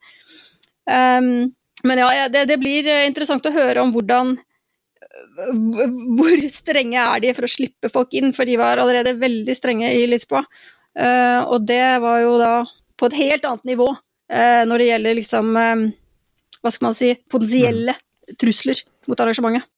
Um, 0.88 1.52
men 1.84 2.00
ja, 2.00 2.28
det, 2.32 2.46
det 2.48 2.58
blir 2.60 2.88
eh, 2.88 3.06
interessant 3.08 3.44
å 3.48 3.54
høre 3.54 3.80
om 3.80 3.92
hvordan 3.94 4.34
Hvor 6.18 6.40
strenge 6.52 7.00
er 7.00 7.22
de 7.22 7.30
for 7.36 7.46
å 7.46 7.50
slippe 7.50 7.88
folk 7.92 8.16
inn, 8.16 8.32
for 8.36 8.48
de 8.48 8.56
var 8.60 8.80
allerede 8.82 9.14
veldig 9.20 9.54
strenge 9.56 9.92
i 9.94 10.08
Lisboa. 10.10 10.42
Uh, 10.94 11.42
og 11.50 11.66
det 11.66 11.84
var 12.02 12.20
jo 12.22 12.34
da 12.38 12.54
på 13.04 13.10
et 13.12 13.18
helt 13.20 13.44
annet 13.44 13.68
nivå 13.68 13.90
eh, 14.32 14.62
når 14.64 14.80
det 14.80 14.88
gjelder 14.88 15.18
liksom 15.20 15.52
eh, 15.60 15.84
Hva 16.64 16.72
skal 16.72 16.86
man 16.88 16.96
si 16.96 17.12
potensielle 17.28 17.94
trusler 18.40 18.78
mot 19.04 19.20
arrangementet. 19.20 19.68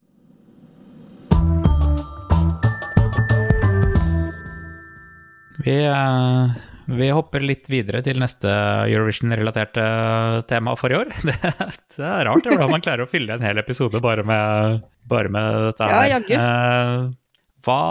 Vi, 5.64 5.74
eh, 5.86 6.50
vi 6.86 7.08
hopper 7.10 7.42
litt 7.42 7.66
videre 7.72 8.02
til 8.06 8.20
neste 8.22 8.52
Eurovision-relaterte 8.92 9.86
tema 10.50 10.76
for 10.78 10.94
i 10.94 10.98
år. 11.00 11.10
Det, 11.26 11.36
det 11.96 12.06
er 12.06 12.26
rart 12.28 12.46
hvordan 12.46 12.70
man 12.76 12.84
klarer 12.84 13.06
å 13.06 13.10
fylle 13.10 13.34
en 13.34 13.42
hel 13.46 13.58
episode 13.62 13.98
bare 14.04 14.22
med, 14.26 14.82
bare 15.10 15.32
med 15.32 15.60
dette 15.72 15.90
Ja, 15.90 16.02
her. 16.04 16.12
jaggu. 16.14 16.34
Eh, 16.38 17.06
hva 17.66 17.82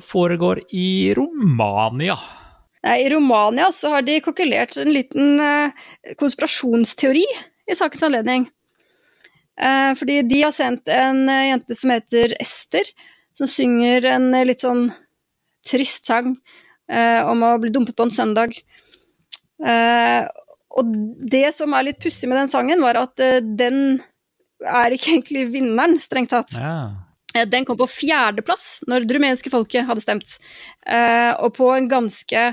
foregår 0.00 0.62
i 0.72 0.88
Romania? 1.18 2.16
Nei, 2.88 3.02
I 3.04 3.10
Romania 3.12 3.68
så 3.74 3.90
har 3.92 4.04
de 4.06 4.16
kokkelert 4.24 4.78
en 4.80 4.88
liten 4.94 5.40
eh, 5.44 5.74
konspirasjonsteori 6.16 7.26
i 7.68 7.76
sakens 7.76 8.06
anledning. 8.08 8.46
Eh, 9.60 9.92
fordi 9.98 10.22
de 10.30 10.40
har 10.46 10.54
sendt 10.56 10.88
en 10.92 11.26
eh, 11.28 11.50
jente 11.50 11.76
som 11.76 11.92
heter 11.92 12.32
Ester, 12.40 12.88
som 13.36 13.50
synger 13.50 14.06
en 14.14 14.30
eh, 14.32 14.46
litt 14.48 14.64
sånn 14.64 14.86
trist 15.68 16.08
sang 16.08 16.32
eh, 16.88 17.20
om 17.28 17.42
å 17.44 17.56
bli 17.60 17.72
dumpet 17.74 17.98
på 17.98 18.06
en 18.06 18.14
søndag. 18.14 18.56
Eh, 19.58 20.22
og 20.78 20.94
det 21.28 21.50
som 21.56 21.74
er 21.74 21.90
litt 21.90 22.00
pussig 22.00 22.30
med 22.30 22.38
den 22.40 22.52
sangen, 22.52 22.80
var 22.84 23.00
at 23.02 23.20
eh, 23.20 23.42
den 23.42 23.98
er 24.64 24.94
ikke 24.94 25.18
egentlig 25.18 25.44
vinneren, 25.52 25.98
strengt 26.00 26.32
tatt. 26.32 26.56
Ja. 26.56 26.78
Eh, 27.34 27.44
Den 27.50 27.66
kom 27.68 27.76
på 27.78 27.90
fjerdeplass 27.90 28.78
når 28.88 29.04
det 29.04 29.18
rumenske 29.18 29.52
folket 29.52 29.86
hadde 29.90 30.04
stemt. 30.04 30.38
Eh, 30.86 31.34
og 31.36 31.52
på 31.58 31.68
en 31.74 31.90
ganske 31.90 32.46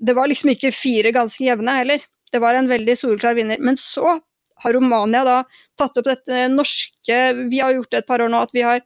Det 0.00 0.14
var 0.14 0.30
liksom 0.30 0.52
ikke 0.52 0.72
fire 0.74 1.12
ganske 1.14 1.44
jevne 1.44 1.74
heller. 1.80 2.02
Det 2.32 2.40
var 2.42 2.54
en 2.54 2.68
veldig 2.70 2.96
soleklar 2.98 3.36
vinner. 3.38 3.60
Men 3.60 3.78
så 3.80 4.18
har 4.62 4.74
Romania 4.74 5.24
da 5.26 5.38
tatt 5.78 5.98
opp 6.00 6.08
dette 6.08 6.46
norske 6.52 7.18
Vi 7.50 7.60
har 7.62 7.76
gjort 7.76 7.92
det 7.94 8.02
et 8.02 8.08
par 8.08 8.22
år 8.22 8.30
nå 8.32 8.40
at 8.42 8.54
vi 8.54 8.64
har 8.66 8.82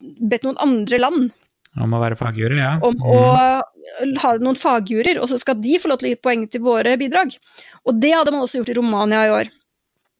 bedt 0.00 0.46
noen 0.46 0.60
andre 0.62 1.00
land 1.02 1.32
Om 1.78 1.96
å 1.96 2.02
være 2.02 2.18
fagjurer, 2.20 2.58
ja. 2.58 2.72
om 2.84 2.98
å 3.00 3.18
ha 4.22 4.30
noen 4.42 4.58
fagjurer, 4.60 5.18
og 5.22 5.30
så 5.30 5.38
skal 5.40 5.56
de 5.62 5.78
få 5.80 5.90
lov 5.90 6.02
til 6.02 6.10
å 6.10 6.12
gi 6.12 6.18
poeng 6.20 6.42
til 6.52 6.60
våre 6.62 6.92
bidrag. 7.00 7.32
Og 7.88 7.96
det 7.96 8.10
hadde 8.12 8.34
man 8.34 8.44
også 8.44 8.60
gjort 8.60 8.72
i 8.74 8.76
Romania 8.76 9.22
i 9.24 9.32
år. 9.32 9.50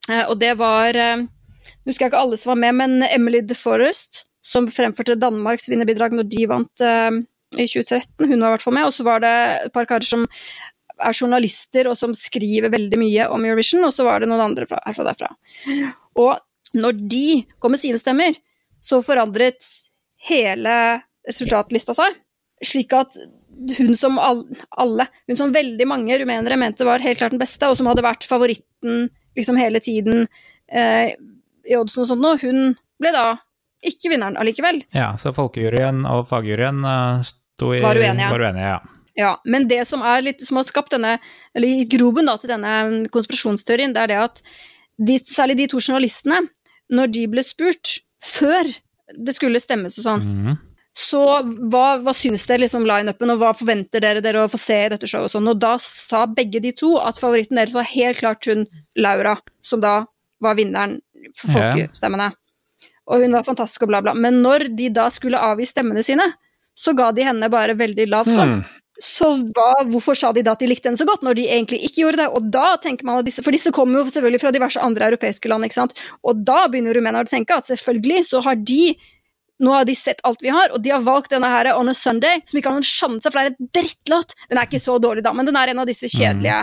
Eh, 0.09 0.23
og 0.25 0.39
det 0.41 0.55
var 0.59 0.97
eh, 0.97 1.21
Nå 1.23 1.91
husker 1.91 2.07
jeg 2.07 2.11
ikke 2.11 2.23
alle 2.25 2.39
som 2.41 2.55
var 2.55 2.59
med, 2.63 2.79
men 2.79 3.05
Emily 3.05 3.43
de 3.45 3.55
Forest, 3.55 4.23
som 4.43 4.65
fremførte 4.71 5.19
Danmarks 5.19 5.69
vinnerbidrag 5.71 6.15
når 6.17 6.27
de 6.31 6.47
vant 6.49 6.83
eh, 6.83 7.21
i 7.57 7.67
2013, 7.69 8.29
hun 8.29 8.39
var 8.39 8.53
i 8.53 8.55
hvert 8.55 8.65
fall 8.65 8.77
med. 8.77 8.87
Og 8.89 8.95
så 8.95 9.05
var 9.07 9.23
det 9.23 9.33
et 9.67 9.75
par 9.75 9.87
karer 9.89 10.07
som 10.07 10.25
er 11.03 11.17
journalister, 11.17 11.89
og 11.89 11.97
som 11.97 12.13
skriver 12.17 12.71
veldig 12.73 12.99
mye 13.01 13.29
om 13.33 13.45
Eurovision, 13.47 13.83
og 13.87 13.93
så 13.95 14.05
var 14.07 14.21
det 14.21 14.29
noen 14.31 14.43
andre 14.45 14.67
fra, 14.69 14.81
herfra 14.85 15.07
derfra. 15.09 15.31
Og 16.21 16.77
når 16.77 16.99
de 17.09 17.27
kom 17.61 17.73
med 17.73 17.81
sine 17.81 18.01
stemmer, 18.01 18.37
så 18.83 19.01
forandret 19.05 19.63
hele 20.27 20.75
resultatlista 21.27 21.95
seg, 21.97 22.17
slik 22.63 22.93
at 22.95 23.15
hun 23.77 23.93
som 23.97 24.17
alle, 24.19 25.07
hun 25.29 25.39
som 25.39 25.53
veldig 25.53 25.87
mange 25.87 26.17
rumenere 26.19 26.57
mente 26.59 26.87
var 26.87 27.03
helt 27.03 27.19
klart 27.19 27.35
den 27.35 27.41
beste, 27.41 27.69
og 27.69 27.77
som 27.79 27.89
hadde 27.89 28.05
vært 28.05 28.27
favoritten 28.27 29.07
liksom 29.37 29.57
hele 29.57 29.81
tiden 29.83 30.27
eh, 30.69 31.13
i 31.63 31.77
oddsen 31.77 32.03
og 32.03 32.09
sånt 32.11 32.23
noe, 32.23 32.39
hun 32.41 32.75
ble 33.01 33.13
da 33.15 33.27
ikke 33.83 34.13
vinneren 34.13 34.37
allikevel. 34.39 34.81
Ja, 34.95 35.13
så 35.19 35.33
folkejuryen 35.35 36.03
og 36.09 36.27
fagjuryen 36.31 36.83
eh, 36.87 37.31
sto 37.55 37.73
i, 37.73 37.81
Var 37.83 38.01
uenige. 38.01 38.33
Var 38.33 38.45
uenige 38.47 38.73
ja. 38.73 38.81
Ja, 39.15 39.35
men 39.45 39.67
det 39.69 39.83
som, 39.85 40.01
litt, 40.25 40.41
som 40.41 40.57
har 40.57 40.65
skapt 40.65 40.93
denne, 40.95 41.19
eller 41.53 41.69
gitt 41.69 41.91
groben 41.93 42.31
til 42.41 42.49
denne 42.49 43.05
konspirasjonsteorien, 43.13 43.93
det 43.93 44.01
er 44.01 44.09
det 44.09 44.19
at 44.23 44.41
de, 44.97 45.19
særlig 45.21 45.59
de 45.59 45.67
to 45.69 45.81
journalistene, 45.81 46.39
når 46.93 47.13
de 47.13 47.27
ble 47.29 47.43
spurt 47.45 47.99
før 48.23 48.69
det 49.13 49.35
skulle 49.35 49.61
stemmes 49.61 49.99
og 49.99 50.07
sånn, 50.07 50.23
mm. 50.25 50.55
så 50.97 51.21
hva, 51.43 51.99
hva 52.01 52.13
syns 52.17 52.47
dere 52.49 52.63
liksom 52.63 52.87
line-upen, 52.89 53.33
og 53.35 53.41
hva 53.41 53.51
forventer 53.57 54.01
dere 54.01 54.23
dere 54.23 54.45
å 54.47 54.51
få 54.51 54.57
se 54.61 54.79
i 54.85 54.91
dette 54.93 55.09
showet 55.09 55.29
og 55.29 55.35
sånn, 55.35 55.49
og 55.51 55.61
da 55.61 55.75
sa 55.83 56.23
begge 56.25 56.63
de 56.63 56.73
to 56.77 56.95
at 57.01 57.19
favoritten 57.21 57.59
deres 57.59 57.77
var 57.77 57.89
helt 57.91 58.21
klart 58.21 58.49
hun 58.49 58.65
Laura, 58.97 59.35
som 59.61 59.83
da 59.83 59.99
var 60.43 60.57
vinneren 60.57 61.01
for 61.37 61.53
Ja. 61.53 61.73
folkestemmene. 61.75 62.33
Og 63.13 63.21
hun 63.21 63.35
var 63.35 63.45
fantastisk 63.45 63.83
og 63.83 63.91
bla, 63.91 64.01
bla. 64.01 64.13
Men 64.15 64.41
når 64.41 64.75
de 64.75 64.89
da 64.89 65.09
skulle 65.11 65.39
avgi 65.39 65.67
stemmene 65.67 66.03
sine, 66.03 66.25
så 66.75 66.93
ga 66.97 67.11
de 67.13 67.25
henne 67.27 67.49
bare 67.53 67.75
veldig 67.77 68.07
lav 68.09 68.29
score. 68.29 68.59
Mm. 68.59 68.63
Så 69.03 69.27
hva, 69.55 69.71
hvorfor 69.89 70.15
sa 70.17 70.29
de 70.35 70.43
da 70.45 70.53
at 70.53 70.61
de 70.61 70.69
likte 70.69 70.87
henne 70.87 70.99
så 70.99 71.07
godt, 71.09 71.23
når 71.25 71.37
de 71.39 71.47
egentlig 71.49 71.79
ikke 71.87 72.03
gjorde 72.03 72.21
det? 72.21 72.27
Og 72.37 72.45
da 72.53 72.75
tenker 72.81 73.07
man 73.07 73.19
at 73.21 73.27
disse, 73.27 73.41
For 73.45 73.55
disse 73.55 73.73
kommer 73.73 73.99
jo 73.99 74.13
selvfølgelig 74.13 74.43
fra 74.43 74.51
diverse 74.53 74.81
andre 74.81 75.09
europeiske 75.09 75.49
land, 75.49 75.65
ikke 75.65 75.79
sant. 75.79 75.97
Og 76.23 76.43
da 76.45 76.67
begynner 76.69 76.95
rumenerne 76.95 77.25
å 77.25 77.29
tenke 77.29 77.57
at 77.57 77.69
selvfølgelig 77.69 78.27
så 78.29 78.43
har 78.45 78.61
de 78.61 78.95
nå 79.63 79.71
har 79.71 79.85
de 79.87 79.93
sett 79.95 80.19
alt 80.27 80.41
vi 80.43 80.51
har, 80.51 80.73
og 80.75 80.81
de 80.83 80.91
har 80.91 81.03
valgt 81.05 81.31
denne 81.31 81.47
her 81.47 81.69
On 81.77 81.87
a 81.87 81.93
Sunday, 81.95 82.41
som 82.49 82.57
ikke 82.59 82.71
har 82.71 82.79
noen 82.79 82.87
sjanse, 82.87 83.29
for 83.29 83.37
det 83.37 83.43
er 83.43 83.51
et 83.53 83.75
drittlåt. 83.77 84.33
Den 84.49 84.59
er 84.59 84.67
ikke 84.67 84.81
så 84.81 84.97
dårlig, 84.99 85.23
da, 85.23 85.31
men 85.37 85.47
den 85.47 85.57
er 85.59 85.71
en 85.71 85.83
av 85.83 85.87
disse 85.87 86.09
kjedelige. 86.11 86.57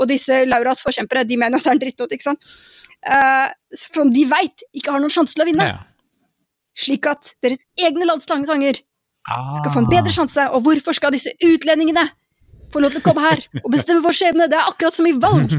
Og 0.00 0.08
disse 0.10 0.40
Lauras 0.48 0.82
forkjempere, 0.82 1.22
de 1.28 1.38
mener 1.38 1.60
at 1.60 1.66
det 1.66 1.70
er 1.70 1.76
en 1.76 1.82
drittlåt, 1.84 2.14
ikke 2.16 2.26
sant. 2.30 2.54
Uh, 3.02 3.52
som 3.78 4.10
de 4.14 4.24
veit 4.30 4.64
ikke 4.72 4.94
har 4.94 5.02
noen 5.02 5.12
sjanse 5.12 5.36
til 5.36 5.44
å 5.44 5.48
vinne. 5.48 5.68
ja. 5.74 5.82
Slik 6.82 7.06
at 7.10 7.34
deres 7.44 7.60
egne 7.84 8.08
landslagssanger 8.08 8.80
Ah. 8.80 8.91
Skal 9.28 9.72
få 9.72 9.82
en 9.84 9.90
bedre 9.90 10.12
sjanse. 10.14 10.48
Og 10.56 10.64
hvorfor 10.66 10.96
skal 10.98 11.14
disse 11.14 11.32
utlendingene 11.46 12.08
få 12.72 12.82
lov 12.82 12.94
til 12.94 13.02
å 13.02 13.06
komme 13.06 13.24
her 13.24 13.42
og 13.62 13.70
bestemme 13.74 14.02
vår 14.04 14.16
skjebne? 14.18 14.48
Det 14.50 14.58
er 14.58 14.70
akkurat 14.70 14.96
som 14.96 15.08
i 15.08 15.14
valg. 15.16 15.54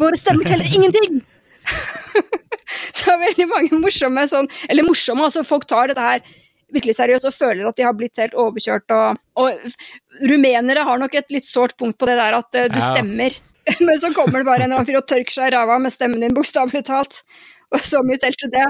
Våre 0.00 0.16
stemmer 0.18 0.48
teller 0.48 0.68
ingenting. 0.70 1.20
Så 2.94 3.10
det 3.10 3.16
veldig 3.20 3.46
mange 3.50 3.78
morsomme 3.82 4.22
sånn 4.30 4.46
Eller 4.70 4.86
morsomme, 4.86 5.26
altså 5.26 5.42
folk 5.46 5.66
tar 5.68 5.90
dette 5.90 6.02
her 6.02 6.22
virkelig 6.70 6.94
seriøst 6.96 7.26
og 7.28 7.34
føler 7.34 7.66
at 7.68 7.76
de 7.78 7.84
har 7.86 7.94
blitt 7.98 8.18
helt 8.22 8.36
overkjørt. 8.38 8.92
Og, 8.94 9.20
og 9.42 10.26
rumenere 10.30 10.84
har 10.86 11.00
nok 11.02 11.16
et 11.18 11.32
litt 11.34 11.48
sårt 11.48 11.74
punkt 11.80 11.98
på 11.98 12.06
det 12.06 12.14
der 12.20 12.36
at 12.38 12.50
uh, 12.54 12.68
du 12.70 12.78
Ja. 12.78 12.92
stemmer, 12.92 13.34
men 13.86 14.02
så 14.02 14.12
kommer 14.14 14.38
det 14.38 14.46
bare 14.46 14.64
en 14.64 14.70
eller 14.70 14.80
annen 14.80 14.88
fyr 14.88 15.00
og 15.00 15.08
tørker 15.10 15.34
seg 15.34 15.50
i 15.50 15.56
ræva 15.56 15.80
med 15.82 15.94
stemmen 15.94 16.22
din, 16.22 16.36
bokstavelig 16.36 16.84
talt. 16.86 17.22
Og 17.74 17.82
så 17.86 18.02
mye 18.06 18.22
til 18.22 18.52
det. 18.54 18.68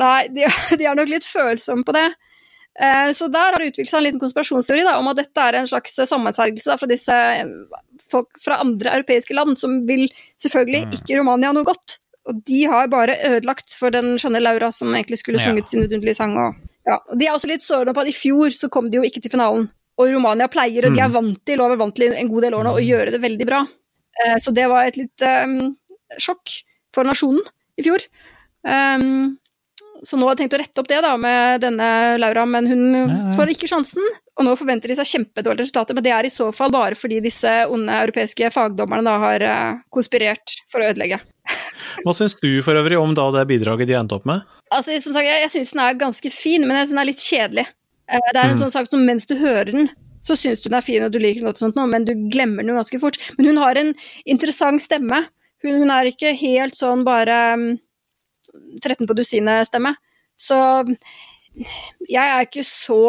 Nei, 0.00 0.26
de, 0.32 0.48
de 0.80 0.86
er 0.88 0.98
nok 0.98 1.10
litt 1.12 1.26
følsomme 1.28 1.84
på 1.86 1.94
det. 1.96 2.08
Eh, 2.80 3.10
Så 3.16 3.26
der 3.32 3.50
har 3.52 3.58
det 3.60 3.72
utviklet 3.72 3.90
seg 3.92 3.98
en 4.00 4.06
liten 4.06 4.22
konspirasjonsteori 4.22 4.84
da, 4.86 4.96
om 5.00 5.08
at 5.10 5.18
dette 5.20 5.42
er 5.48 5.58
en 5.58 5.66
slags 5.68 5.96
sammensvergelse 6.08 6.70
da, 6.70 6.76
fra 6.80 6.88
disse 6.90 7.16
eh, 7.16 7.50
folk 8.10 8.28
fra 8.40 8.60
andre 8.62 8.94
europeiske 9.00 9.34
land, 9.36 9.58
som 9.60 9.80
vil 9.88 10.06
selvfølgelig 10.40 10.84
Mm. 10.86 10.94
ikke 11.00 11.18
Romania 11.18 11.52
noe 11.52 11.66
godt. 11.68 11.98
Og 12.30 12.42
de 12.46 12.62
har 12.68 12.86
bare 12.92 13.14
ødelagt 13.26 13.74
for 13.74 13.90
den 13.90 14.14
skjønne 14.20 14.40
Laura 14.44 14.70
som 14.72 14.92
egentlig 14.94 15.18
skulle 15.18 15.38
Ja. 15.40 15.48
sunget 15.48 15.70
sin 15.72 15.80
vidunderlige 15.82 16.16
sang. 16.20 16.36
Og, 16.38 16.54
ja. 16.86 16.98
og 17.10 17.18
de 17.18 17.26
er 17.26 17.32
også 17.34 17.48
litt 17.50 17.62
sårende 17.66 17.94
på 17.96 18.00
at 18.04 18.08
i 18.12 18.16
fjor 18.16 18.50
så 18.54 18.70
kom 18.70 18.90
de 18.90 18.98
jo 19.00 19.02
ikke 19.08 19.20
til 19.24 19.30
finalen. 19.34 19.68
Og 19.98 20.08
Romania 20.14 20.46
pleier, 20.48 20.86
og 20.86 20.94
de 20.94 21.00
er 21.02 21.08
Mm. 21.08 21.16
vant 21.18 21.44
til, 21.46 21.60
og 21.60 21.70
har 21.70 21.76
vant 21.80 21.94
til 21.96 22.12
en 22.12 22.28
god 22.28 22.42
del 22.42 22.54
år 22.54 22.64
nå, 22.64 22.72
å 22.76 22.80
gjøre 22.86 23.10
det 23.10 23.20
veldig 23.20 23.46
bra. 23.46 23.66
Eh, 24.24 24.36
så 24.36 24.52
det 24.54 24.68
var 24.68 24.86
et 24.86 24.96
litt 24.96 25.22
um, 25.26 25.76
sjokk 26.18 26.62
for 26.94 27.04
nasjonen 27.04 27.42
i 27.78 27.82
fjor. 27.82 28.00
Um, 28.64 29.38
så 30.06 30.16
nå 30.16 30.26
har 30.26 30.34
jeg 30.34 30.44
tenkt 30.44 30.56
å 30.56 30.60
rette 30.62 30.82
opp 30.82 30.88
det 30.90 31.00
da 31.04 31.12
med 31.20 31.62
denne 31.64 31.88
Laura, 32.20 32.46
men 32.48 32.68
hun 32.70 32.84
ja. 32.96 33.18
får 33.36 33.52
ikke 33.54 33.68
sjansen. 33.70 34.04
Og 34.40 34.46
nå 34.46 34.54
forventer 34.56 34.88
de 34.88 34.96
seg 34.96 35.08
kjempedårlige 35.10 35.66
resultater, 35.66 35.96
men 35.96 36.06
det 36.06 36.12
er 36.16 36.28
i 36.28 36.32
så 36.32 36.48
fall 36.56 36.72
bare 36.72 36.96
fordi 36.96 37.18
disse 37.24 37.50
onde 37.68 37.98
europeiske 38.06 38.48
fagdommerne 38.54 39.04
da 39.04 39.16
har 39.20 39.44
eh, 39.44 39.82
konspirert 39.92 40.54
for 40.72 40.80
å 40.80 40.88
ødelegge. 40.92 41.20
Hva 42.06 42.14
syns 42.16 42.38
du 42.40 42.48
for 42.64 42.78
øvrig 42.80 42.96
om 43.00 43.12
da 43.18 43.26
det 43.34 43.44
bidraget 43.50 43.90
de 43.90 43.98
endte 43.98 44.16
opp 44.16 44.28
med? 44.28 44.46
Altså, 44.72 44.96
som 45.04 45.12
sagt, 45.16 45.28
jeg, 45.28 45.42
jeg 45.44 45.52
syns 45.56 45.74
den 45.74 45.82
er 45.84 45.98
ganske 46.00 46.32
fin, 46.32 46.64
men 46.64 46.78
jeg 46.78 46.88
synes 46.88 46.94
den 46.94 47.02
er 47.02 47.10
litt 47.10 47.26
kjedelig. 47.26 47.66
Eh, 48.10 48.30
det 48.30 48.38
er 48.38 48.46
en 48.46 48.56
Mm. 48.56 48.62
sånn 48.64 48.74
sak 48.78 48.88
som 48.90 49.04
mens 49.06 49.28
du 49.28 49.36
hører 49.36 49.72
den, 49.74 49.90
så 50.24 50.36
syns 50.36 50.62
du 50.62 50.68
den 50.68 50.78
er 50.78 50.86
fin 50.86 51.04
og 51.04 51.12
du 51.12 51.18
liker 51.20 51.40
den 51.40 51.50
godt, 51.50 51.60
og 51.60 51.66
sånt, 51.68 51.76
nå, 51.76 51.86
men 51.90 52.08
du 52.08 52.14
glemmer 52.32 52.64
den 52.64 52.72
jo 52.72 52.80
ganske 52.80 53.00
fort. 53.02 53.20
Men 53.36 53.52
hun 53.52 53.60
har 53.62 53.76
en 53.80 53.94
interessant 54.24 54.82
stemme. 54.82 55.26
Hun, 55.64 55.76
hun 55.82 55.92
er 55.92 56.08
ikke 56.08 56.32
helt 56.36 56.76
sånn 56.76 57.04
bare 57.04 57.38
mm, 57.60 57.70
13 58.80 59.06
på 59.08 59.16
dusinet-stemme. 59.18 59.94
Så 60.40 60.58
jeg 62.08 62.24
er 62.24 62.46
ikke 62.46 62.64
så 62.66 63.02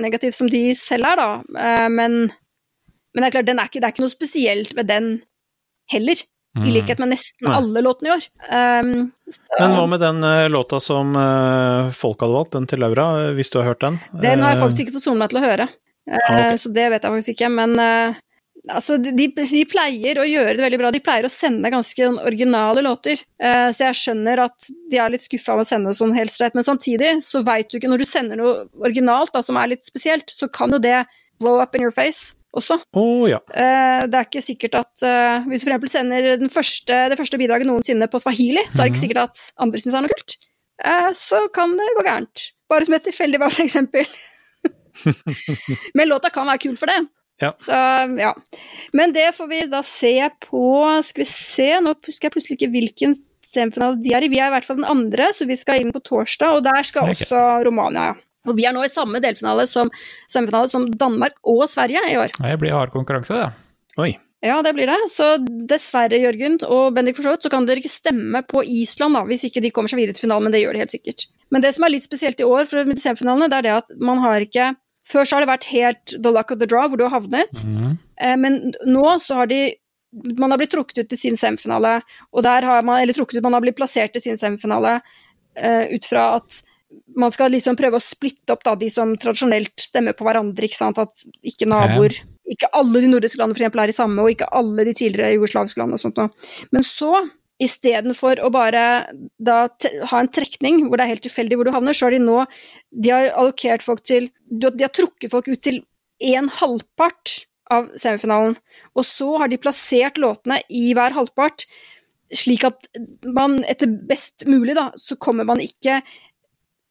negativ 0.00 0.34
som 0.36 0.48
de 0.50 0.70
selv 0.78 1.08
er, 1.08 1.20
da. 1.20 1.28
Eh, 1.66 1.88
men, 1.92 2.18
men 2.30 3.24
det 3.24 3.28
er 3.28 3.36
klart, 3.38 3.52
er 3.52 3.68
ikke, 3.68 3.82
det 3.82 3.88
er 3.88 3.94
ikke 3.94 4.06
noe 4.06 4.14
spesielt 4.14 4.74
ved 4.76 4.90
den 4.92 5.12
heller. 5.92 6.24
I 6.56 6.70
likhet 6.72 7.00
med 7.02 7.10
nesten 7.12 7.44
Nei. 7.44 7.56
alle 7.58 7.82
låtene 7.84 8.08
i 8.08 8.12
år. 8.14 8.22
Um, 8.48 8.92
Men 9.60 9.74
hva 9.76 9.82
med 9.92 10.00
den 10.00 10.24
uh, 10.24 10.46
låta 10.48 10.78
som 10.80 11.10
uh, 11.12 11.92
folk 11.92 12.22
hadde 12.24 12.32
valgt, 12.32 12.54
den 12.56 12.68
til 12.70 12.80
Laura, 12.80 13.08
hvis 13.36 13.52
du 13.52 13.58
har 13.60 13.74
hørt 13.74 13.82
den? 13.84 13.98
Den 14.22 14.40
har 14.40 14.54
jeg 14.54 14.62
faktisk 14.62 14.86
ikke 14.86 14.94
fått 14.94 15.04
sonet 15.04 15.20
meg 15.20 15.34
til 15.34 15.40
å 15.42 15.44
høre, 15.44 15.66
uh, 15.68 16.16
Ah, 16.16 16.22
okay. 16.30 16.56
så 16.62 16.70
det 16.72 16.86
vet 16.94 17.04
jeg 17.04 17.12
faktisk 17.12 17.34
ikke. 17.34 17.50
Men 17.52 17.76
altså, 18.72 18.96
de, 19.02 19.12
de 19.30 19.62
pleier 19.68 20.18
å 20.20 20.26
gjøre 20.26 20.56
det 20.56 20.64
veldig 20.64 20.80
bra. 20.80 20.92
De 20.94 21.02
pleier 21.04 21.26
å 21.26 21.32
sende 21.32 21.70
ganske 21.72 22.08
sånn 22.08 22.20
originale 22.22 22.84
låter, 22.86 23.22
Uh, 23.36 23.68
så 23.68 23.84
jeg 23.84 23.96
skjønner 23.98 24.40
at 24.46 24.66
de 24.88 24.96
er 24.96 25.10
litt 25.12 25.20
skuffa 25.26 25.52
av 25.52 25.60
å 25.60 25.64
sende 25.68 25.90
sånn 25.94 26.14
helt 26.16 26.32
streit. 26.32 26.54
Men 26.56 26.64
samtidig 26.64 27.18
så 27.20 27.42
veit 27.44 27.68
du 27.68 27.76
ikke, 27.76 27.90
når 27.92 28.00
du 28.00 28.06
sender 28.08 28.40
noe 28.40 28.62
originalt 28.80 29.34
da, 29.34 29.42
som 29.44 29.58
er 29.60 29.74
litt 29.74 29.84
spesielt, 29.84 30.32
så 30.32 30.48
kan 30.48 30.72
jo 30.72 30.78
det 30.80 31.02
blow 31.36 31.60
up 31.60 31.76
in 31.76 31.84
your 31.84 31.92
face 31.92 32.32
også. 32.56 32.78
Oh, 32.96 33.26
ja. 33.28 33.42
uh, 33.52 34.06
det 34.08 34.16
er 34.16 34.24
ikke 34.24 34.40
sikkert 34.40 34.78
at 34.80 35.04
uh, 35.04 35.44
Hvis 35.50 35.66
du 35.66 35.68
f.eks. 35.68 35.92
sender 35.98 36.30
den 36.40 36.48
første, 36.48 37.02
det 37.12 37.20
første 37.20 37.40
bidraget 37.42 37.68
noensinne 37.68 38.08
på 38.08 38.22
swahili, 38.24 38.64
så 38.70 38.80
er 38.80 38.88
det 38.88 38.94
ikke 38.94 39.04
sikkert 39.04 39.22
at 39.26 39.44
andre 39.66 39.82
syns 39.84 39.92
det 39.92 40.00
er 40.00 40.06
noe 40.08 40.16
kult. 40.16 40.38
Så 41.20 41.42
kan 41.56 41.76
det 41.76 41.92
gå 41.98 42.06
gærent. 42.08 42.48
Bare 42.72 42.88
som 42.88 42.96
et 42.96 43.04
tilfeldig 43.04 43.38
eksempel. 43.66 44.08
Men 45.96 46.08
låta 46.08 46.32
kan 46.32 46.48
være 46.48 46.64
kul 46.64 46.80
for 46.80 46.88
det. 46.88 47.02
Ja. 47.42 47.52
Så, 47.60 47.76
ja. 48.16 48.32
Men 48.96 49.12
det 49.12 49.28
får 49.36 49.48
vi 49.50 49.58
da 49.68 49.82
se 49.84 50.14
på 50.40 50.62
Skal 51.04 51.20
vi 51.20 51.26
se, 51.28 51.66
nå 51.84 51.92
husker 52.06 52.30
jeg 52.30 52.32
plutselig 52.32 52.56
ikke 52.56 52.70
hvilken 52.72 53.16
semifinale 53.46 54.00
de 54.02 54.14
er 54.16 54.24
i. 54.26 54.30
Vi 54.32 54.40
er 54.40 54.50
i 54.50 54.54
hvert 54.56 54.66
fall 54.68 54.80
den 54.80 54.88
andre, 54.88 55.28
så 55.36 55.46
vi 55.48 55.56
skal 55.58 55.82
inn 55.82 55.92
på 55.94 56.02
torsdag, 56.04 56.58
og 56.58 56.64
der 56.66 56.86
skal 56.86 57.06
okay. 57.06 57.26
også 57.26 57.42
Romania. 57.68 58.12
ja. 58.12 58.22
Og 58.46 58.54
vi 58.54 58.66
er 58.68 58.74
nå 58.76 58.84
i 58.86 58.90
samme 58.90 59.18
delfinale 59.22 59.64
som, 59.66 59.90
semifinale 60.30 60.70
som 60.70 60.86
Danmark 60.94 61.34
og 61.50 61.64
Sverige 61.70 62.02
i 62.12 62.18
år. 62.20 62.34
Det 62.38 62.54
blir 62.62 62.76
hard 62.76 62.92
konkurranse, 62.94 63.34
det. 63.34 63.48
Oi. 63.98 64.12
Ja, 64.44 64.60
det 64.62 64.74
blir 64.76 64.86
det. 64.86 64.98
Så 65.10 65.32
dessverre, 65.70 66.18
Jørgen 66.20 66.60
og 66.68 66.94
Bendik, 66.94 67.16
for 67.16 67.26
så 67.26 67.34
vidt, 67.34 67.46
så 67.46 67.50
kan 67.50 67.66
dere 67.66 67.82
ikke 67.82 67.90
stemme 67.90 68.42
på 68.46 68.62
Island 68.62 69.16
da, 69.18 69.24
hvis 69.26 69.46
ikke 69.48 69.64
de 69.64 69.72
kommer 69.74 69.90
seg 69.90 69.98
videre 70.02 70.14
til 70.14 70.28
finalen, 70.28 70.46
men 70.46 70.54
det 70.54 70.62
gjør 70.62 70.76
de 70.76 70.84
helt 70.84 70.94
sikkert. 70.94 71.26
Men 71.50 71.64
det 71.64 71.72
som 71.74 71.86
er 71.86 71.94
litt 71.96 72.06
spesielt 72.06 72.42
i 72.42 72.46
år 72.46 72.68
for 72.70 72.92
semifinalene, 72.94 73.48
det 73.50 73.58
er 73.58 73.66
det 73.66 73.74
at 73.80 73.94
man 73.98 74.22
har 74.22 74.44
ikke 74.44 74.74
Før 75.06 75.26
så 75.26 75.36
har 75.36 75.44
det 75.44 75.52
vært 75.52 75.68
helt 75.70 76.14
the 76.18 76.32
luck 76.34 76.50
of 76.50 76.60
the 76.60 76.68
draw, 76.68 76.88
hvor 76.90 77.00
du 77.00 77.06
har 77.06 77.14
havnet. 77.14 77.62
Mm. 77.64 77.98
Eh, 78.20 78.36
Men 78.36 78.60
nå 78.86 79.18
så 79.22 79.42
har 79.42 79.52
de 79.52 79.76
Man 80.38 80.50
har 80.50 80.56
blitt 80.56 80.72
trukket 80.72 80.98
ut 81.02 81.08
til 81.10 81.18
sin 81.18 81.36
semifinale, 81.36 81.98
og 82.32 82.42
der 82.46 82.64
har 82.64 82.82
man 82.82 83.02
Eller 83.02 83.12
trukket 83.12 83.36
ut, 83.36 83.42
man 83.44 83.52
har 83.52 83.60
blitt 83.60 83.76
plassert 83.76 84.14
til 84.14 84.22
sin 84.22 84.38
semifinale 84.40 85.00
eh, 85.56 85.92
ut 85.92 86.06
fra 86.08 86.36
at 86.38 86.62
man 87.16 87.32
skal 87.34 87.50
liksom 87.52 87.76
prøve 87.76 87.98
å 87.98 88.02
splitte 88.02 88.54
opp 88.54 88.62
da, 88.64 88.74
de 88.78 88.88
som 88.92 89.14
tradisjonelt 89.20 89.74
stemmer 89.80 90.14
på 90.16 90.24
hverandre, 90.26 90.68
ikke 90.68 90.78
sant. 90.78 91.00
At 91.02 91.26
ikke 91.46 91.68
naboer 91.68 92.14
Ikke 92.46 92.70
alle 92.78 93.02
de 93.02 93.08
nordiske 93.10 93.40
landene 93.40 93.56
for 93.56 93.64
eksempel 93.64 93.82
er 93.82 93.90
i 93.90 93.96
samme, 93.96 94.22
og 94.22 94.30
ikke 94.30 94.46
alle 94.54 94.84
de 94.86 94.92
tidligere 94.94 95.34
jugoslaviske 95.34 95.80
landene 95.80 95.98
og 95.98 96.02
sånt 96.04 96.20
noe. 96.20 96.30
Men 96.70 96.86
så, 96.86 97.10
istedenfor 97.62 98.40
å 98.44 98.50
bare 98.52 98.82
da 99.38 99.58
ha 100.10 100.20
en 100.20 100.28
trekning 100.28 100.82
hvor 100.86 100.98
det 100.98 101.06
er 101.06 101.12
helt 101.14 101.24
tilfeldig 101.24 101.56
hvor 101.56 101.68
du 101.68 101.72
havner, 101.74 101.96
så 101.96 102.06
har 102.06 102.16
de 102.16 102.18
nå 102.20 102.42
De 102.92 103.10
har 103.14 103.30
allokert 103.32 103.82
folk 103.82 104.02
til 104.04 104.30
De 104.50 104.70
har 104.84 104.92
trukket 104.92 105.30
folk 105.32 105.48
ut 105.48 105.62
til 105.64 105.82
en 106.20 106.48
halvpart 106.48 107.46
av 107.70 107.88
semifinalen. 107.98 108.54
Og 108.96 109.04
så 109.04 109.38
har 109.40 109.48
de 109.52 109.58
plassert 109.60 110.16
låtene 110.22 110.60
i 110.72 110.94
hver 110.96 111.12
halvpart, 111.12 111.64
slik 112.32 112.64
at 112.64 112.86
man 113.24 113.58
etter 113.68 113.90
best 114.08 114.46
mulig, 114.48 114.76
da, 114.78 114.90
så 114.96 115.16
kommer 115.20 115.44
man 115.44 115.60
ikke 115.60 115.98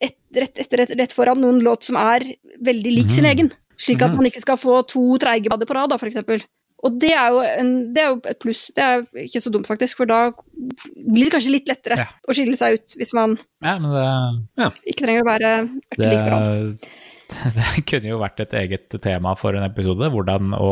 et, 0.04 0.18
rett, 0.36 0.60
etter, 0.60 0.78
rett, 0.84 0.94
rett 1.00 1.16
foran 1.16 1.42
noen 1.42 1.62
låt 1.64 1.88
som 1.88 1.96
er 1.98 2.28
veldig 2.62 2.92
lik 2.92 3.12
sin 3.16 3.24
Mhm. 3.24 3.32
egen. 3.32 3.52
Slik 3.78 4.02
at 4.04 4.12
Mhm. 4.12 4.18
man 4.18 4.26
ikke 4.26 4.42
skal 4.42 4.58
få 4.58 4.86
to 4.88 5.18
treige 5.18 5.50
bader 5.50 5.66
på 5.66 5.74
rad, 5.76 5.90
da, 5.90 5.98
for 5.98 6.08
eksempel. 6.08 6.44
Og 6.86 7.00
det 7.02 7.12
er, 7.18 7.32
jo 7.34 7.40
en, 7.42 7.70
det 7.96 8.04
er 8.04 8.12
jo 8.14 8.20
et 8.30 8.40
pluss. 8.44 8.68
Det 8.76 8.84
er 8.86 9.06
ikke 9.26 9.42
så 9.42 9.52
dumt, 9.54 9.66
faktisk, 9.66 9.98
for 9.98 10.06
da 10.10 10.20
blir 10.54 11.26
det 11.26 11.34
kanskje 11.34 11.54
litt 11.56 11.72
lettere 11.72 11.98
Ja. 12.04 12.08
å 12.30 12.36
skille 12.38 12.58
seg 12.60 12.78
ut 12.78 12.96
hvis 13.00 13.14
man 13.18 13.34
Ja, 13.66 13.78
men 13.82 13.90
det, 13.96 14.70
ikke 14.94 15.08
trenger 15.08 15.26
å 15.26 15.30
være 15.34 15.52
like 15.98 16.78
det 17.56 17.82
kunne 17.90 18.12
jo 18.12 18.20
vært 18.22 18.44
et 18.44 18.52
eget 18.54 18.94
tema 19.02 19.32
for 19.36 19.56
en 19.58 19.64
episode. 19.66 20.12
Hvordan 20.14 20.52
å 20.54 20.68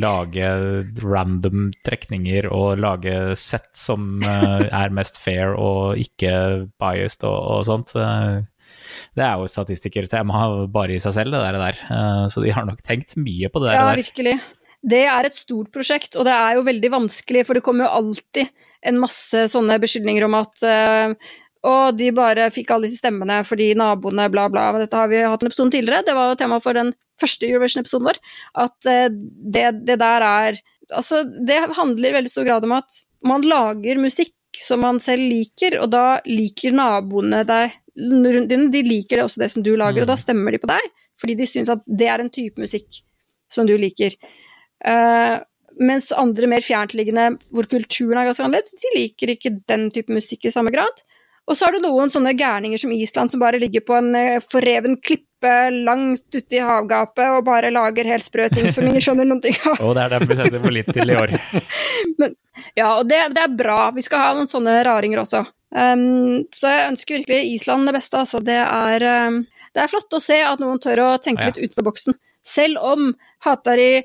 lage 0.00 0.46
random 1.04 1.66
trekninger 1.84 2.48
og 2.48 2.80
lage 2.80 3.12
sett 3.36 3.68
som 3.76 4.22
eh, 4.24 4.64
er 4.72 4.94
mest 4.96 5.20
fair 5.20 5.52
og 5.52 6.00
ikke 6.00 6.32
biased 6.80 7.26
og, 7.28 7.36
og 7.58 7.68
sånt. 7.68 7.92
Eh, 7.92 8.40
Det 9.12 9.20
er 9.26 9.36
jo 9.36 9.44
et 9.44 9.52
statistikertema 9.52 10.46
bare 10.72 10.96
i 10.96 11.02
seg 11.02 11.12
selv, 11.18 11.36
det 11.36 11.44
der. 11.44 11.60
der. 11.60 11.84
Eh, 11.92 12.24
Så 12.32 12.40
de 12.42 12.56
har 12.56 12.64
nok 12.64 12.80
tenkt 12.88 13.12
mye 13.20 13.52
på 13.52 13.60
det 13.60 13.76
Ja, 13.76 13.84
der. 13.90 14.00
virkelig. 14.00 14.38
Det 14.82 15.04
er 15.06 15.28
et 15.28 15.36
stort 15.36 15.70
prosjekt, 15.74 16.16
og 16.18 16.26
det 16.26 16.34
er 16.34 16.56
jo 16.58 16.66
veldig 16.66 16.90
vanskelig, 16.96 17.44
for 17.46 17.58
det 17.58 17.62
kommer 17.64 17.86
jo 17.86 17.94
alltid 18.00 18.50
en 18.90 18.98
masse 18.98 19.44
sånne 19.52 19.78
beskyldninger 19.82 20.26
om 20.26 20.34
at 20.40 20.64
eh, 20.66 21.14
å, 21.62 21.74
de 21.94 22.08
bare 22.14 22.48
fikk 22.50 22.72
alle 22.74 22.88
disse 22.88 22.98
stemmene 22.98 23.38
fordi 23.46 23.70
naboene, 23.78 24.26
bla, 24.32 24.48
bla. 24.50 24.72
Dette 24.82 24.98
har 24.98 25.10
vi 25.12 25.22
hatt 25.22 25.44
en 25.44 25.52
episode 25.52 25.74
tidligere, 25.76 26.02
det 26.08 26.16
var 26.18 26.34
tema 26.40 26.58
for 26.62 26.74
den 26.78 26.90
første 27.22 27.46
Eurovision-episoden 27.46 28.08
vår. 28.10 28.18
At 28.64 28.90
eh, 28.90 29.08
det, 29.12 29.68
det 29.86 29.98
der 30.02 30.28
er 30.28 30.62
Altså, 30.92 31.22
det 31.24 31.56
handler 31.78 32.10
i 32.10 32.14
veldig 32.18 32.28
stor 32.28 32.44
grad 32.44 32.64
om 32.66 32.74
at 32.76 32.96
man 33.24 33.44
lager 33.48 34.00
musikk 34.02 34.34
som 34.60 34.82
man 34.84 34.98
selv 35.00 35.24
liker, 35.30 35.78
og 35.80 35.88
da 35.94 36.18
liker 36.26 36.74
naboene 36.76 37.38
deg 37.48 37.78
rundt 37.96 38.50
dine, 38.50 38.66
de 38.74 38.82
liker 38.84 39.16
det 39.16 39.24
også 39.24 39.40
det 39.40 39.48
som 39.54 39.64
du 39.64 39.70
lager, 39.78 40.02
og 40.04 40.10
da 40.10 40.18
stemmer 40.20 40.52
de 40.52 40.60
på 40.60 40.68
deg, 40.68 40.90
fordi 41.20 41.38
de 41.38 41.48
syns 41.48 41.70
at 41.72 41.80
det 41.86 42.10
er 42.12 42.20
en 42.20 42.28
type 42.34 42.60
musikk 42.60 43.00
som 43.52 43.64
du 43.68 43.72
liker. 43.80 44.18
Eh, 44.84 45.38
mens 45.82 46.10
andre 46.12 46.48
mer 46.50 46.60
fjerntliggende, 46.64 47.38
hvor 47.54 47.68
kulturen 47.70 48.20
er 48.20 48.28
ganske 48.28 48.44
annerledes, 48.44 48.76
de 48.82 48.92
liker 48.96 49.32
ikke 49.34 49.54
den 49.70 49.88
type 49.94 50.12
musikk 50.12 50.44
i 50.46 50.52
samme 50.54 50.72
grad. 50.74 51.02
Og 51.50 51.56
så 51.58 51.66
har 51.66 51.74
du 51.74 51.82
noen 51.82 52.10
sånne 52.12 52.36
gærninger 52.38 52.78
som 52.78 52.92
Island, 52.94 53.32
som 53.32 53.40
bare 53.42 53.58
ligger 53.58 53.82
på 53.86 53.96
en 53.98 54.12
eh, 54.14 54.42
forreven 54.44 54.98
klippe 55.02 55.28
langt 55.72 56.28
ute 56.36 56.54
i 56.54 56.60
havgapet 56.62 57.32
og 57.34 57.46
bare 57.48 57.72
lager 57.74 58.06
helt 58.06 58.22
sprø 58.28 58.46
ting 58.52 58.68
som 58.70 58.86
ingen 58.86 59.02
skjønner 59.02 59.26
noen 59.26 59.40
ting 59.42 59.56
av. 59.66 59.80
Og 59.82 59.96
det 59.98 60.04
er 60.04 60.12
derfor 60.14 60.30
vi 60.30 60.36
setter 60.38 60.62
for 60.62 60.76
litt 60.76 60.92
til 60.94 61.10
i 61.14 61.18
år. 61.18 61.34
Ja, 62.76 62.98
og 63.00 63.08
det, 63.08 63.18
det 63.34 63.42
er 63.42 63.54
bra. 63.56 63.90
Vi 63.96 64.04
skal 64.04 64.20
ha 64.22 64.32
noen 64.36 64.50
sånne 64.50 64.74
raringer 64.86 65.22
også. 65.22 65.40
Um, 65.72 66.44
så 66.54 66.70
jeg 66.70 66.90
ønsker 66.92 67.16
virkelig 67.16 67.54
Island 67.56 67.88
det 67.88 67.94
beste, 67.96 68.20
altså. 68.20 68.42
Det 68.44 68.58
er, 68.60 69.04
um, 69.32 69.38
det 69.72 69.82
er 69.82 69.90
flott 69.90 70.14
å 70.14 70.20
se 70.22 70.36
at 70.44 70.60
noen 70.62 70.80
tør 70.82 71.00
å 71.06 71.08
tenke 71.22 71.46
Ja. 71.46 71.50
litt 71.50 71.62
utenfor 71.62 71.88
boksen. 71.88 72.18
Selv 72.44 72.84
om 72.84 73.14
Hatari 73.46 74.04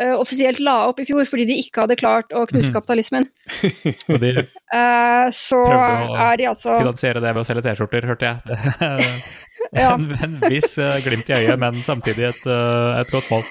uh, 0.00 0.14
offisielt 0.20 0.60
la 0.62 0.74
opp 0.90 1.00
i 1.02 1.06
fjor 1.08 1.26
fordi 1.28 1.46
de 1.48 1.56
ikke 1.62 1.84
hadde 1.84 1.96
klart 2.00 2.32
å 2.36 2.44
knuse 2.50 2.70
Mhm. 2.70 2.74
kapitalismen, 2.76 3.26
Og 4.12 4.20
de 4.22 4.30
uh, 4.44 5.26
så 5.34 5.60
Prøvde 5.66 6.06
å 6.10 6.20
er 6.28 6.40
de 6.40 6.48
altså 6.52 6.78
finansiere 6.80 7.22
det 7.24 7.32
ved 7.34 7.42
å 7.42 7.46
selge 7.48 7.64
T-skjorter, 7.68 8.08
hørte 8.12 8.32
jeg. 8.32 8.38
Ja. 9.74 9.94
En, 9.96 10.04
en 10.22 10.34
viss 10.52 10.76
uh, 10.78 10.94
glimt 11.02 11.26
i 11.32 11.34
øyet, 11.34 11.56
men 11.58 11.80
samtidig 11.82 12.28
et, 12.28 12.42
et 12.46 13.10
godt 13.10 13.30
mål. 13.32 13.42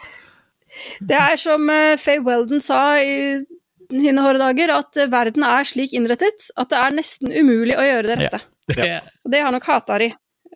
Det 1.03 1.17
er 1.17 1.35
som 1.41 1.65
uh, 1.67 1.95
Faye 1.99 2.21
Weldon 2.23 2.61
sa 2.63 2.95
i 3.03 3.41
sine 3.91 4.23
hårde 4.23 4.39
dager, 4.39 4.71
at 4.77 4.99
uh, 5.01 5.09
verden 5.11 5.43
er 5.47 5.67
slik 5.67 5.93
innrettet 5.97 6.47
at 6.55 6.71
det 6.71 6.79
er 6.79 6.95
nesten 6.95 7.33
umulig 7.35 7.75
å 7.75 7.83
gjøre 7.83 8.07
det 8.13 8.19
rette. 8.21 8.39
Det, 8.71 8.87
Og 9.25 9.33
det 9.33 9.41
har 9.45 9.53
nok 9.53 9.67
Hatari 9.69 10.07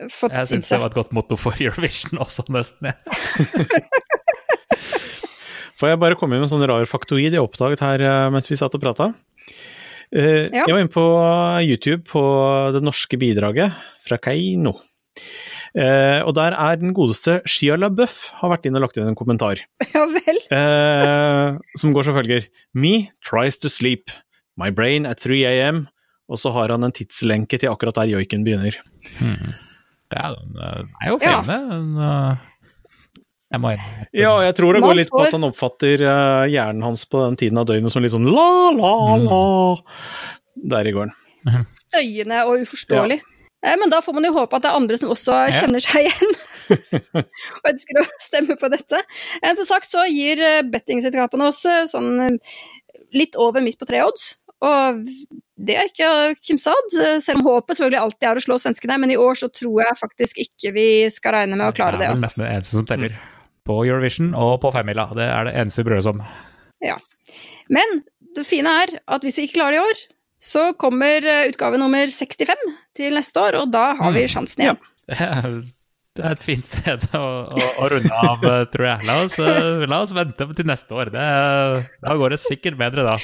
fått 0.09 0.31
Jeg 0.37 0.47
syns 0.53 0.71
det 0.71 0.79
var 0.79 0.89
et 0.93 0.97
godt 1.01 1.11
motto 1.17 1.35
for 1.37 1.59
Eurovision 1.59 2.21
også, 2.23 2.45
nesten. 2.55 2.93
Ja. 2.93 2.95
Får 5.79 5.93
jeg 5.93 5.99
bare 6.01 6.17
komme 6.19 6.35
med 6.37 6.47
en 6.47 6.51
sånn 6.51 6.65
rar 6.67 6.83
faktoid 6.89 7.31
jeg 7.35 7.41
oppdaget 7.43 7.79
her 7.83 8.01
eh, 8.03 8.29
mens 8.33 8.49
vi 8.51 8.57
satt 8.59 8.75
og 8.75 8.81
prata? 8.83 9.11
Uh, 10.09 10.47
Ja. 10.49 10.63
Jeg 10.65 10.73
var 10.73 10.79
inne 10.81 10.89
på 10.91 11.03
YouTube 11.61 12.01
på 12.09 12.21
det 12.73 12.81
norske 12.83 13.17
bidraget 13.21 13.75
fra 14.07 14.17
Keiino. 14.17 14.73
Uh, 15.77 16.25
og 16.25 16.33
der 16.33 16.55
er 16.57 16.79
den 16.81 16.95
godeste 16.97 17.35
Shia 17.45 17.75
LaBeouf 17.77 18.31
har 18.39 18.49
vært 18.55 18.65
inn 18.65 18.75
og 18.79 18.81
lagt 18.87 18.97
inn 18.97 19.05
en 19.11 19.17
kommentar. 19.19 19.61
Ja 19.93 20.03
vel. 20.09 20.41
uh, 20.49 21.59
som 21.77 21.93
går 21.93 22.07
som 22.09 22.17
følger. 22.17 22.49
Me 22.73 23.11
tries 23.21 23.59
to 23.61 23.69
sleep. 23.69 24.09
My 24.59 24.71
brain 24.73 25.05
at 25.05 25.21
3 25.23 25.43
am. 25.69 25.85
Og 26.29 26.37
så 26.41 26.51
har 26.53 26.69
han 26.73 26.83
en 26.85 26.93
tidslenke 26.93 27.57
til 27.61 27.69
akkurat 27.71 27.95
der 28.01 28.09
joiken 28.11 28.43
begynner. 28.45 28.75
Hmm. 29.17 29.53
Ja, 30.13 30.27
den 30.35 30.57
eh, 30.57 30.83
er 31.05 31.09
jo 31.13 31.17
Ja. 31.21 31.39
fengende. 31.41 31.55
den, 31.69 31.87
eh, 31.97 32.09
Jeg 32.09 32.09
må 32.09 32.25
innrømme. 32.25 32.39
Ja, 34.13 34.35
jeg 34.45 34.55
tror 34.59 34.77
det 34.77 34.83
går 34.85 34.97
litt 34.99 35.09
på 35.13 35.23
at 35.23 35.33
han 35.33 35.47
oppfatter 35.47 36.03
eh, 36.05 36.45
hjernen 36.53 36.85
hans 36.85 37.05
på 37.09 37.23
den 37.23 37.37
tiden 37.39 37.57
av 37.61 37.65
døgnet 37.69 37.93
som 37.93 38.03
litt 38.05 38.13
sånn 38.13 38.29
la, 38.29 38.69
la, 38.75 38.93
la. 39.23 39.41
Der 40.69 40.89
i 40.89 40.93
gården. 40.93 41.15
Støyende 41.65 42.43
og 42.45 42.65
uforståelig. 42.67 43.19
Ja. 43.23 43.75
Men 43.79 43.91
da 43.91 43.99
får 44.03 44.15
man 44.15 44.27
jo 44.27 44.31
håpe 44.37 44.55
at 44.55 44.63
det 44.63 44.69
er 44.71 44.77
andre 44.79 44.97
som 44.99 45.11
også 45.11 45.39
kjenner 45.51 45.83
seg 45.83 46.07
igjen. 46.07 46.35
og 47.59 47.71
ønsker 47.71 47.99
å 47.99 48.05
stemme 48.21 48.55
på 48.59 48.69
dette. 48.71 49.01
Eh, 49.41 49.55
Som 49.57 49.67
sagt 49.67 49.89
så 49.91 50.05
gir 50.07 50.39
eh, 50.39 50.61
bettingselskapene 50.69 51.49
oss 51.49 51.65
eh, 51.67 51.87
sånn 51.91 52.13
eh, 52.23 52.37
litt 53.17 53.35
over 53.41 53.65
midt 53.65 53.79
på 53.81 53.89
tre 53.89 54.03
odds. 54.05 54.35
Og 54.63 55.01
det 55.59 55.75
er 55.75 55.89
ikke 55.89 56.11
eh, 56.29 57.19
selv 57.23 57.41
om 57.41 57.47
håpet 57.49 57.79
selvfølgelig 57.79 58.01
alltid 58.03 58.29
er 58.29 58.39
å 58.39 58.45
slå 58.45 58.59
svenskene. 58.63 58.99
Men 59.01 59.11
i 59.15 59.19
år 59.19 59.41
så 59.41 59.51
tror 59.51 59.83
jeg 59.83 59.99
faktisk 60.05 60.39
ikke 60.45 60.73
vi 60.75 60.87
skal 61.11 61.39
regne 61.41 61.59
med 61.59 61.67
å 61.71 61.75
klare 61.75 61.99
det. 61.99 62.07
er 62.07 62.15
vel 62.15 62.23
er 62.23 62.27
nesten 62.29 62.45
det 62.45 62.53
eneste 62.53 62.77
som 62.79 62.87
teller. 62.87 63.19
På 63.69 63.79
Eurovision 63.85 64.31
og 64.33 64.55
på 64.63 64.71
femmila. 64.73 65.05
Det 65.13 65.27
er 65.29 65.45
det 65.45 65.55
eneste 65.61 65.83
vi 65.83 65.89
bryr 65.91 66.01
oss 66.01 66.09
om. 66.09 66.23
Men 67.69 67.99
det 68.35 68.45
fine 68.49 68.71
er 68.83 68.95
at 69.13 69.21
hvis 69.25 69.37
vi 69.37 69.43
ikke 69.45 69.59
klarer 69.59 69.75
det 69.77 69.81
i 69.81 69.87
år, 69.91 69.99
så 70.41 70.61
kommer 70.79 71.25
eh, 71.27 71.49
utgave 71.51 71.77
nummer 71.77 72.07
65 72.09 72.63
til 72.97 73.13
neste 73.13 73.41
år, 73.43 73.57
og 73.59 73.67
da 73.75 73.91
har 73.99 74.15
vi 74.15 74.23
Mm. 74.23 74.31
sjansen 74.33 74.63
igjen. 74.63 74.79
Det 75.09 75.19
er- 75.21 75.61
det 76.15 76.25
er 76.25 76.31
et 76.31 76.41
fint 76.43 76.65
sted 76.65 77.05
å, 77.13 77.21
å, 77.53 77.67
å 77.83 77.89
runde 77.91 78.11
av, 78.11 78.41
eh, 78.43 78.65
tror 78.73 78.85
jeg. 78.87 79.05
La 79.05 79.17
oss, 79.23 79.37
eh, 79.39 79.85
la 79.85 80.01
oss 80.01 80.11
vente 80.17 80.47
til 80.55 80.65
neste 80.65 80.91
år. 80.97 81.11
Det, 81.13 81.27
da 82.01 82.15
går 82.17 82.29
det 82.33 82.39
sikkert 82.41 82.77
bedre 82.79 83.03
da. 83.05 83.17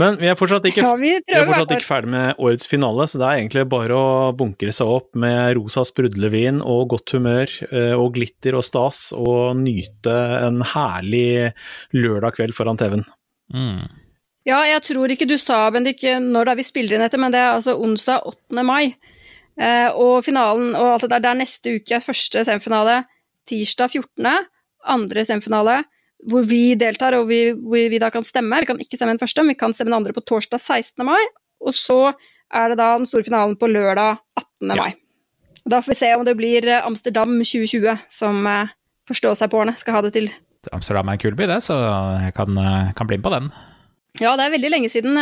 Men 0.00 0.16
vi 0.20 0.28
er 0.30 0.38
fortsatt 0.38 0.66
ikke, 0.70 0.82
Ja, 0.86 0.94
vi 1.00 1.12
vi 1.20 1.36
er 1.36 1.46
fortsatt 1.48 1.74
ikke 1.76 1.88
ferdig 1.88 2.12
med 2.14 2.40
årets 2.42 2.70
finale, 2.70 3.06
så 3.08 3.20
det 3.20 3.26
er 3.26 3.42
egentlig 3.42 3.66
bare 3.72 3.98
å 3.98 4.32
bunkre 4.36 4.72
seg 4.74 4.92
opp 4.96 5.10
med 5.18 5.56
rosa 5.58 5.84
sprudlevin 5.86 6.62
og 6.64 6.90
godt 6.94 7.16
humør 7.16 7.52
eh, 7.70 7.94
og 7.96 8.16
glitter 8.16 8.58
og 8.58 8.66
stas, 8.66 9.10
og 9.16 9.58
nyte 9.60 10.16
en 10.46 10.62
herlig 10.74 11.52
lørdag 11.96 12.38
kveld 12.38 12.56
foran 12.56 12.80
TV-en. 12.80 13.06
Mm. 13.54 13.84
Ja, 14.46 14.60
jeg 14.68 14.82
tror 14.86 15.10
ikke 15.10 15.26
du 15.26 15.34
sa, 15.42 15.64
Bendik, 15.74 16.04
når 16.22 16.46
det 16.46 16.54
er 16.54 16.60
vi 16.60 16.66
spiller 16.66 16.96
inn 16.96 17.02
dette, 17.02 17.18
men 17.18 17.34
det 17.34 17.42
er 17.42 17.56
altså 17.56 17.74
onsdag 17.82 18.28
8. 18.30 18.62
mai. 18.66 18.94
Eh, 19.56 19.88
og 19.96 20.20
finalen 20.26 20.74
og 20.76 20.92
alt 20.92 21.06
det 21.06 21.14
der, 21.14 21.24
det 21.24 21.30
er 21.32 21.40
neste 21.40 21.76
uke. 21.80 22.00
Første 22.04 22.44
semifinale 22.46 23.00
tirsdag 23.48 23.96
14., 23.96 24.46
andre 24.86 25.24
semifinale, 25.26 25.80
hvor 26.24 26.46
vi 26.48 26.74
deltar 26.78 27.16
og 27.18 27.28
vi, 27.28 27.40
hvor 27.52 27.90
vi 27.92 28.00
da 28.02 28.10
kan 28.10 28.24
stemme. 28.24 28.60
Vi 28.62 28.70
kan 28.70 28.80
ikke 28.80 28.98
stemme 28.98 29.14
den 29.14 29.22
første, 29.22 29.42
men 29.42 29.54
vi 29.54 29.60
kan 29.60 29.74
stemme 29.76 29.92
den 29.92 29.98
andre 29.98 30.14
på 30.16 30.24
torsdag 30.24 30.62
16. 30.62 31.04
mai. 31.06 31.20
Og 31.60 31.76
så 31.76 32.14
er 32.54 32.72
det 32.72 32.78
da 32.80 32.94
den 32.96 33.08
store 33.08 33.26
finalen 33.26 33.56
på 33.58 33.68
lørdag 33.70 34.16
18. 34.38 34.70
Ja. 34.70 34.78
mai. 34.80 34.96
Og 35.66 35.72
da 35.74 35.82
får 35.82 35.96
vi 35.96 35.98
se 35.98 36.12
om 36.14 36.24
det 36.26 36.36
blir 36.38 36.66
eh, 36.70 36.84
Amsterdam 36.86 37.32
2020 37.42 38.06
som 38.12 38.46
eh, 38.46 38.74
forstå-seg-på-årene 39.10 39.74
skal 39.78 39.98
ha 39.98 40.02
det 40.06 40.14
til. 40.14 40.30
Amsterdam 40.74 41.10
er 41.10 41.18
en 41.18 41.22
kul 41.22 41.34
by, 41.38 41.48
det, 41.50 41.60
så 41.66 41.74
jeg 42.22 42.34
kan, 42.38 42.58
eh, 42.58 42.92
kan 42.94 43.10
bli 43.10 43.18
med 43.18 43.26
på 43.26 43.34
den. 43.34 43.50
Ja, 44.22 44.36
det 44.38 44.46
er 44.46 44.54
veldig 44.54 44.70
lenge 44.72 44.90
siden 44.90 45.18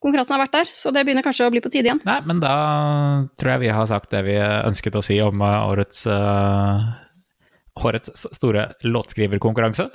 konkurransen 0.00 0.36
har 0.36 0.44
vært 0.44 0.54
der, 0.54 0.70
så 0.70 0.92
det 0.94 1.02
begynner 1.04 1.24
kanskje 1.26 1.48
å 1.48 1.52
bli 1.52 1.60
på 1.64 1.70
tide 1.72 1.90
igjen. 1.90 2.00
Nei, 2.06 2.20
men 2.28 2.38
da 2.40 2.54
tror 3.36 3.56
jeg 3.56 3.64
vi 3.66 3.74
har 3.74 3.88
sagt 3.90 4.12
det 4.14 4.22
vi 4.28 4.36
ønsket 4.38 4.96
å 4.96 5.02
si 5.04 5.18
om 5.24 5.42
årets, 5.42 6.06
årets 7.76 8.26
store 8.38 8.68
låtskriverkonkurranse. 8.86 9.88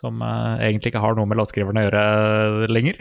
Som 0.00 0.22
eh, 0.24 0.64
egentlig 0.68 0.94
ikke 0.94 1.04
har 1.04 1.18
noe 1.18 1.28
med 1.28 1.40
låtskriverne 1.40 1.84
å 1.84 1.86
gjøre 1.88 2.70
lenger. 2.72 3.00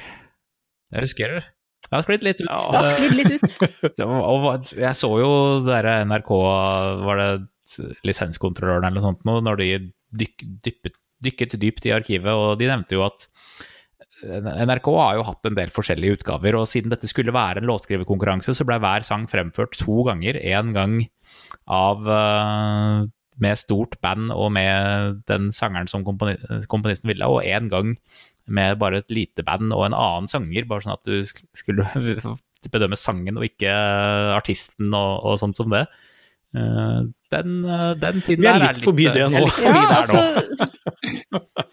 Jeg 0.93 1.07
husker 1.07 1.37
det. 1.37 1.45
Jeg 1.89 1.95
har 1.95 2.05
sklidd 2.05 2.25
litt 2.27 2.41
ut. 2.41 2.49
Ja. 2.49 2.59
jeg, 2.59 2.75
har 2.75 2.89
sklidd 2.91 3.15
litt 3.17 3.31
ut. 3.33 4.01
Og 4.35 4.73
jeg 4.75 4.95
så 4.99 5.09
jo 5.21 5.31
det 5.63 5.71
derre 5.71 5.95
NRK, 6.09 6.31
var 7.05 7.21
det 7.21 7.29
lisenskontrolløren 8.05 8.89
eller 8.89 8.99
noe 8.99 9.05
sånt 9.05 9.25
nå, 9.27 9.39
når 9.45 9.61
de 9.61 9.69
dyk, 10.19 10.45
dyppet, 10.65 10.95
dykket 11.23 11.55
dypt 11.61 11.85
i 11.85 11.93
arkivet, 11.93 12.33
og 12.33 12.57
de 12.59 12.69
nevnte 12.69 12.97
jo 12.97 13.05
at 13.05 13.27
NRK 14.19 14.89
har 14.97 15.15
jo 15.15 15.25
hatt 15.29 15.47
en 15.47 15.55
del 15.55 15.71
forskjellige 15.71 16.19
utgaver, 16.19 16.57
og 16.59 16.67
siden 16.67 16.91
dette 16.91 17.07
skulle 17.07 17.35
være 17.35 17.61
en 17.61 17.69
låtskriverkonkurranse, 17.69 18.55
så 18.57 18.67
ble 18.67 18.79
hver 18.83 19.05
sang 19.07 19.27
fremført 19.31 19.77
to 19.79 20.03
ganger. 20.07 20.39
Én 20.41 20.73
gang 20.75 20.97
av 21.71 22.09
eh, 22.09 23.07
med 23.39 23.57
stort 23.59 23.95
band 24.03 24.31
og 24.35 24.51
med 24.55 25.21
den 25.29 25.49
sangeren 25.55 25.87
som 25.87 26.03
komponisten 26.05 27.07
ville, 27.11 27.27
og 27.27 27.43
én 27.47 27.69
gang 27.71 27.95
med 28.49 28.79
bare 28.81 28.97
et 29.03 29.11
lite 29.13 29.43
band 29.45 29.71
og 29.75 29.85
en 29.85 29.93
annen 29.95 30.27
sanger, 30.31 30.65
bare 30.67 30.81
sånn 30.85 30.95
at 30.95 31.05
du 31.05 31.21
skulle 31.55 31.85
bedømme 32.73 32.97
sangen 32.99 33.37
og 33.39 33.45
ikke 33.45 33.71
artisten 34.35 34.89
og, 34.93 35.23
og 35.29 35.37
sånt 35.39 35.55
som 35.59 35.69
det. 35.71 35.85
Eh, 36.57 37.01
Den, 37.29 37.59
eh, 37.69 37.93
den 38.01 38.21
tiden 38.25 38.41
Vi 38.41 38.49
er 38.49 38.63
litt 38.63 38.81
forbi 38.83 39.05
det 39.05 39.21
vi 39.21 39.25
er 39.27 39.29
nå. 39.35 39.43
litt 39.45 39.53
forbi 39.53 39.69
Ja, 39.69 40.01
der 40.01 40.07
nå. 40.09 40.23
altså 41.37 41.69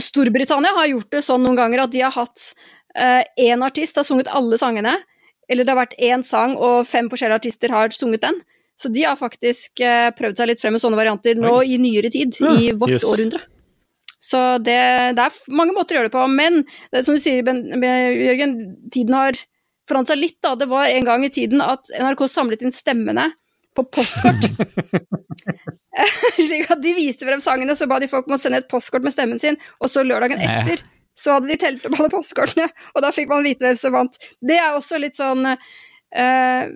Storbritannia 0.00 0.70
har 0.76 0.86
gjort 0.90 1.10
det 1.14 1.22
sånn 1.26 1.42
noen 1.46 1.58
ganger 1.58 1.84
at 1.84 1.92
de 1.94 2.02
har 2.04 2.14
hatt 2.14 2.50
én 3.38 3.62
artist 3.62 3.94
har 3.98 4.06
sunget 4.06 4.26
alle 4.34 4.56
sangene, 4.58 4.96
eller 5.50 5.62
det 5.66 5.70
har 5.70 5.78
vært 5.78 5.94
én 6.02 6.22
sang 6.26 6.56
og 6.58 6.82
fem 6.90 7.06
forskjellige 7.10 7.38
artister 7.38 7.70
har 7.74 7.90
sunget 7.94 8.22
den. 8.26 8.38
Så 8.80 8.88
de 8.88 9.04
har 9.04 9.18
faktisk 9.20 9.82
eh, 9.84 10.08
prøvd 10.16 10.40
seg 10.40 10.48
litt 10.48 10.60
frem 10.62 10.72
med 10.76 10.82
sånne 10.82 10.96
varianter 10.96 11.36
nå 11.36 11.58
i 11.68 11.76
nyere 11.80 12.10
tid, 12.12 12.38
Ja, 12.40 12.54
i 12.56 12.70
vårt 12.72 12.96
yes. 12.96 13.04
århundre. 13.04 13.42
Så 14.20 14.40
det, 14.60 14.78
det 15.16 15.24
er 15.24 15.36
mange 15.56 15.74
måter 15.76 15.96
å 15.96 16.00
gjøre 16.00 16.10
det 16.10 16.14
på, 16.14 16.24
men 16.32 16.62
det 16.92 17.00
er 17.00 17.04
som 17.06 17.16
du 17.16 17.22
sier, 17.22 17.44
ben, 17.44 17.62
ben, 17.80 18.14
Jørgen, 18.20 18.54
tiden 18.92 19.16
har 19.16 19.38
forandret 19.88 20.12
seg 20.12 20.20
litt. 20.20 20.38
da. 20.44 20.54
Det 20.60 20.68
var 20.70 20.88
en 20.88 21.08
gang 21.08 21.24
i 21.24 21.32
tiden 21.32 21.64
at 21.64 21.92
NRK 21.96 22.24
samlet 22.28 22.64
inn 22.64 22.74
stemmene 22.74 23.30
på 23.76 23.84
postkort. 23.96 24.48
Slik 26.36 26.72
at 26.72 26.82
de 26.84 26.94
viste 26.96 27.28
frem 27.28 27.42
sangene, 27.44 27.76
så 27.76 27.88
ba 27.90 28.00
de 28.00 28.08
folk 28.12 28.28
om 28.28 28.36
å 28.36 28.40
sende 28.40 28.60
et 28.62 28.70
postkort 28.70 29.04
med 29.04 29.14
stemmen 29.14 29.40
sin, 29.40 29.60
og 29.80 29.92
så 29.92 30.04
lørdagen 30.06 30.40
etter 30.40 30.84
så 31.20 31.36
hadde 31.36 31.50
de 31.50 31.58
telt 31.60 31.84
opp 31.84 31.98
alle 31.98 32.12
postkortene, 32.12 32.68
og 32.94 33.04
da 33.04 33.10
fikk 33.12 33.28
man 33.32 33.44
vite 33.44 33.66
hvem 33.66 33.78
som 33.78 33.92
vant. 33.92 34.16
Det 34.40 34.56
er 34.56 34.76
også 34.76 35.00
litt 35.02 35.18
sånn 35.18 35.44
eh, 35.50 36.70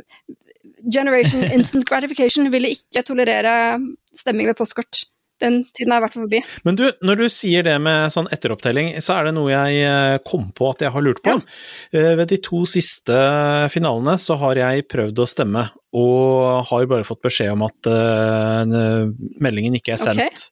Generation 0.92 1.44
instant 1.56 1.86
gratification 1.88 2.50
ville 2.52 2.74
ikke 2.76 3.04
tolerere 3.06 3.80
stemming 4.16 4.50
ved 4.50 4.58
postkort. 4.58 5.04
Den 5.42 5.64
tiden 5.74 5.90
er 5.92 5.98
i 5.98 6.04
hvert 6.04 6.14
fall 6.14 6.24
forbi. 6.28 6.40
Men 6.64 6.76
du, 6.78 6.84
når 7.04 7.18
du 7.18 7.24
sier 7.32 7.64
det 7.66 7.74
med 7.82 8.12
sånn 8.14 8.28
etteropptelling, 8.32 8.92
så 9.02 9.16
er 9.16 9.28
det 9.28 9.34
noe 9.34 9.50
jeg 9.50 9.80
eh, 9.82 10.18
kom 10.24 10.46
på 10.54 10.68
at 10.70 10.84
jeg 10.84 10.94
har 10.94 11.04
lurt 11.04 11.22
på. 11.24 11.34
Ja. 11.34 12.04
Ved 12.20 12.28
de 12.30 12.38
to 12.44 12.62
siste 12.70 13.16
finalene 13.74 14.14
så 14.22 14.38
har 14.40 14.60
jeg 14.60 14.86
prøvd 14.92 15.24
å 15.24 15.28
stemme, 15.28 15.64
og 15.94 16.68
har 16.70 16.86
bare 16.90 17.06
fått 17.06 17.24
beskjed 17.26 17.52
om 17.54 17.66
at 17.66 17.90
uh, 17.90 19.10
meldingen 19.42 19.76
ikke 19.78 19.94
er 19.94 20.00
sendt. 20.02 20.48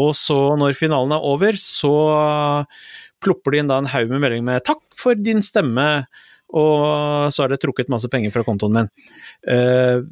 Og 0.00 0.12
så 0.16 0.36
når 0.60 0.76
finalen 0.76 1.14
er 1.16 1.24
over, 1.24 1.56
så 1.60 1.94
plopper 3.24 3.54
de 3.54 3.62
inn 3.62 3.70
da 3.70 3.80
en 3.80 3.88
haug 3.90 4.12
med 4.12 4.22
meldinger 4.22 4.48
med 4.48 4.64
'takk 4.64 4.82
for 4.96 5.16
din 5.16 5.40
stemme', 5.44 6.04
og 6.54 7.32
så 7.34 7.44
er 7.46 7.54
det 7.54 7.60
trukket 7.64 7.90
masse 7.92 8.10
penger 8.12 8.30
fra 8.34 8.44
kontoen 8.46 8.76
min. 8.80 8.92
Uh, 9.48 10.04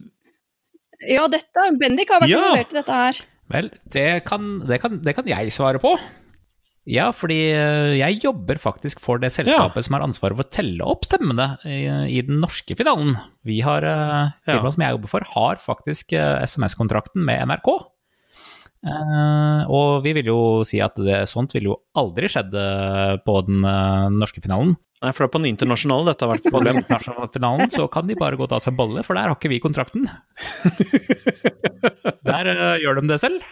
Ja, 1.04 1.26
dette, 1.28 1.64
Bendik 1.76 2.08
har 2.08 2.22
vært 2.22 2.30
Ja. 2.32 2.38
involvert 2.40 2.70
i 2.72 2.76
dette 2.78 2.92
her. 2.96 3.18
Vel, 3.52 3.66
det 3.92 4.24
kan, 4.24 4.44
det, 4.64 4.78
kan, 4.80 5.00
det 5.04 5.12
kan 5.18 5.26
jeg 5.28 5.52
svare 5.52 5.78
på. 5.82 5.98
Ja, 6.88 7.10
fordi 7.16 7.50
eh, 7.52 7.94
jeg 7.98 8.18
jobber 8.22 8.56
faktisk 8.60 9.00
for 9.00 9.18
det 9.20 9.30
selskapet 9.32 9.84
som 9.84 9.94
har 9.96 10.04
ansvaret 10.04 10.36
for 10.36 10.44
å 10.46 10.52
telle 10.52 10.84
opp 10.84 11.04
stemmene 11.04 11.58
i, 11.64 11.82
i 12.12 12.22
den 12.24 12.40
norske 12.40 12.76
finalen. 12.76 13.18
Vi 13.44 13.58
har, 13.64 13.84
Firmaet 14.44 14.64
Ja. 14.68 14.72
som 14.76 14.84
jeg 14.84 14.96
jobber 14.96 15.12
for, 15.12 15.24
har 15.34 15.60
faktisk 15.60 16.12
eh, 16.16 16.42
SMS-kontrakten 16.44 17.24
med 17.24 17.40
NRK. 17.48 17.68
Uh, 18.84 19.64
og 19.72 20.02
vi 20.04 20.12
vil 20.18 20.26
jo 20.28 20.38
si 20.68 20.76
at 20.84 20.96
det, 21.00 21.22
sånt 21.30 21.54
ville 21.56 21.70
jo 21.72 21.78
aldri 21.96 22.28
skjedd 22.28 22.52
eh, 22.52 23.14
på 23.24 23.38
den 23.46 23.64
uh, 23.64 24.10
norske 24.12 24.42
finalen. 24.44 24.74
Nei, 25.04 25.12
for 25.14 25.24
det 25.24 25.28
er 25.28 25.34
på 25.34 25.40
den 25.42 25.50
internasjonale 25.52 26.08
dette 26.10 26.24
har 26.24 26.32
vært 26.32 26.46
et 26.48 26.54
problem. 26.54 26.80
internasjonale 26.80 27.30
finalen 27.34 27.74
så 27.74 27.86
kan 27.92 28.08
de 28.08 28.16
bare 28.18 28.38
gå 28.40 28.46
og 28.46 28.50
ta 28.52 28.60
seg 28.62 28.72
en 28.72 28.78
bolle, 28.80 29.04
for 29.06 29.18
der 29.18 29.28
har 29.30 29.36
ikke 29.36 29.52
vi 29.52 29.60
kontrakten. 29.62 30.08
Der 32.24 32.48
uh, 32.48 32.78
gjør 32.80 32.98
de 32.98 33.10
det 33.10 33.20
selv. 33.20 33.44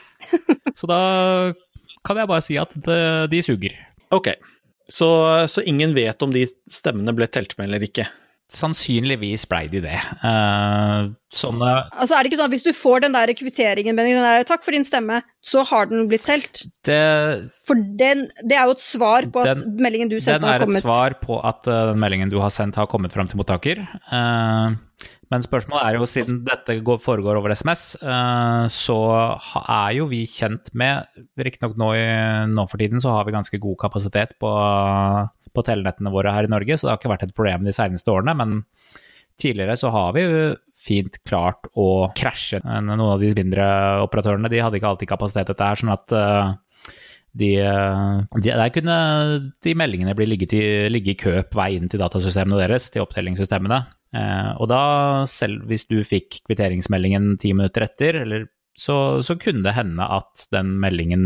Så 0.79 0.89
da 0.89 0.99
kan 2.07 2.19
jeg 2.19 2.31
bare 2.31 2.45
si 2.45 2.57
at 2.61 2.73
det, 2.87 3.03
de 3.33 3.43
suger. 3.45 3.77
Ok, 4.15 4.33
så, 4.91 5.09
så 5.49 5.65
ingen 5.69 5.95
vet 5.97 6.25
om 6.25 6.33
de 6.35 6.47
stemmene 6.71 7.15
ble 7.17 7.29
telt 7.31 7.55
med 7.59 7.69
eller 7.69 7.85
ikke? 7.87 8.09
Sannsynligvis 8.51 9.47
blei 9.49 9.67
de 9.73 9.81
det. 9.81 9.99
Uh, 10.21 11.13
sånne 11.33 11.71
Altså 11.95 12.17
er 12.19 12.23
det 12.25 12.33
ikke 12.33 12.41
sånn 12.43 12.51
at 12.51 12.55
Hvis 12.55 12.67
du 12.67 12.73
får 12.77 13.01
den 13.07 13.15
der 13.17 13.33
kvitteringen, 13.39 13.97
Benny, 13.97 14.13
den 14.13 14.27
der 14.27 14.45
'takk 14.45 14.63
for 14.67 14.73
din 14.77 14.85
stemme', 14.85 15.23
så 15.41 15.65
har 15.65 15.87
den 15.87 16.07
blitt 16.11 16.25
telt? 16.29 16.65
det, 16.85 17.51
For 17.67 17.75
den, 17.75 18.29
det 18.45 18.59
er 18.59 18.67
jo 18.69 18.77
et 18.77 18.85
svar 18.85 19.23
på 19.33 19.41
at 19.41 19.57
Den- 19.57 19.77
meldingen 19.81 20.11
du 20.11 20.19
Den 20.21 20.45
er 20.45 20.59
har 20.59 20.67
et 20.69 20.83
svar 20.83 21.15
på 21.23 21.41
at 21.43 21.67
uh, 21.67 21.93
den 21.93 22.01
meldingen 22.01 22.31
du 22.31 22.41
har 22.41 22.51
sendt, 22.51 22.77
har 22.77 22.87
kommet 22.87 23.13
fram 23.13 23.27
til 23.29 23.39
mottaker. 23.41 23.81
Eh, 24.13 24.77
Men 25.33 25.45
spørsmålet 25.45 25.87
er 25.87 25.97
jo, 25.97 26.09
siden 26.11 26.43
dette 26.45 26.77
går, 26.85 26.99
foregår 27.01 27.39
over 27.41 27.55
SMS, 27.57 27.85
eh, 28.03 28.65
så 28.73 28.99
er 29.63 29.95
jo 29.97 30.09
vi 30.11 30.25
kjent 30.29 30.69
med 30.77 31.09
Riktignok 31.41 31.79
nå, 31.81 31.93
nå 32.53 32.67
for 32.69 32.83
tiden 32.83 33.01
så 33.01 33.15
har 33.17 33.29
vi 33.29 33.37
ganske 33.37 33.63
god 33.63 33.79
kapasitet 33.81 34.37
på, 34.43 34.53
på 35.57 35.65
telenettene 35.67 36.13
våre 36.13 36.35
her 36.37 36.49
i 36.49 36.53
Norge, 36.53 36.77
så 36.77 36.87
det 36.87 36.93
har 36.93 37.01
ikke 37.01 37.15
vært 37.15 37.27
et 37.29 37.39
problem 37.39 37.65
de 37.65 37.75
seneste 37.77 38.13
årene. 38.13 38.37
Men 38.37 38.61
tidligere 39.41 39.79
så 39.81 39.91
har 39.93 40.13
vi 40.17 40.27
jo 40.27 40.43
fint 40.79 41.17
klart 41.29 41.69
å 41.79 42.11
krasje. 42.19 42.61
Noen 42.65 43.01
av 43.01 43.23
de 43.23 43.33
mindre 43.37 43.65
operatørene 44.05 44.51
de 44.53 44.61
hadde 44.63 44.79
ikke 44.79 44.93
alltid 44.93 45.11
kapasitet 45.11 45.49
til 45.49 45.55
dette 45.55 45.71
her, 45.71 45.81
sånn 45.81 45.95
at 45.95 46.15
eh, 46.19 46.53
de, 47.41 47.51
eh, 47.63 48.23
de, 48.37 48.51
der 48.51 48.73
kunne 48.75 48.99
de 49.65 49.75
meldingene 49.79 50.17
bli 50.19 50.29
ligge 50.35 51.15
i 51.15 51.19
kø 51.19 51.39
på 51.49 51.61
vei 51.61 51.73
inn 51.79 51.91
til 51.93 52.03
datasystemene 52.03 52.61
deres, 52.61 52.91
til 52.93 53.05
opptellingssystemene. 53.07 53.83
Eh, 54.15 54.51
og 54.61 54.69
da, 54.73 54.83
selv 55.31 55.65
hvis 55.71 55.87
du 55.91 56.01
fikk 56.05 56.43
kvitteringsmeldingen 56.49 57.37
ti 57.43 57.53
minutter 57.57 57.87
etter, 57.89 58.23
eller 58.25 58.49
så, 58.73 59.21
så 59.21 59.35
kunne 59.37 59.61
det 59.67 59.75
hende 59.77 60.01
at 60.01 60.47
den 60.55 60.71
meldingen 60.81 61.25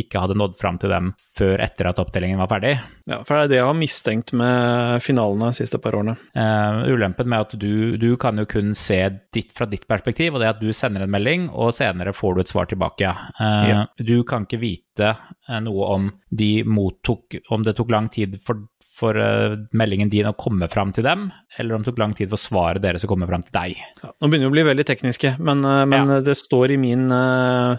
ikke 0.00 0.16
hadde 0.22 0.36
nådd 0.40 0.54
fram 0.56 0.78
til 0.80 0.88
dem 0.94 1.10
før 1.36 1.60
etter 1.60 1.90
at 1.90 1.98
opptellingen 2.00 2.40
var 2.40 2.48
ferdig. 2.48 2.70
Ja, 3.04 3.18
for 3.20 3.36
det 3.36 3.42
er 3.42 3.50
det 3.52 3.58
jeg 3.58 3.66
har 3.68 3.76
mistenkt 3.76 4.32
med 4.40 5.02
finalene 5.04 5.50
de 5.52 5.58
siste 5.58 5.76
par 5.84 5.92
årene. 5.98 6.14
Eh, 6.32 6.78
ulempen 6.96 7.28
med 7.28 7.44
at 7.44 7.52
du, 7.60 7.98
du 8.00 8.08
kan 8.20 8.40
jo 8.40 8.46
kun 8.48 8.72
se 8.72 8.96
ditt 9.36 9.52
fra 9.52 9.68
ditt 9.68 9.84
perspektiv, 9.92 10.38
og 10.38 10.40
det 10.40 10.48
at 10.54 10.62
du 10.64 10.72
sender 10.72 11.04
en 11.04 11.12
melding, 11.12 11.50
og 11.52 11.74
senere 11.76 12.16
får 12.16 12.32
du 12.38 12.40
et 12.46 12.54
svar 12.54 12.72
tilbake. 12.72 13.12
Eh, 13.12 13.68
Ja. 13.74 13.82
Du 14.00 14.16
kan 14.24 14.48
ikke 14.48 14.62
vite 14.64 15.12
noe 15.60 15.86
om 15.92 16.08
de 16.32 16.62
mottok 16.64 17.36
Om 17.52 17.62
det 17.66 17.76
tok 17.76 17.90
lang 17.92 18.08
tid 18.12 18.40
for, 18.42 18.64
for 18.96 19.18
eh, 19.20 19.56
meldingen 19.76 20.12
din 20.12 20.28
å 20.30 20.36
komme 20.38 20.68
fram 20.72 20.94
til 20.96 21.04
dem, 21.06 21.28
eller 21.60 21.76
om 21.76 21.84
det 21.84 21.92
tok 21.92 22.00
lang 22.00 22.14
tid 22.16 22.32
for 22.32 22.40
svaret 22.40 22.84
deres 22.84 23.04
å 23.04 23.10
komme 23.10 23.28
fram 23.28 23.44
til 23.44 23.56
deg. 23.56 23.82
Ja, 24.02 24.12
nå 24.12 24.30
begynner 24.30 24.48
vi 24.48 24.52
å 24.54 24.56
bli 24.56 24.68
veldig 24.70 24.86
tekniske, 24.88 25.34
men, 25.38 25.60
men 25.62 26.14
ja. 26.16 26.22
det 26.24 26.36
står 26.38 26.76
i 26.76 26.80
min 26.80 27.10
uh, 27.12 27.76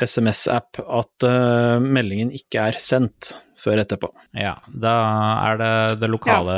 SMS-app 0.00 0.82
at 0.84 1.26
uh, 1.28 1.78
meldingen 1.82 2.34
ikke 2.34 2.70
er 2.70 2.82
sendt 2.82 3.36
før 3.60 3.82
etterpå. 3.82 4.10
Ja, 4.36 4.54
da 4.66 4.94
er 5.50 5.60
det 5.60 5.74
det 6.02 6.10
lokale 6.10 6.54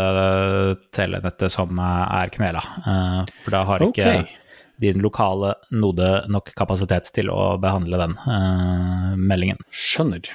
telenettet 0.95 1.53
som 1.53 1.79
eh, 1.83 2.05
er 2.21 2.33
knela. 2.35 2.63
uh, 2.87 3.19
For 3.43 3.57
da 3.57 3.65
har 3.69 3.85
ikke 3.89 4.07
okay. 4.23 4.39
din 4.83 5.03
lokale 5.05 5.57
node 5.75 6.13
nok 6.33 6.53
kapasitet 6.59 7.11
til 7.15 7.33
å 7.33 7.57
behandle 7.63 8.01
den 8.05 8.17
eh, 8.23 9.13
meldingen. 9.19 9.61
Skjønner. 9.71 10.31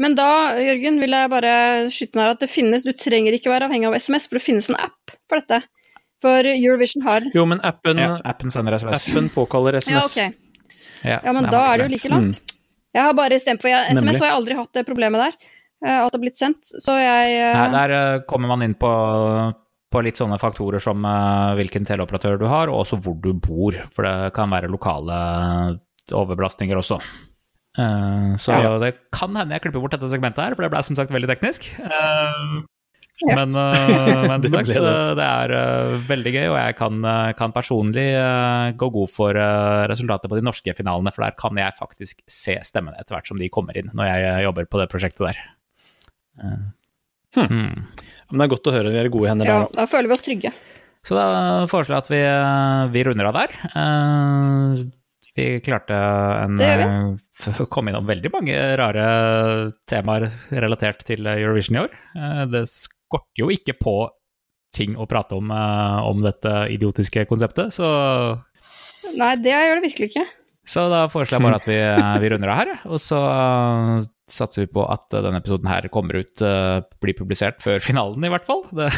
Men 0.00 0.14
da, 0.16 0.26
Jørgen, 0.56 0.96
vil 1.02 1.12
jeg 1.12 1.28
bare 1.32 1.50
skyte 1.92 2.16
inn 2.16 2.22
her 2.24 2.32
at 2.32 2.40
det 2.40 2.48
finnes 2.48 2.84
Du 2.86 2.90
trenger 2.96 3.34
ikke 3.36 3.50
være 3.52 3.66
avhengig 3.68 3.90
av 3.90 3.96
SMS, 4.00 4.26
for 4.30 4.38
det 4.40 4.44
finnes 4.46 4.70
en 4.72 4.78
app 4.80 5.12
for 5.28 5.42
dette. 5.42 5.58
For 6.24 6.44
Eurovision 6.48 7.04
har 7.04 7.26
Jo, 7.36 7.44
men 7.48 7.60
appen, 7.64 8.00
Ja, 8.00 8.14
appen 8.28 8.52
sender 8.52 8.76
SMS. 8.78 9.08
appen 9.10 9.28
påkaller 9.34 9.76
SMS. 9.80 10.16
Ja, 10.16 10.26
ok. 10.30 10.34
Ja, 11.04 11.20
Ja, 11.24 11.32
men 11.36 11.48
da 11.52 11.62
er 11.72 11.78
det 11.78 11.86
jo 11.88 11.94
like 11.96 12.08
langt. 12.12 12.56
Jeg 12.92 13.06
har 13.06 13.14
bare 13.14 13.38
stemt 13.40 13.62
for 13.62 13.70
jeg, 13.70 13.86
SMS, 13.92 14.00
Nemlig. 14.00 14.16
og 14.16 14.24
jeg 14.26 14.30
har 14.32 14.36
aldri 14.40 14.56
hatt 14.58 14.72
det 14.74 14.86
problemet 14.88 15.20
der. 15.22 15.36
eh, 15.86 15.98
At 16.00 16.12
det 16.12 16.18
har 16.18 16.24
blitt 16.24 16.40
sendt. 16.40 16.72
Så 16.82 16.96
jeg 17.00 17.36
eh, 17.38 17.54
Nei, 17.56 17.68
der 17.76 17.90
eh, 17.96 18.20
kommer 18.28 18.48
man 18.48 18.62
inn 18.66 18.74
på, 18.74 18.90
på 19.92 20.02
litt 20.04 20.16
sånne 20.20 20.38
faktorer 20.40 20.80
som 20.82 21.00
hvilken 21.56 21.86
teleoperatør 21.88 22.38
du 22.40 22.46
har, 22.50 22.68
og 22.68 22.82
også 22.84 22.98
hvor 23.00 23.16
du 23.20 23.32
bor. 23.34 23.76
For 23.94 24.04
det 24.04 24.32
kan 24.36 24.50
være 24.50 24.68
lokale 24.72 25.78
overbelastninger 26.12 26.76
også. 26.80 27.00
Eh, 27.80 28.36
så 28.36 28.52
Ja. 28.60 28.78
det 28.82 28.96
kan 29.12 29.34
hende 29.36 29.54
jeg 29.56 29.62
klipper 29.64 29.80
bort 29.80 29.94
dette 29.96 30.10
segmentet 30.10 30.42
her, 30.44 30.54
for 30.54 30.62
det 30.66 30.72
ble 30.72 30.82
som 30.84 30.96
sagt 30.98 31.12
veldig 31.14 31.30
teknisk. 31.30 31.72
Eh, 31.80 32.60
Ja. 33.20 33.34
Men, 33.36 33.52
eh, 33.52 34.22
men 34.30 34.40
Det 34.40 34.50
sagt, 34.50 34.68
det. 34.72 35.20
er 35.20 35.50
veldig 36.08 36.32
gøy, 36.32 36.46
og 36.48 36.56
jeg 36.56 36.76
kan, 36.78 37.02
kan 37.36 37.52
personlig 37.52 38.06
gå 38.80 38.88
god 38.94 39.10
for 39.12 39.36
resultatet 39.92 40.30
på 40.30 40.38
de 40.38 40.44
norske 40.46 40.72
finalene, 40.72 41.12
for 41.12 41.26
der 41.26 41.36
kan 41.36 41.52
jeg 41.54 41.76
faktisk 41.76 42.22
se 42.26 42.56
stemmene 42.64 42.96
etter 42.96 43.18
hvert 43.18 43.28
som 43.28 43.36
de 43.36 43.50
kommer 43.52 43.76
inn, 43.76 43.90
når 43.92 44.08
jeg 44.08 44.44
jobber 44.48 44.64
på 44.64 44.80
det 44.80 44.88
prosjektet 44.88 45.26
der. 45.26 45.42
Hmm. 46.40 46.72
hmm. 47.36 47.84
Men 48.30 48.40
det 48.40 48.46
er 48.46 48.54
godt 48.56 48.72
å 48.72 48.72
høre 48.72 48.88
vi 48.94 49.02
er 49.02 49.10
i 49.10 49.12
gode 49.12 49.28
hender 49.28 49.44
ja, 49.44 49.52
der 49.52 49.66
nå. 49.68 49.74
da 49.76 49.86
føler 49.86 50.08
vi 50.08 50.16
oss 50.16 50.24
trygge. 50.24 50.54
Så 51.04 51.16
da 51.20 51.66
foreslår 51.68 51.98
jeg 51.98 52.04
at 52.06 52.10
vi, 52.14 52.22
vi 52.96 53.04
runder 53.04 53.28
av 53.28 53.36
der. 53.36 53.52
Vi 55.38 55.44
klarte 55.62 55.94
en, 55.94 56.56
gjør 56.58 56.80
eh, 56.84 57.60
komme 57.70 57.92
innom 57.92 58.08
veldig 58.08 58.32
mange 58.34 58.56
rare 58.80 59.04
temaer 59.88 60.26
relatert 60.50 61.04
til 61.06 61.28
Eurovision 61.30 61.78
i 61.78 61.82
år. 61.84 61.94
Eh, 62.18 62.42
Det 62.50 62.64
skorter 62.72 63.44
jo 63.44 63.50
ikke 63.54 63.76
på 63.78 63.94
ting 64.74 64.96
å 64.98 65.06
prate 65.10 65.38
om 65.38 65.50
eh, 65.54 66.00
om 66.10 66.20
dette 66.26 66.52
idiotiske 66.74 67.24
konseptet, 67.30 67.74
så, 67.74 67.88
Nei, 69.16 69.32
det 69.42 69.54
gjør 69.54 69.78
det 69.80 69.86
virkelig 69.88 70.10
ikke. 70.12 70.26
så 70.68 70.84
da 70.92 71.04
foreslår 71.10 71.38
jeg 71.40 71.46
bare 71.46 71.58
at 71.62 71.66
vi, 71.70 71.78
vi 72.22 72.28
runder 72.34 72.52
av 72.52 72.58
her. 72.60 72.72
Og 72.90 73.00
så 73.02 73.18
satser 74.30 74.66
vi 74.66 74.72
på 74.74 74.84
at 74.86 75.08
denne 75.14 75.40
episoden 75.40 75.70
her 75.70 75.88
kommer 75.90 76.20
ut, 76.20 76.42
blir 77.02 77.16
publisert 77.18 77.58
før 77.64 77.80
finalen 77.82 78.26
i 78.26 78.30
hvert 78.30 78.46
fall. 78.46 78.62
Det, 78.76 78.90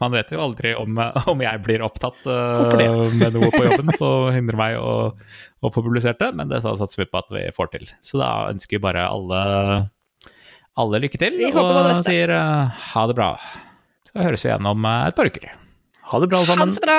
man 0.00 0.14
vet 0.14 0.30
jo 0.32 0.40
aldri 0.42 0.74
om, 0.78 0.98
om 1.32 1.42
jeg 1.44 1.62
blir 1.64 1.84
opptatt 1.84 2.26
uh, 2.28 3.10
med 3.20 3.34
noe 3.36 3.50
på 3.52 3.64
jobben 3.66 3.94
for 3.98 4.28
å 4.28 4.34
hindre 4.34 4.58
meg 4.58 4.78
å, 4.80 4.94
å 5.12 5.72
få 5.72 5.84
publisert 5.84 6.20
det, 6.22 6.32
men 6.38 6.52
det 6.52 6.62
satser 6.64 7.04
vi 7.04 7.10
på 7.10 7.20
at 7.22 7.34
vi 7.34 7.46
får 7.56 7.72
til. 7.74 7.88
Så 8.04 8.20
da 8.22 8.30
ønsker 8.52 8.78
vi 8.78 8.84
bare 8.86 9.08
alle, 9.08 9.42
alle 10.78 11.02
lykke 11.02 11.20
til, 11.20 11.38
Vi 11.40 11.50
håper 11.50 11.76
på 11.76 11.84
det 11.88 11.96
og 11.98 12.06
sier 12.08 12.34
uh, 12.36 12.86
ha 12.92 13.06
det 13.10 13.18
bra. 13.18 13.32
Så 14.08 14.20
høres 14.20 14.44
vi 14.44 14.50
igjen 14.50 14.68
om 14.68 14.84
eh, 14.84 15.08
et 15.08 15.16
par 15.16 15.28
uker. 15.28 15.50
Ha 16.12 16.18
det 16.20 16.28
bra, 16.28 16.42
alle 16.42 16.46
Ha 16.46 16.52
det 16.52 16.60
sammen. 16.60 16.74
så 16.76 16.84
bra. 16.84 16.98